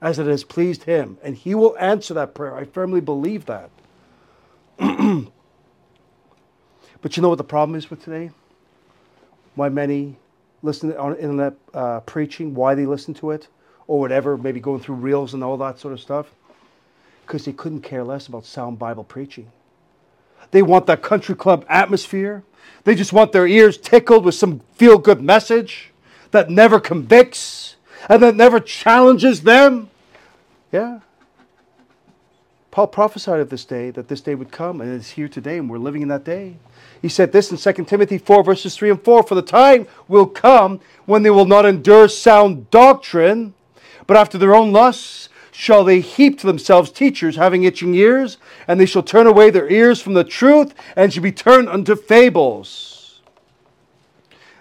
as 0.00 0.18
it 0.18 0.26
has 0.26 0.44
pleased 0.44 0.84
Him. 0.84 1.18
And 1.22 1.36
He 1.36 1.54
will 1.54 1.76
answer 1.78 2.14
that 2.14 2.32
prayer. 2.32 2.56
I 2.56 2.64
firmly 2.64 3.00
believe 3.00 3.46
that. 3.46 3.70
but 4.78 5.32
you 7.16 7.22
know 7.22 7.28
what 7.28 7.38
the 7.38 7.44
problem 7.44 7.76
is 7.76 7.90
with 7.90 8.02
today? 8.04 8.30
Why 9.56 9.68
many 9.68 10.16
listen 10.62 10.96
on 10.96 11.16
internet 11.16 11.54
uh, 11.74 12.00
preaching, 12.00 12.54
why 12.54 12.74
they 12.74 12.86
listen 12.86 13.14
to 13.14 13.32
it, 13.32 13.48
or 13.90 13.98
whatever, 13.98 14.36
maybe 14.36 14.60
going 14.60 14.78
through 14.78 14.94
reels 14.94 15.34
and 15.34 15.42
all 15.42 15.56
that 15.56 15.80
sort 15.80 15.92
of 15.92 15.98
stuff? 15.98 16.28
Because 17.26 17.44
they 17.44 17.52
couldn't 17.52 17.80
care 17.80 18.04
less 18.04 18.28
about 18.28 18.44
sound 18.44 18.78
Bible 18.78 19.02
preaching. 19.02 19.50
They 20.52 20.62
want 20.62 20.86
that 20.86 21.02
country 21.02 21.34
club 21.34 21.66
atmosphere. 21.68 22.44
They 22.84 22.94
just 22.94 23.12
want 23.12 23.32
their 23.32 23.48
ears 23.48 23.76
tickled 23.76 24.24
with 24.24 24.36
some 24.36 24.60
feel 24.76 24.96
good 24.96 25.20
message 25.20 25.90
that 26.30 26.48
never 26.48 26.78
convicts 26.78 27.74
and 28.08 28.22
that 28.22 28.36
never 28.36 28.60
challenges 28.60 29.42
them. 29.42 29.90
Yeah. 30.70 31.00
Paul 32.70 32.86
prophesied 32.86 33.40
of 33.40 33.50
this 33.50 33.64
day, 33.64 33.90
that 33.90 34.06
this 34.06 34.20
day 34.20 34.36
would 34.36 34.52
come, 34.52 34.80
and 34.80 34.94
it's 34.94 35.10
here 35.10 35.26
today, 35.26 35.58
and 35.58 35.68
we're 35.68 35.78
living 35.78 36.02
in 36.02 36.08
that 36.08 36.22
day. 36.22 36.54
He 37.02 37.08
said 37.08 37.32
this 37.32 37.50
in 37.50 37.56
2 37.56 37.84
Timothy 37.86 38.18
4, 38.18 38.44
verses 38.44 38.76
3 38.76 38.90
and 38.90 39.02
4 39.02 39.24
For 39.24 39.34
the 39.34 39.42
time 39.42 39.88
will 40.06 40.26
come 40.26 40.78
when 41.06 41.24
they 41.24 41.30
will 41.30 41.44
not 41.44 41.66
endure 41.66 42.06
sound 42.06 42.70
doctrine, 42.70 43.54
but 44.10 44.16
after 44.16 44.36
their 44.38 44.56
own 44.56 44.72
lusts 44.72 45.28
shall 45.52 45.84
they 45.84 46.00
heap 46.00 46.36
to 46.36 46.44
themselves 46.44 46.90
teachers 46.90 47.36
having 47.36 47.62
itching 47.62 47.94
ears, 47.94 48.38
and 48.66 48.80
they 48.80 48.84
shall 48.84 49.04
turn 49.04 49.24
away 49.24 49.50
their 49.50 49.70
ears 49.70 50.02
from 50.02 50.14
the 50.14 50.24
truth, 50.24 50.74
and 50.96 51.12
shall 51.12 51.22
be 51.22 51.30
turned 51.30 51.68
unto 51.68 51.94
fables. 51.94 53.20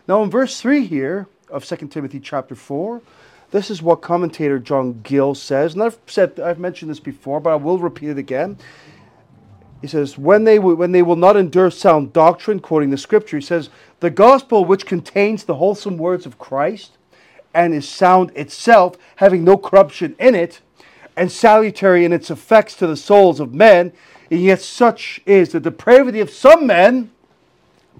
Now, 0.08 0.22
in 0.22 0.30
verse 0.30 0.62
3 0.62 0.86
here 0.86 1.26
of 1.50 1.66
2 1.66 1.88
Timothy 1.88 2.20
chapter 2.20 2.54
4, 2.54 3.02
this 3.50 3.72
is 3.72 3.82
what 3.82 4.02
commentator 4.02 4.60
John 4.60 5.02
Gill 5.02 5.34
says, 5.34 5.74
and 5.74 5.82
I've 5.82 5.98
said 6.06 6.40
I've 6.40 6.60
mentioned 6.60 6.92
this 6.92 7.00
before, 7.00 7.40
but 7.40 7.50
I 7.50 7.56
will 7.56 7.80
repeat 7.80 8.10
it 8.10 8.20
again. 8.20 8.56
He 9.82 9.88
says, 9.88 10.16
when 10.16 10.44
they, 10.44 10.60
when 10.60 10.92
they 10.92 11.02
will 11.02 11.16
not 11.16 11.36
endure 11.36 11.72
sound 11.72 12.14
doctrine, 12.14 12.60
quoting 12.60 12.92
the 12.92 13.00
scripture, 13.00 13.38
he 13.38 13.44
says, 13.44 13.72
the 14.00 14.12
gospel 14.12 14.64
which 14.64 14.86
contains 14.86 15.44
the 15.44 15.56
wholesome 15.56 15.98
words 15.98 16.28
of 16.28 16.38
Christ 16.38 16.99
and 17.54 17.74
is 17.74 17.88
sound 17.88 18.32
itself, 18.36 18.96
having 19.18 19.44
no 19.44 19.58
corruption 19.58 20.16
in 20.20 20.36
it, 20.36 20.62
and 21.16 21.32
salutary 21.32 22.06
in 22.06 22.14
its 22.14 22.32
effects 22.32 22.76
to 22.76 22.88
the 22.88 22.96
souls 22.96 23.40
of 23.40 23.54
men, 23.54 23.92
and 24.32 24.42
yet 24.42 24.62
such 24.62 25.22
is 25.26 25.50
the 25.50 25.60
depravity 25.60 26.20
of 26.20 26.30
some 26.30 26.68
men, 26.68 27.12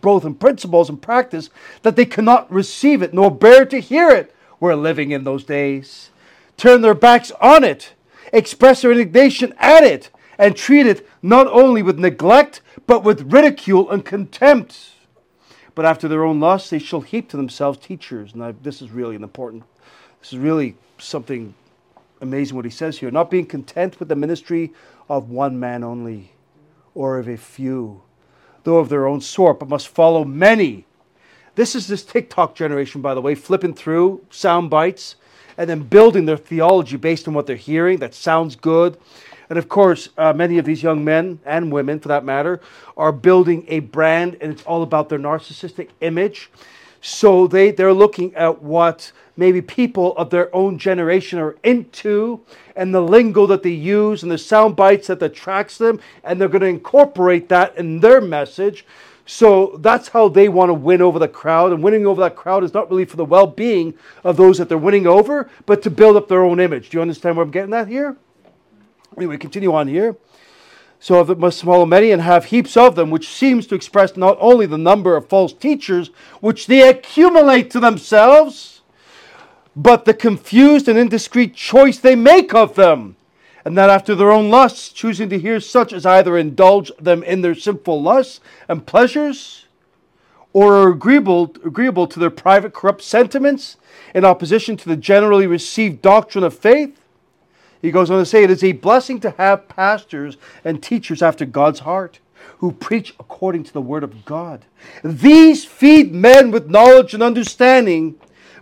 both 0.02 0.24
in 0.24 0.36
principles 0.36 0.90
and 0.90 1.02
practice, 1.02 1.50
that 1.82 1.96
they 1.96 2.06
cannot 2.06 2.52
receive 2.52 3.02
it, 3.02 3.14
nor 3.14 3.30
bear 3.30 3.66
to 3.66 3.80
hear 3.80 4.10
it. 4.10 4.34
We're 4.60 4.76
living 4.76 5.12
in 5.12 5.24
those 5.24 5.44
days. 5.44 6.12
Turn 6.58 6.82
their 6.82 6.94
backs 6.94 7.32
on 7.42 7.64
it, 7.64 7.94
express 8.32 8.82
their 8.82 8.92
indignation 8.92 9.54
at 9.58 9.84
it, 9.84 10.10
and 10.38 10.56
treat 10.56 10.86
it 10.86 11.08
not 11.22 11.48
only 11.48 11.82
with 11.82 12.00
neglect, 12.00 12.62
but 12.88 13.04
with 13.04 13.34
ridicule 13.34 13.90
and 13.90 14.06
contempt. 14.06 14.92
But 15.80 15.86
after 15.86 16.10
their 16.10 16.26
own 16.26 16.42
lusts, 16.42 16.72
they 16.72 16.78
shall 16.78 17.00
heap 17.00 17.30
to 17.30 17.38
themselves 17.38 17.80
teachers. 17.80 18.34
And 18.34 18.62
this 18.64 18.82
is 18.82 18.92
really 18.92 19.16
an 19.16 19.24
important, 19.24 19.64
this 20.20 20.34
is 20.34 20.38
really 20.38 20.76
something 20.98 21.54
amazing 22.20 22.58
what 22.58 22.66
he 22.66 22.70
says 22.70 22.98
here. 22.98 23.10
Not 23.12 23.32
being 23.32 23.46
content 23.46 23.98
with 23.98 24.10
the 24.10 24.16
ministry 24.18 24.74
of 25.08 25.30
one 25.30 25.58
man 25.58 25.86
only, 25.86 26.34
or 26.94 27.18
of 27.18 27.30
a 27.30 27.38
few, 27.38 28.02
though 28.66 28.80
of 28.80 28.90
their 28.90 29.08
own 29.08 29.22
sort, 29.22 29.58
but 29.58 29.70
must 29.70 29.88
follow 29.88 30.26
many. 30.26 30.86
This 31.56 31.76
is 31.76 31.88
this 31.88 32.04
TikTok 32.04 32.56
generation, 32.56 33.00
by 33.00 33.14
the 33.14 33.22
way, 33.22 33.34
flipping 33.34 33.74
through 33.74 34.26
sound 34.30 34.70
bites 34.70 35.16
and 35.58 35.70
then 35.70 35.84
building 35.84 36.26
their 36.26 36.36
theology 36.36 36.98
based 36.98 37.26
on 37.26 37.34
what 37.34 37.48
they're 37.48 37.56
hearing 37.56 38.00
that 38.00 38.14
sounds 38.14 38.58
good 38.58 38.98
and 39.50 39.58
of 39.58 39.68
course, 39.68 40.10
uh, 40.18 40.32
many 40.32 40.60
of 40.60 40.66
these 40.66 40.84
young 40.84 41.04
men 41.04 41.40
and 41.46 41.72
women, 41.72 42.00
for 42.00 42.08
that 42.08 42.24
matter, 42.24 42.62
are 42.96 43.12
building 43.12 43.66
a 43.68 43.80
brand 43.80 44.38
and 44.42 44.54
it's 44.54 44.64
all 44.64 44.84
about 44.84 45.10
their 45.10 45.20
narcissistic 45.20 45.90
image. 46.02 46.52
So 47.02 47.48
they, 47.48 47.72
they're 47.72 47.94
looking 47.94 48.36
at 48.36 48.62
what 48.62 49.12
maybe 49.38 49.62
people 49.62 50.16
of 50.18 50.30
their 50.30 50.54
own 50.54 50.78
generation 50.78 51.40
are 51.40 51.56
into 51.64 52.42
and 52.76 52.94
the 52.94 53.02
lingo 53.02 53.48
that 53.48 53.64
they 53.64 53.70
use 53.72 54.22
and 54.22 54.32
the 54.32 54.38
sound 54.38 54.76
bites 54.76 55.08
that 55.08 55.24
attracts 55.24 55.78
them, 55.78 56.00
and 56.24 56.40
they're 56.40 56.50
going 56.50 56.62
to 56.62 56.68
incorporate 56.68 57.50
that 57.50 57.76
in 57.78 58.02
their 58.02 58.22
message. 58.22 58.86
So 59.26 59.78
that's 59.80 60.10
how 60.10 60.28
they 60.28 60.50
want 60.50 60.70
to 60.70 60.74
win 60.74 61.02
over 61.02 61.20
the 61.20 61.28
crowd. 61.28 61.72
And 61.72 61.84
winning 61.84 62.06
over 62.06 62.22
that 62.22 62.36
crowd 62.36 62.64
is 62.64 62.74
not 62.74 62.90
really 62.90 63.06
for 63.06 63.16
the 63.16 63.26
well 63.26 63.48
being 63.48 63.94
of 64.24 64.38
those 64.38 64.58
that 64.58 64.70
they're 64.70 64.78
winning 64.78 65.08
over, 65.08 65.50
but 65.66 65.82
to 65.84 65.90
build 65.90 66.18
up 66.18 66.28
their 66.28 66.44
own 66.44 66.60
image. 66.60 66.90
Do 66.90 66.98
you 66.98 67.02
understand 67.02 67.38
where 67.38 67.46
I'm 67.46 67.52
getting 67.52 67.74
at 67.74 67.88
here? 67.88 68.18
Anyway, 69.20 69.36
continue 69.36 69.74
on 69.74 69.90
here. 69.90 70.16
So 71.02 71.20
if 71.20 71.30
it 71.30 71.38
must 71.38 71.60
swallow 71.60 71.86
many 71.86 72.12
and 72.12 72.22
have 72.22 72.46
heaps 72.46 72.78
of 72.78 72.96
them, 72.96 73.10
which 73.10 73.28
seems 73.28 73.68
to 73.68 73.76
express 73.76 74.16
not 74.16 74.38
only 74.40 74.66
the 74.66 74.78
number 74.78 75.18
of 75.18 75.28
false 75.28 75.52
teachers 75.52 76.08
which 76.40 76.68
they 76.68 76.88
accumulate 76.88 77.70
to 77.72 77.82
themselves, 77.82 78.80
but 79.76 80.06
the 80.06 80.14
confused 80.14 80.88
and 80.88 80.98
indiscreet 80.98 81.54
choice 81.54 81.98
they 81.98 82.16
make 82.16 82.54
of 82.54 82.76
them, 82.76 83.18
and 83.66 83.78
that 83.78 83.90
after 83.90 84.16
their 84.16 84.32
own 84.32 84.50
lusts, 84.50 84.88
choosing 84.88 85.28
to 85.28 85.40
hear 85.40 85.60
such 85.60 85.92
as 85.92 86.06
either 86.06 86.38
indulge 86.38 86.90
them 86.98 87.22
in 87.24 87.42
their 87.42 87.56
sinful 87.56 88.02
lusts 88.02 88.40
and 88.70 88.86
pleasures, 88.86 89.66
or 90.54 90.76
are 90.76 90.90
agreeable, 90.92 91.54
agreeable 91.66 92.08
to 92.08 92.20
their 92.20 92.30
private 92.30 92.74
corrupt 92.74 93.02
sentiments 93.02 93.76
in 94.16 94.24
opposition 94.24 94.78
to 94.78 94.88
the 94.88 94.96
generally 94.96 95.46
received 95.46 96.02
doctrine 96.02 96.46
of 96.46 96.58
faith, 96.58 96.96
he 97.82 97.92
goes 97.92 98.12
on 98.12 98.20
to 98.20 98.26
say, 98.26 98.44
It 98.44 98.52
is 98.52 98.64
a 98.64 98.74
blessing 98.74 99.20
to 99.22 99.32
have 99.32 99.70
pastors 99.70 100.38
and 100.64 100.84
teachers 100.84 101.22
after 101.22 101.46
God's 101.46 101.80
heart 101.80 102.20
who 102.60 102.72
preach 102.72 103.16
according 103.20 103.64
to 103.64 103.74
the 103.74 103.82
word 103.82 104.04
of 104.04 104.26
God. 104.26 104.66
These 105.04 105.66
feed 105.66 106.14
men 106.14 106.52
with 106.52 106.70
knowledge 106.70 107.14
and 107.14 107.24
understanding, 107.24 108.16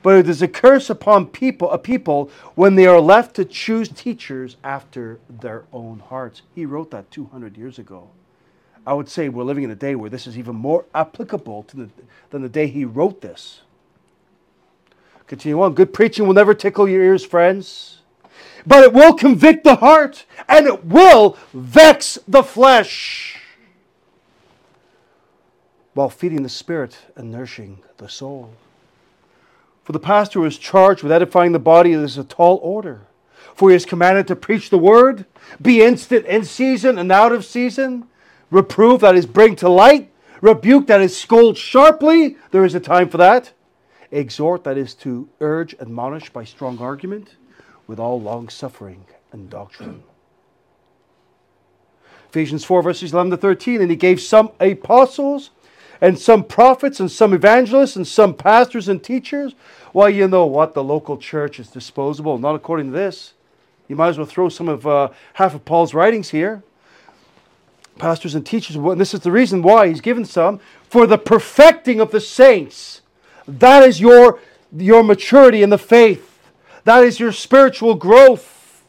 but 0.04 0.18
it 0.18 0.30
is 0.30 0.42
a 0.42 0.48
curse 0.48 0.90
upon 0.90 1.28
people, 1.28 1.72
a 1.72 1.80
people 1.80 2.30
when 2.54 2.76
they 2.76 2.86
are 2.86 3.00
left 3.00 3.36
to 3.36 3.46
choose 3.46 3.90
teachers 3.90 4.58
after 4.64 5.20
their 5.28 5.64
own 5.74 6.00
hearts. 6.00 6.44
He 6.54 6.66
wrote 6.66 6.92
that 6.92 7.10
200 7.10 7.58
years 7.58 7.80
ago. 7.80 8.10
I 8.86 8.94
would 8.94 9.10
say 9.10 9.30
we're 9.30 9.44
living 9.44 9.64
in 9.64 9.72
a 9.72 9.76
day 9.76 9.96
where 9.96 10.10
this 10.10 10.28
is 10.28 10.38
even 10.38 10.56
more 10.56 10.86
applicable 10.94 11.66
the, 11.74 11.90
than 12.30 12.42
the 12.42 12.50
day 12.50 12.68
he 12.68 12.86
wrote 12.86 13.22
this. 13.22 13.62
Continue 15.26 15.62
on. 15.62 15.74
Good 15.74 15.94
preaching 15.94 16.26
will 16.26 16.34
never 16.34 16.54
tickle 16.54 16.88
your 16.88 17.04
ears, 17.04 17.26
friends 17.26 17.97
but 18.68 18.84
it 18.84 18.92
will 18.92 19.14
convict 19.14 19.64
the 19.64 19.78
heart 19.78 20.26
and 20.50 20.68
it 20.68 20.84
will 20.84 21.38
vex 21.54 22.20
the 22.28 22.44
flesh 22.44 23.40
while 25.94 26.10
feeding 26.10 26.44
the 26.44 26.50
spirit 26.50 26.98
and 27.16 27.32
nourishing 27.32 27.80
the 27.96 28.10
soul. 28.10 28.52
For 29.84 29.94
the 29.94 30.00
pastor 30.00 30.40
who 30.40 30.46
is 30.46 30.58
charged 30.58 31.02
with 31.02 31.14
edifying 31.14 31.54
the 31.54 31.60
body 31.60 31.94
is 31.94 32.18
a 32.18 32.26
tall 32.26 32.60
order. 32.62 33.08
For 33.56 33.70
he 33.70 33.76
is 33.76 33.86
commanded 33.86 34.28
to 34.28 34.36
preach 34.36 34.70
the 34.70 34.78
word, 34.78 35.26
be 35.62 35.82
instant 35.82 36.26
in 36.26 36.44
season 36.44 37.00
and 37.00 37.10
out 37.10 37.32
of 37.32 37.46
season, 37.46 38.08
reprove 38.52 39.00
that 39.00 39.16
is 39.16 39.26
bring 39.26 39.56
to 39.56 39.70
light, 39.70 40.12
rebuke 40.42 40.88
that 40.88 41.02
is 41.02 41.18
scold 41.18 41.58
sharply, 41.58 42.36
there 42.52 42.66
is 42.66 42.76
a 42.76 42.82
time 42.82 43.08
for 43.08 43.18
that, 43.18 43.54
exhort 44.12 44.66
that 44.66 44.78
is 44.78 44.94
to 44.96 45.30
urge, 45.40 45.74
admonish 45.80 46.30
by 46.32 46.44
strong 46.44 46.78
argument 46.80 47.38
with 47.88 48.00
all 48.00 48.22
long 48.22 48.50
suffering 48.50 49.06
and 49.32 49.50
doctrine. 49.50 50.04
Ephesians 52.30 52.64
4, 52.66 52.82
verses 52.82 53.14
11 53.14 53.32
to 53.32 53.38
13. 53.38 53.82
And 53.82 53.90
he 53.90 53.96
gave 53.96 54.22
some 54.22 54.52
apostles, 54.60 55.50
and 56.02 56.20
some 56.20 56.44
prophets, 56.44 57.00
and 57.00 57.10
some 57.10 57.34
evangelists, 57.34 57.96
and 57.96 58.06
some 58.06 58.34
pastors 58.34 58.88
and 58.88 59.04
teachers. 59.04 59.56
Well, 59.94 60.10
you 60.10 60.28
know 60.28 60.46
what? 60.46 60.74
The 60.74 60.84
local 60.84 61.18
church 61.18 61.60
is 61.60 61.70
disposable, 61.70 62.38
not 62.38 62.56
according 62.56 62.88
to 62.88 62.92
this. 62.92 63.34
You 63.88 63.96
might 63.96 64.10
as 64.10 64.18
well 64.18 64.28
throw 64.28 64.50
some 64.50 64.68
of 64.68 64.86
uh, 64.86 65.10
half 65.34 65.56
of 65.56 65.64
Paul's 65.66 65.94
writings 65.94 66.30
here. 66.30 66.62
Pastors 67.98 68.36
and 68.36 68.46
teachers, 68.46 68.76
and 68.76 69.02
this 69.02 69.16
is 69.16 69.22
the 69.22 69.32
reason 69.32 69.64
why 69.64 69.88
he's 69.88 70.02
given 70.02 70.24
some 70.24 70.60
for 70.88 71.08
the 71.08 71.18
perfecting 71.18 72.00
of 72.00 72.12
the 72.12 72.22
saints. 72.22 73.02
That 73.48 73.82
is 73.82 74.00
your, 74.00 74.40
your 74.76 75.04
maturity 75.04 75.64
in 75.64 75.72
the 75.72 75.80
faith 75.80 76.37
that 76.88 77.04
is 77.04 77.20
your 77.20 77.34
spiritual 77.34 77.96
growth. 77.96 78.86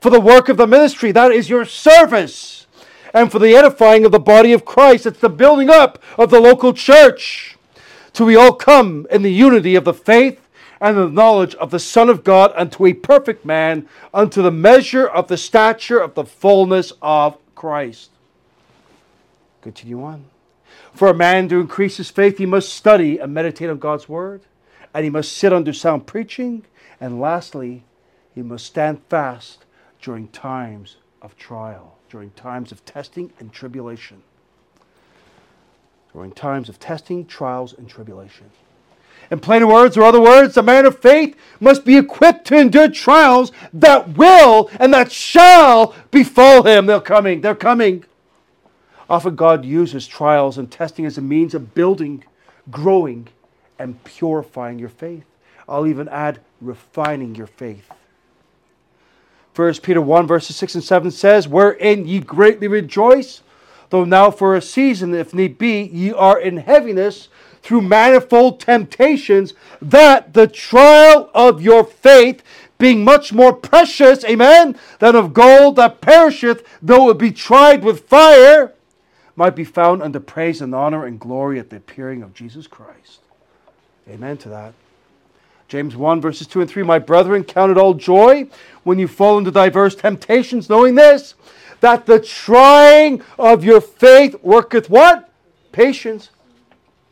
For 0.00 0.08
the 0.08 0.20
work 0.20 0.48
of 0.48 0.56
the 0.56 0.68
ministry, 0.68 1.10
that 1.10 1.32
is 1.32 1.50
your 1.50 1.64
service. 1.64 2.68
And 3.12 3.32
for 3.32 3.40
the 3.40 3.56
edifying 3.56 4.04
of 4.04 4.12
the 4.12 4.20
body 4.20 4.52
of 4.52 4.64
Christ, 4.64 5.04
it's 5.04 5.18
the 5.18 5.28
building 5.28 5.68
up 5.68 6.00
of 6.16 6.30
the 6.30 6.38
local 6.38 6.72
church. 6.72 7.56
Till 8.12 8.26
we 8.26 8.36
all 8.36 8.52
come 8.52 9.08
in 9.10 9.22
the 9.22 9.32
unity 9.32 9.74
of 9.74 9.84
the 9.84 9.92
faith 9.92 10.48
and 10.80 10.96
the 10.96 11.08
knowledge 11.08 11.56
of 11.56 11.72
the 11.72 11.80
Son 11.80 12.08
of 12.08 12.22
God 12.22 12.52
unto 12.54 12.86
a 12.86 12.92
perfect 12.92 13.44
man, 13.44 13.88
unto 14.12 14.40
the 14.40 14.52
measure 14.52 15.06
of 15.06 15.26
the 15.26 15.36
stature 15.36 15.98
of 15.98 16.14
the 16.14 16.24
fullness 16.24 16.92
of 17.02 17.36
Christ. 17.56 18.10
Continue 19.60 20.04
on. 20.04 20.26
For 20.92 21.08
a 21.08 21.14
man 21.14 21.48
to 21.48 21.58
increase 21.58 21.96
his 21.96 22.10
faith, 22.10 22.38
he 22.38 22.46
must 22.46 22.72
study 22.72 23.18
and 23.18 23.34
meditate 23.34 23.70
on 23.70 23.78
God's 23.78 24.08
word, 24.08 24.42
and 24.94 25.02
he 25.02 25.10
must 25.10 25.32
sit 25.32 25.52
under 25.52 25.72
sound 25.72 26.06
preaching, 26.06 26.64
and 27.00 27.20
lastly, 27.20 27.84
he 28.34 28.42
must 28.42 28.66
stand 28.66 29.00
fast 29.08 29.64
during 30.00 30.28
times 30.28 30.96
of 31.22 31.36
trial, 31.36 31.96
during 32.10 32.30
times 32.30 32.72
of 32.72 32.84
testing 32.84 33.32
and 33.38 33.52
tribulation. 33.52 34.22
During 36.12 36.32
times 36.32 36.68
of 36.68 36.78
testing, 36.78 37.26
trials, 37.26 37.72
and 37.72 37.88
tribulation. 37.88 38.50
In 39.30 39.40
plain 39.40 39.66
words, 39.66 39.96
or 39.96 40.02
other 40.02 40.20
words, 40.20 40.56
a 40.56 40.62
man 40.62 40.84
of 40.84 40.98
faith 40.98 41.36
must 41.58 41.84
be 41.84 41.96
equipped 41.96 42.46
to 42.48 42.58
endure 42.58 42.88
trials 42.88 43.52
that 43.72 44.16
will 44.16 44.70
and 44.78 44.92
that 44.92 45.10
shall 45.10 45.94
befall 46.10 46.62
him. 46.64 46.86
They're 46.86 47.00
coming. 47.00 47.40
They're 47.40 47.54
coming. 47.54 48.04
Often 49.08 49.36
God 49.36 49.64
uses 49.64 50.06
trials 50.06 50.58
and 50.58 50.70
testing 50.70 51.06
as 51.06 51.18
a 51.18 51.22
means 51.22 51.54
of 51.54 51.74
building, 51.74 52.24
growing, 52.70 53.28
and 53.78 54.02
purifying 54.04 54.78
your 54.78 54.88
faith. 54.88 55.24
I'll 55.68 55.86
even 55.86 56.08
add 56.08 56.40
refining 56.60 57.34
your 57.34 57.46
faith. 57.46 57.90
1 59.54 59.74
Peter 59.74 60.00
1, 60.00 60.26
verses 60.26 60.56
6 60.56 60.74
and 60.76 60.84
7 60.84 61.10
says, 61.10 61.46
Wherein 61.46 62.06
ye 62.06 62.20
greatly 62.20 62.66
rejoice, 62.66 63.42
though 63.90 64.04
now 64.04 64.30
for 64.30 64.56
a 64.56 64.62
season, 64.62 65.14
if 65.14 65.32
need 65.32 65.58
be, 65.58 65.82
ye 65.82 66.12
are 66.12 66.38
in 66.40 66.56
heaviness 66.56 67.28
through 67.62 67.82
manifold 67.82 68.58
temptations, 68.60 69.54
that 69.80 70.34
the 70.34 70.48
trial 70.48 71.30
of 71.34 71.62
your 71.62 71.84
faith, 71.84 72.42
being 72.78 73.04
much 73.04 73.32
more 73.32 73.52
precious, 73.52 74.24
amen, 74.24 74.76
than 74.98 75.14
of 75.14 75.32
gold 75.32 75.76
that 75.76 76.00
perisheth, 76.00 76.66
though 76.82 77.08
it 77.10 77.18
be 77.18 77.30
tried 77.30 77.84
with 77.84 78.08
fire, 78.08 78.72
might 79.36 79.56
be 79.56 79.64
found 79.64 80.02
unto 80.02 80.20
praise 80.20 80.60
and 80.60 80.74
honor 80.74 81.06
and 81.06 81.20
glory 81.20 81.58
at 81.58 81.70
the 81.70 81.76
appearing 81.76 82.22
of 82.22 82.34
Jesus 82.34 82.66
Christ. 82.66 83.20
Amen 84.08 84.36
to 84.38 84.48
that. 84.48 84.74
James 85.68 85.96
1, 85.96 86.20
verses 86.20 86.46
2 86.46 86.60
and 86.60 86.70
3 86.70 86.82
My 86.82 86.98
brethren, 86.98 87.44
count 87.44 87.70
it 87.70 87.78
all 87.78 87.94
joy 87.94 88.48
when 88.82 88.98
you 88.98 89.08
fall 89.08 89.38
into 89.38 89.50
diverse 89.50 89.94
temptations, 89.94 90.68
knowing 90.68 90.94
this, 90.94 91.34
that 91.80 92.06
the 92.06 92.20
trying 92.20 93.22
of 93.38 93.64
your 93.64 93.80
faith 93.80 94.36
worketh 94.42 94.88
what? 94.88 95.30
Patience. 95.72 96.30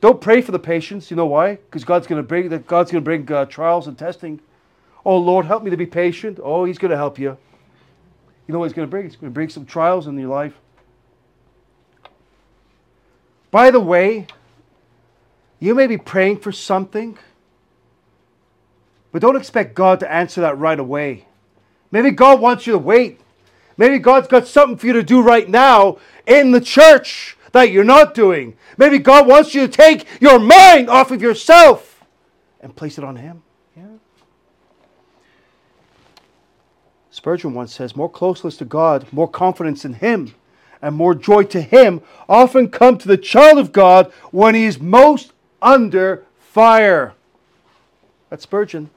Don't 0.01 0.20
pray 0.20 0.41
for 0.41 0.53
the 0.53 0.59
patience. 0.59 1.11
You 1.11 1.16
know 1.16 1.27
why? 1.27 1.55
Because 1.55 1.85
God's 1.85 2.07
going 2.07 2.20
to 2.20 2.27
bring 2.27 2.49
God's 2.49 2.91
going 2.91 3.03
to 3.03 3.05
bring 3.05 3.31
uh, 3.31 3.45
trials 3.47 3.87
and 3.87 3.97
testing. 3.97 4.41
Oh 5.05 5.16
Lord, 5.16 5.47
help 5.47 5.62
me 5.62 5.70
to 5.70 5.77
be 5.77 5.87
patient. 5.87 6.41
Oh, 6.43 6.65
He's 6.65 6.79
going 6.79 6.91
to 6.91 6.97
help 6.97 7.19
you. 7.19 7.37
You 8.47 8.53
know 8.53 8.59
what 8.59 8.66
He's 8.66 8.74
going 8.74 8.87
to 8.87 8.91
bring? 8.91 9.05
He's 9.05 9.16
going 9.16 9.31
to 9.31 9.35
bring 9.35 9.49
some 9.49 9.65
trials 9.65 10.07
in 10.07 10.19
your 10.19 10.29
life. 10.29 10.55
By 13.53 13.70
the 13.70 13.81
way, 13.81 14.27
you 15.61 15.74
may 15.74 15.87
be 15.87 15.99
praying 15.99 16.39
for 16.39 16.51
something, 16.51 17.19
but 19.13 19.23
don't 19.23 19.37
expect 19.37 19.75
God 19.75 20.01
to 20.01 20.11
answer 20.11 20.41
that 20.41 20.59
right 20.59 20.79
away. 20.79 21.27
Maybe 21.91 22.11
God 22.11 22.41
wants 22.41 22.67
you 22.67 22.73
to 22.73 22.79
wait. 22.79 23.21
Maybe 23.77 23.99
God's 23.99 24.29
got 24.29 24.47
something 24.47 24.77
for 24.77 24.87
you 24.87 24.95
to 24.95 25.03
do 25.03 25.23
right 25.23 25.49
now 25.49 25.99
in 26.27 26.51
the 26.51 26.61
church 26.61 27.37
that 27.53 27.71
you're 27.71 27.85
not 27.85 28.15
doing. 28.15 28.57
Maybe 28.77 28.99
God 28.99 29.27
wants 29.27 29.55
you 29.55 29.67
to 29.67 29.69
take 29.69 30.07
your 30.21 30.39
mind 30.39 30.89
off 30.89 31.11
of 31.11 31.23
yourself 31.23 32.05
and 32.61 32.75
place 32.75 32.99
it 32.99 33.05
on 33.05 33.17
Him. 33.17 33.43
Yeah. 33.77 33.85
Spurgeon 37.11 37.55
once 37.55 37.75
says, 37.75 37.95
more 37.95 38.11
closeness 38.11 38.57
to 38.59 38.65
God, 38.65 39.07
more 39.13 39.29
confidence 39.29 39.85
in 39.85 39.95
Him, 39.95 40.35
and 40.81 40.97
more 40.97 41.15
joy 41.15 41.45
to 41.45 41.61
Him 41.61 42.01
often 42.29 42.69
come 42.69 42.99
to 42.99 43.09
the 43.09 43.19
child 43.19 43.59
of 43.59 43.73
God 43.73 44.13
when 44.31 44.55
he 44.55 44.65
is 44.65 44.81
most 44.81 45.33
under 45.61 46.25
fire. 46.41 47.15
That's 48.31 48.43
Spurgeon. 48.43 48.91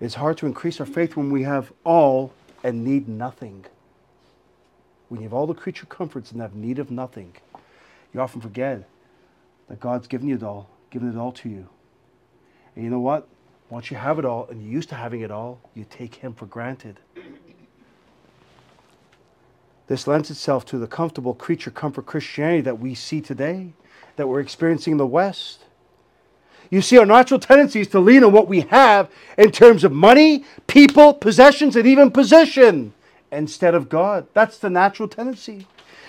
It's 0.00 0.14
hard 0.14 0.38
to 0.38 0.46
increase 0.46 0.80
our 0.80 0.86
faith 0.86 1.16
when 1.16 1.30
we 1.30 1.42
have 1.42 1.72
all 1.84 2.32
and 2.62 2.84
need 2.84 3.08
nothing 3.08 3.66
when 5.08 5.20
you 5.20 5.24
have 5.24 5.34
all 5.34 5.46
the 5.46 5.54
creature 5.54 5.86
comforts 5.86 6.32
and 6.32 6.40
have 6.40 6.54
need 6.54 6.78
of 6.78 6.90
nothing, 6.90 7.32
you 8.12 8.20
often 8.20 8.40
forget 8.40 8.86
that 9.68 9.80
God's 9.80 10.06
given 10.06 10.28
you 10.28 10.36
it 10.36 10.42
all, 10.42 10.68
given 10.90 11.10
it 11.10 11.16
all 11.16 11.32
to 11.32 11.48
you. 11.48 11.68
And 12.74 12.84
you 12.84 12.90
know 12.90 13.00
what? 13.00 13.26
Once 13.70 13.90
you 13.90 13.96
have 13.96 14.18
it 14.18 14.24
all 14.24 14.46
and 14.50 14.62
you're 14.62 14.72
used 14.72 14.88
to 14.90 14.94
having 14.94 15.20
it 15.20 15.30
all, 15.30 15.60
you 15.74 15.84
take 15.88 16.16
Him 16.16 16.32
for 16.34 16.46
granted. 16.46 17.00
This 19.88 20.06
lends 20.06 20.30
itself 20.30 20.66
to 20.66 20.78
the 20.78 20.86
comfortable 20.86 21.34
creature 21.34 21.70
comfort 21.70 22.04
Christianity 22.04 22.60
that 22.62 22.78
we 22.78 22.94
see 22.94 23.22
today, 23.22 23.72
that 24.16 24.28
we're 24.28 24.40
experiencing 24.40 24.92
in 24.92 24.98
the 24.98 25.06
West. 25.06 25.64
You 26.70 26.82
see, 26.82 26.98
our 26.98 27.06
natural 27.06 27.40
tendency 27.40 27.80
is 27.80 27.88
to 27.88 28.00
lean 28.00 28.24
on 28.24 28.32
what 28.32 28.48
we 28.48 28.60
have 28.62 29.10
in 29.38 29.50
terms 29.50 29.84
of 29.84 29.92
money, 29.92 30.44
people, 30.66 31.14
possessions, 31.14 31.76
and 31.76 31.86
even 31.86 32.10
position 32.10 32.92
instead 33.32 33.74
of 33.74 33.88
God. 33.88 34.26
That's 34.34 34.58
the 34.58 34.70
natural 34.70 35.08
tendency. 35.08 35.66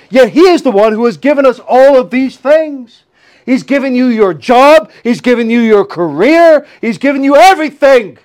Yet 0.10 0.30
He 0.30 0.42
is 0.42 0.62
the 0.62 0.72
one 0.72 0.94
who 0.94 1.06
has 1.06 1.18
given 1.18 1.46
us 1.46 1.60
all 1.60 1.98
of 1.98 2.10
these 2.10 2.38
things. 2.38 3.04
He's 3.46 3.64
given 3.64 3.96
you 3.96 4.08
your 4.08 4.34
job, 4.34 4.92
He's 5.04 5.22
given 5.22 5.50
you 5.50 5.62
your 5.62 5.86
career, 5.86 6.68
He's 6.82 6.98
given 6.98 7.24
you 7.24 7.36
everything. 7.36 8.18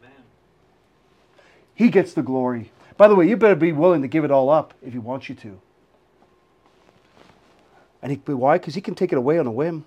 Amen. 0.00 0.16
He 1.74 1.88
gets 1.88 2.14
the 2.14 2.22
glory. 2.22 2.70
By 2.96 3.08
the 3.08 3.14
way, 3.14 3.28
you 3.28 3.36
better 3.36 3.56
be 3.56 3.72
willing 3.72 4.02
to 4.02 4.08
give 4.08 4.24
it 4.24 4.30
all 4.30 4.50
up 4.50 4.74
if 4.82 4.92
He 4.92 4.98
wants 4.98 5.28
you 5.28 5.34
to. 5.36 5.60
And 8.02 8.12
he, 8.12 8.18
why? 8.32 8.58
Because 8.58 8.74
He 8.74 8.80
can 8.80 8.94
take 8.94 9.12
it 9.12 9.18
away 9.18 9.38
on 9.38 9.46
a 9.46 9.50
whim. 9.50 9.84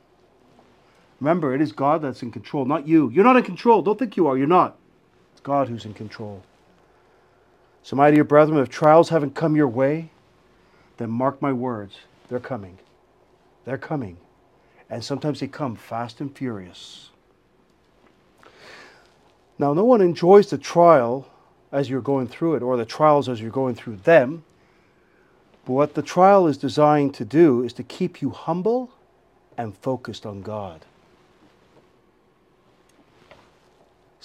Remember, 1.19 1.53
it 1.53 1.61
is 1.61 1.71
God 1.71 2.01
that's 2.01 2.21
in 2.21 2.31
control, 2.31 2.65
not 2.65 2.87
you. 2.87 3.09
You're 3.09 3.23
not 3.23 3.37
in 3.37 3.43
control. 3.43 3.81
Don't 3.81 3.97
think 3.97 4.17
you 4.17 4.27
are. 4.27 4.37
You're 4.37 4.47
not. 4.47 4.77
It's 5.31 5.41
God 5.41 5.69
who's 5.69 5.85
in 5.85 5.93
control. 5.93 6.43
So, 7.83 7.95
my 7.95 8.11
dear 8.11 8.23
brethren, 8.23 8.57
if 8.57 8.69
trials 8.69 9.09
haven't 9.09 9.35
come 9.35 9.55
your 9.55 9.67
way, 9.67 10.09
then 10.97 11.09
mark 11.09 11.41
my 11.41 11.53
words, 11.53 11.97
they're 12.29 12.39
coming. 12.39 12.79
They're 13.63 13.77
coming. 13.77 14.17
And 14.89 15.03
sometimes 15.03 15.39
they 15.39 15.47
come 15.47 15.75
fast 15.75 16.19
and 16.19 16.35
furious. 16.35 17.09
Now, 19.57 19.73
no 19.73 19.85
one 19.85 20.01
enjoys 20.01 20.49
the 20.49 20.57
trial 20.57 21.27
as 21.71 21.89
you're 21.89 22.01
going 22.01 22.27
through 22.27 22.55
it, 22.55 22.63
or 22.63 22.77
the 22.77 22.85
trials 22.85 23.27
as 23.29 23.41
you're 23.41 23.51
going 23.51 23.75
through 23.75 23.97
them. 23.97 24.43
But 25.65 25.73
what 25.73 25.93
the 25.93 26.01
trial 26.01 26.47
is 26.47 26.57
designed 26.57 27.13
to 27.15 27.25
do 27.25 27.63
is 27.63 27.73
to 27.73 27.83
keep 27.83 28.21
you 28.21 28.29
humble 28.29 28.91
and 29.57 29.75
focused 29.77 30.25
on 30.25 30.41
God. 30.41 30.85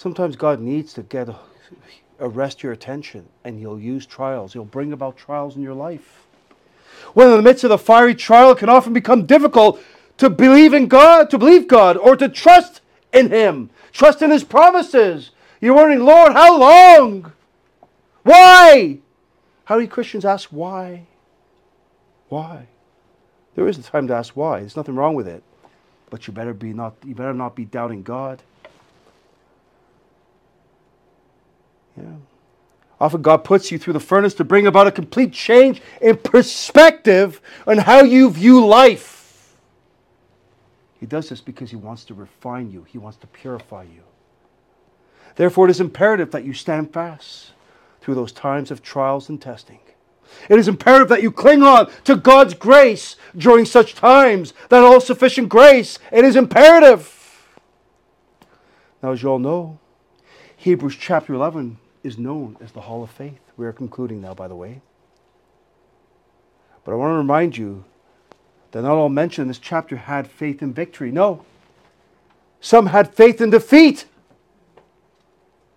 Sometimes 0.01 0.35
God 0.35 0.59
needs 0.59 0.93
to 0.93 1.03
get 1.03 1.29
arrest 2.19 2.63
your 2.63 2.71
attention 2.71 3.23
and 3.43 3.59
he'll 3.59 3.79
use 3.79 4.07
trials. 4.07 4.51
He'll 4.51 4.65
bring 4.65 4.93
about 4.93 5.15
trials 5.15 5.55
in 5.55 5.61
your 5.61 5.75
life. 5.75 6.25
When 7.13 7.29
in 7.29 7.35
the 7.35 7.43
midst 7.43 7.63
of 7.65 7.69
the 7.69 7.77
fiery 7.77 8.15
trial, 8.15 8.53
it 8.53 8.57
can 8.57 8.67
often 8.67 8.93
become 8.93 9.27
difficult 9.27 9.79
to 10.17 10.31
believe 10.31 10.73
in 10.73 10.87
God, 10.87 11.29
to 11.29 11.37
believe 11.37 11.67
God, 11.67 11.97
or 11.97 12.15
to 12.15 12.27
trust 12.29 12.81
in 13.13 13.29
Him, 13.29 13.69
trust 13.91 14.23
in 14.23 14.31
His 14.31 14.43
promises. 14.43 15.29
You're 15.59 15.75
wondering, 15.75 16.03
Lord, 16.03 16.33
how 16.33 16.57
long? 16.57 17.33
Why? 18.23 18.97
How 19.65 19.75
many 19.75 19.87
Christians 19.87 20.25
ask 20.25 20.49
why? 20.49 21.05
Why? 22.27 22.65
There 23.53 23.67
is 23.67 23.77
a 23.77 23.83
time 23.83 24.07
to 24.07 24.15
ask 24.15 24.35
why. 24.35 24.61
There's 24.61 24.75
nothing 24.75 24.95
wrong 24.95 25.13
with 25.13 25.27
it. 25.27 25.43
But 26.09 26.25
you 26.25 26.33
better 26.33 26.55
be 26.55 26.73
not 26.73 26.95
you 27.05 27.13
better 27.13 27.35
not 27.35 27.55
be 27.55 27.65
doubting 27.65 28.01
God. 28.01 28.41
Yeah. 32.01 32.07
Often 32.99 33.23
God 33.23 33.43
puts 33.43 33.71
you 33.71 33.79
through 33.79 33.93
the 33.93 33.99
furnace 33.99 34.35
to 34.35 34.43
bring 34.43 34.67
about 34.67 34.85
a 34.85 34.91
complete 34.91 35.33
change 35.33 35.81
in 36.01 36.17
perspective 36.17 37.41
on 37.65 37.79
how 37.79 38.03
you 38.03 38.29
view 38.29 38.63
life. 38.65 39.55
He 40.99 41.07
does 41.07 41.29
this 41.29 41.41
because 41.41 41.71
He 41.71 41.75
wants 41.75 42.05
to 42.05 42.13
refine 42.13 42.71
you, 42.71 42.83
He 42.83 42.99
wants 42.99 43.17
to 43.17 43.27
purify 43.27 43.83
you. 43.83 44.03
Therefore, 45.35 45.65
it 45.67 45.71
is 45.71 45.81
imperative 45.81 46.29
that 46.31 46.43
you 46.43 46.53
stand 46.53 46.93
fast 46.93 47.53
through 48.01 48.15
those 48.15 48.31
times 48.31 48.69
of 48.69 48.83
trials 48.83 49.29
and 49.29 49.41
testing. 49.41 49.79
It 50.47 50.59
is 50.59 50.67
imperative 50.67 51.09
that 51.09 51.23
you 51.23 51.31
cling 51.31 51.63
on 51.63 51.91
to 52.03 52.15
God's 52.15 52.53
grace 52.53 53.15
during 53.35 53.65
such 53.65 53.95
times, 53.95 54.53
that 54.69 54.83
all 54.83 55.01
sufficient 55.01 55.49
grace. 55.49 55.97
It 56.11 56.23
is 56.23 56.35
imperative. 56.35 57.49
Now, 59.01 59.11
as 59.11 59.23
you 59.23 59.29
all 59.29 59.39
know, 59.39 59.79
Hebrews 60.55 60.97
chapter 60.97 61.33
11 61.33 61.79
is 62.03 62.17
known 62.17 62.57
as 62.61 62.71
the 62.71 62.81
Hall 62.81 63.03
of 63.03 63.11
Faith. 63.11 63.39
We 63.57 63.65
are 63.65 63.73
concluding 63.73 64.21
now, 64.21 64.33
by 64.33 64.47
the 64.47 64.55
way. 64.55 64.81
But 66.83 66.93
I 66.93 66.95
want 66.95 67.13
to 67.13 67.17
remind 67.17 67.57
you 67.57 67.83
that 68.71 68.81
not 68.81 68.91
all 68.91 69.09
mentioned 69.09 69.43
in 69.43 69.47
this 69.49 69.59
chapter 69.59 69.95
had 69.97 70.27
faith 70.27 70.61
in 70.61 70.73
victory. 70.73 71.11
No. 71.11 71.45
Some 72.59 72.87
had 72.87 73.13
faith 73.13 73.41
in 73.41 73.49
defeat. 73.49 74.05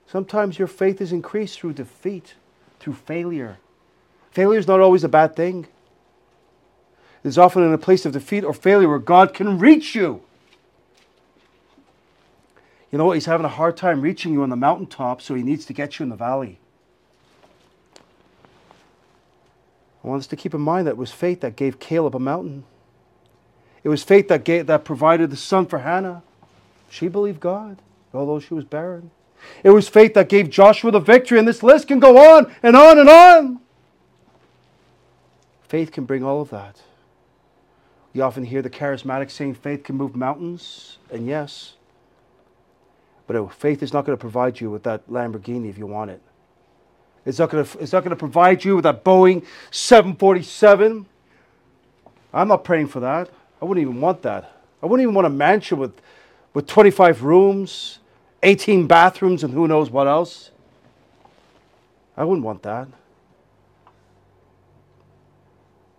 Sometimes 0.07 0.59
your 0.59 0.69
faith 0.69 1.01
is 1.01 1.13
increased 1.13 1.59
through 1.59 1.73
defeat, 1.73 2.35
through 2.79 2.95
failure. 2.95 3.59
Failure 4.31 4.59
is 4.59 4.69
not 4.69 4.81
always 4.81 5.05
a 5.05 5.09
bad 5.09 5.35
thing. 5.35 5.67
It 7.23 7.29
is 7.29 7.39
often 7.39 7.65
in 7.65 7.73
a 7.73 7.79
place 7.79 8.07
of 8.07 8.13
defeat 8.13 8.45
or 8.45 8.53
failure 8.53 8.89
where 8.89 8.99
God 8.99 9.35
can 9.35 9.59
reach 9.59 9.95
you. 9.95 10.23
You 12.95 12.99
know 12.99 13.07
what? 13.07 13.15
He's 13.15 13.27
having 13.27 13.45
a 13.45 13.49
hard 13.49 13.77
time 13.77 14.03
reaching 14.03 14.33
you 14.33 14.45
on 14.45 14.51
the 14.51 14.57
mountaintop, 14.57 15.21
so 15.21 15.35
he 15.35 15.43
needs 15.43 15.67
to 15.67 15.73
get 15.73 15.99
you 15.99 16.05
in 16.05 16.11
the 16.11 16.15
valley. 16.15 16.61
I 20.05 20.07
want 20.07 20.21
us 20.21 20.29
to 20.29 20.37
keep 20.37 20.55
in 20.55 20.61
mind 20.61 20.87
that 20.87 20.93
it 20.93 20.97
was 20.97 21.11
faith 21.11 21.41
that 21.41 21.57
gave 21.57 21.81
Caleb 21.81 22.15
a 22.15 22.21
mountain. 22.21 22.63
It 23.83 23.89
was 23.89 24.05
faith 24.05 24.29
that, 24.29 24.45
gave, 24.45 24.69
that 24.69 24.85
provided 24.85 25.31
the 25.31 25.37
son 25.37 25.67
for 25.67 25.81
Hannah. 25.81 26.23
She 26.89 27.09
believed 27.09 27.41
God, 27.41 27.79
although 28.13 28.39
she 28.39 28.55
was 28.55 28.63
barren. 28.65 29.11
It 29.65 29.71
was 29.71 29.89
faith 29.89 30.15
that 30.15 30.29
gave 30.29 30.49
Joshua 30.49 30.93
the 30.93 31.01
victory, 31.01 31.41
and 31.41 31.49
this 31.49 31.65
list 31.65 31.89
can 31.89 31.99
go 31.99 32.37
on 32.37 32.55
and 32.63 32.77
on 32.77 33.01
and 33.01 33.09
on. 33.09 33.61
Faith 35.67 35.91
can 35.91 36.05
bring 36.05 36.23
all 36.23 36.41
of 36.41 36.51
that. 36.51 36.83
You 38.13 38.23
often 38.23 38.45
hear 38.45 38.63
the 38.63 38.71
charismatic 38.71 39.33
saying 39.33 39.55
faith 39.55 39.83
can 39.83 39.97
move 39.97 40.15
mountains, 40.15 40.99
and 41.11 41.27
yes. 41.27 41.75
But 43.27 43.53
faith 43.55 43.83
is 43.83 43.93
not 43.93 44.05
going 44.05 44.17
to 44.17 44.21
provide 44.21 44.61
you 44.61 44.71
with 44.71 44.83
that 44.83 45.09
Lamborghini 45.09 45.71
if 45.71 45.79
you 45.79 45.87
want 45.87 46.11
it. 46.11 46.21
It's 47.25 47.39
not 47.39 47.51
going 47.51 47.65
to, 47.65 47.79
it's 47.79 47.93
not 47.93 48.05
going 48.05 48.11
to 48.11 48.17
provide 48.17 48.65
you 48.65 48.77
with 48.77 48.83
that 48.83 49.03
Boeing 49.03 49.45
747. 49.71 51.07
I'm 52.35 52.49
not 52.49 52.65
praying 52.65 52.89
for 52.89 53.01
that. 53.01 53.31
I 53.63 53.65
wouldn't 53.65 53.83
even 53.83 54.01
want 54.01 54.23
that. 54.23 54.53
I 54.83 54.87
wouldn't 54.87 55.03
even 55.03 55.15
want 55.15 55.27
a 55.27 55.31
mansion 55.31 55.79
with, 55.79 55.93
with 56.53 56.67
25 56.67 57.23
rooms, 57.23 57.99
18 58.43 58.87
bathrooms, 58.87 59.43
and 59.43 59.55
who 59.55 59.67
knows 59.67 59.89
what 59.91 60.07
else. 60.07 60.51
I 62.17 62.25
wouldn't 62.25 62.45
want 62.45 62.63
that. 62.65 62.89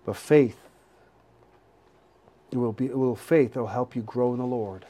But 0.05 0.15
faith, 0.15 0.57
it 2.51 2.57
will 2.57 2.71
be 2.71 2.85
it 2.85 2.97
will 2.97 3.15
faith 3.15 3.53
that 3.53 3.59
will 3.59 3.67
help 3.67 3.95
you 3.95 4.03
grow 4.03 4.33
in 4.33 4.39
the 4.39 4.45
Lord. 4.45 4.85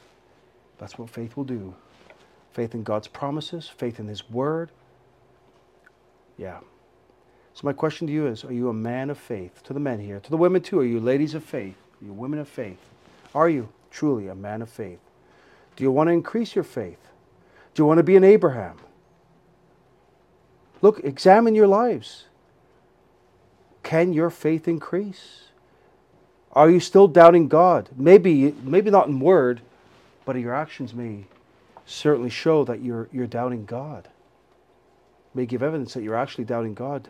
That's 0.78 0.98
what 0.99 1.10
faith 1.10 1.38
will 1.38 1.45
do. 1.45 1.74
Faith 2.56 2.73
in 2.73 2.84
God's 2.84 3.10
promises, 3.10 3.68
faith 3.68 3.99
in 3.99 4.07
His 4.07 4.30
Word. 4.30 4.72
Yeah. 6.38 6.60
So 7.53 7.61
my 7.65 7.73
question 7.73 8.07
to 8.07 8.14
you 8.14 8.27
is, 8.27 8.45
are 8.45 8.53
you 8.53 8.69
a 8.69 8.73
man 8.73 9.10
of 9.10 9.18
faith? 9.18 9.61
To 9.64 9.73
the 9.73 9.80
men 9.82 9.99
here, 9.99 10.22
to 10.22 10.30
the 10.30 10.38
women 10.38 10.61
too, 10.61 10.80
are 10.80 10.86
you 10.86 11.02
ladies 11.02 11.34
of 11.34 11.44
faith? 11.44 11.76
Are 12.02 12.06
you 12.06 12.14
women 12.14 12.40
of 12.40 12.48
faith? 12.48 12.80
Are 13.34 13.49
you 13.49 13.68
truly 13.91 14.30
a 14.30 14.36
man 14.36 14.61
of 14.61 14.69
faith? 14.69 14.99
Do 15.76 15.84
you 15.84 15.91
want 15.91 16.07
to 16.07 16.14
increase 16.14 16.56
your 16.56 16.64
faith? 16.64 17.10
Do 17.73 17.84
you 17.84 17.88
want 17.88 17.98
to 17.98 18.03
be 18.03 18.15
an 18.15 18.23
Abraham? 18.23 18.77
Look, 20.82 21.02
examine 21.03 21.56
your 21.56 21.68
lives. 21.68 22.23
Can 23.84 24.14
your 24.14 24.30
faith 24.30 24.65
increase? 24.65 25.49
Are 26.53 26.69
you 26.69 26.80
still 26.80 27.10
doubting 27.10 27.49
God? 27.49 27.90
Maybe, 27.98 28.56
maybe 28.64 28.91
not 28.91 29.10
in 29.10 29.19
word, 29.19 29.60
but 30.23 30.38
your 30.38 30.56
actions 30.56 30.94
may 30.94 31.26
certainly 31.86 32.30
show 32.30 32.64
that 32.66 32.82
you're, 32.82 33.10
you're 33.12 33.28
doubting 33.28 33.66
God. 33.66 34.07
May 35.34 35.45
give 35.45 35.62
evidence 35.62 35.94
that 35.94 36.03
you're 36.03 36.16
actually 36.16 36.45
doubting 36.45 36.74
God. 36.74 37.10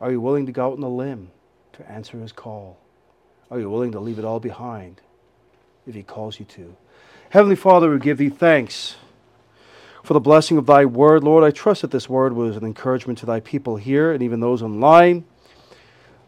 Are 0.00 0.10
you 0.10 0.20
willing 0.20 0.46
to 0.46 0.52
go 0.52 0.66
out 0.66 0.78
on 0.78 0.82
a 0.82 0.88
limb 0.88 1.30
to 1.74 1.90
answer 1.90 2.18
his 2.18 2.32
call? 2.32 2.78
Are 3.50 3.58
you 3.58 3.70
willing 3.70 3.92
to 3.92 4.00
leave 4.00 4.18
it 4.18 4.24
all 4.24 4.40
behind 4.40 5.00
if 5.86 5.94
he 5.94 6.02
calls 6.02 6.38
you 6.38 6.46
to? 6.46 6.76
Heavenly 7.30 7.56
Father, 7.56 7.90
we 7.90 7.98
give 7.98 8.18
thee 8.18 8.28
thanks 8.28 8.96
for 10.02 10.14
the 10.14 10.20
blessing 10.20 10.56
of 10.56 10.66
thy 10.66 10.84
word. 10.84 11.22
Lord, 11.22 11.44
I 11.44 11.50
trust 11.50 11.82
that 11.82 11.90
this 11.90 12.08
word 12.08 12.32
was 12.32 12.56
an 12.56 12.64
encouragement 12.64 13.18
to 13.20 13.26
thy 13.26 13.40
people 13.40 13.76
here 13.76 14.12
and 14.12 14.22
even 14.22 14.40
those 14.40 14.62
online. 14.62 15.24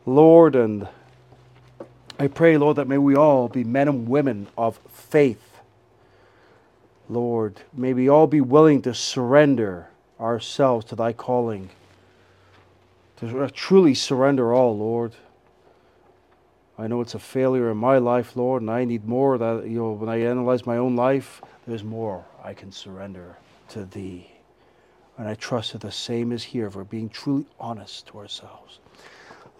Lord, 0.04 0.54
and 0.54 0.88
I 2.18 2.26
pray, 2.28 2.56
Lord, 2.56 2.76
that 2.76 2.88
may 2.88 2.98
we 2.98 3.16
all 3.16 3.48
be 3.48 3.64
men 3.64 3.88
and 3.88 4.08
women 4.08 4.48
of 4.56 4.78
faith. 4.92 5.51
Lord, 7.12 7.60
may 7.74 7.92
we 7.92 8.08
all 8.08 8.26
be 8.26 8.40
willing 8.40 8.80
to 8.82 8.94
surrender 8.94 9.88
ourselves 10.18 10.86
to 10.86 10.96
thy 10.96 11.12
calling, 11.12 11.68
to 13.16 13.42
uh, 13.42 13.50
truly 13.52 13.94
surrender 13.94 14.54
all, 14.54 14.76
Lord. 14.76 15.12
I 16.78 16.86
know 16.86 17.02
it's 17.02 17.14
a 17.14 17.18
failure 17.18 17.70
in 17.70 17.76
my 17.76 17.98
life, 17.98 18.34
Lord, 18.34 18.62
and 18.62 18.70
I 18.70 18.84
need 18.84 19.06
more. 19.06 19.36
That 19.36 19.66
you 19.66 19.78
know, 19.78 19.92
when 19.92 20.08
I 20.08 20.22
analyze 20.22 20.64
my 20.64 20.78
own 20.78 20.96
life, 20.96 21.42
there's 21.66 21.84
more 21.84 22.24
I 22.42 22.54
can 22.54 22.72
surrender 22.72 23.36
to 23.68 23.84
Thee, 23.84 24.30
and 25.18 25.28
I 25.28 25.34
trust 25.34 25.72
that 25.72 25.82
the 25.82 25.92
same 25.92 26.32
is 26.32 26.42
here. 26.42 26.70
For 26.70 26.82
being 26.82 27.10
truly 27.10 27.46
honest 27.60 28.06
to 28.08 28.18
ourselves. 28.18 28.78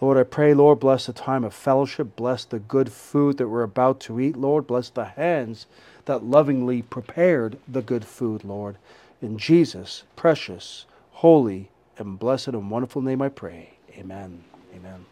Lord, 0.01 0.17
I 0.17 0.23
pray, 0.23 0.53
Lord, 0.53 0.79
bless 0.79 1.05
the 1.05 1.13
time 1.13 1.45
of 1.45 1.53
fellowship, 1.53 2.15
bless 2.17 2.43
the 2.43 2.59
good 2.59 2.91
food 2.91 3.37
that 3.37 3.47
we're 3.47 3.63
about 3.63 4.01
to 4.01 4.19
eat, 4.19 4.35
Lord, 4.35 4.67
bless 4.67 4.89
the 4.89 5.05
hands 5.05 5.67
that 6.05 6.23
lovingly 6.23 6.81
prepared 6.81 7.57
the 7.67 7.81
good 7.81 8.05
food, 8.05 8.43
Lord. 8.43 8.77
In 9.21 9.37
Jesus' 9.37 10.03
precious, 10.15 10.85
holy, 11.11 11.69
and 11.97 12.19
blessed 12.19 12.49
and 12.49 12.71
wonderful 12.71 13.01
name 13.01 13.21
I 13.21 13.29
pray. 13.29 13.73
Amen. 13.97 14.43
Amen. 14.75 15.05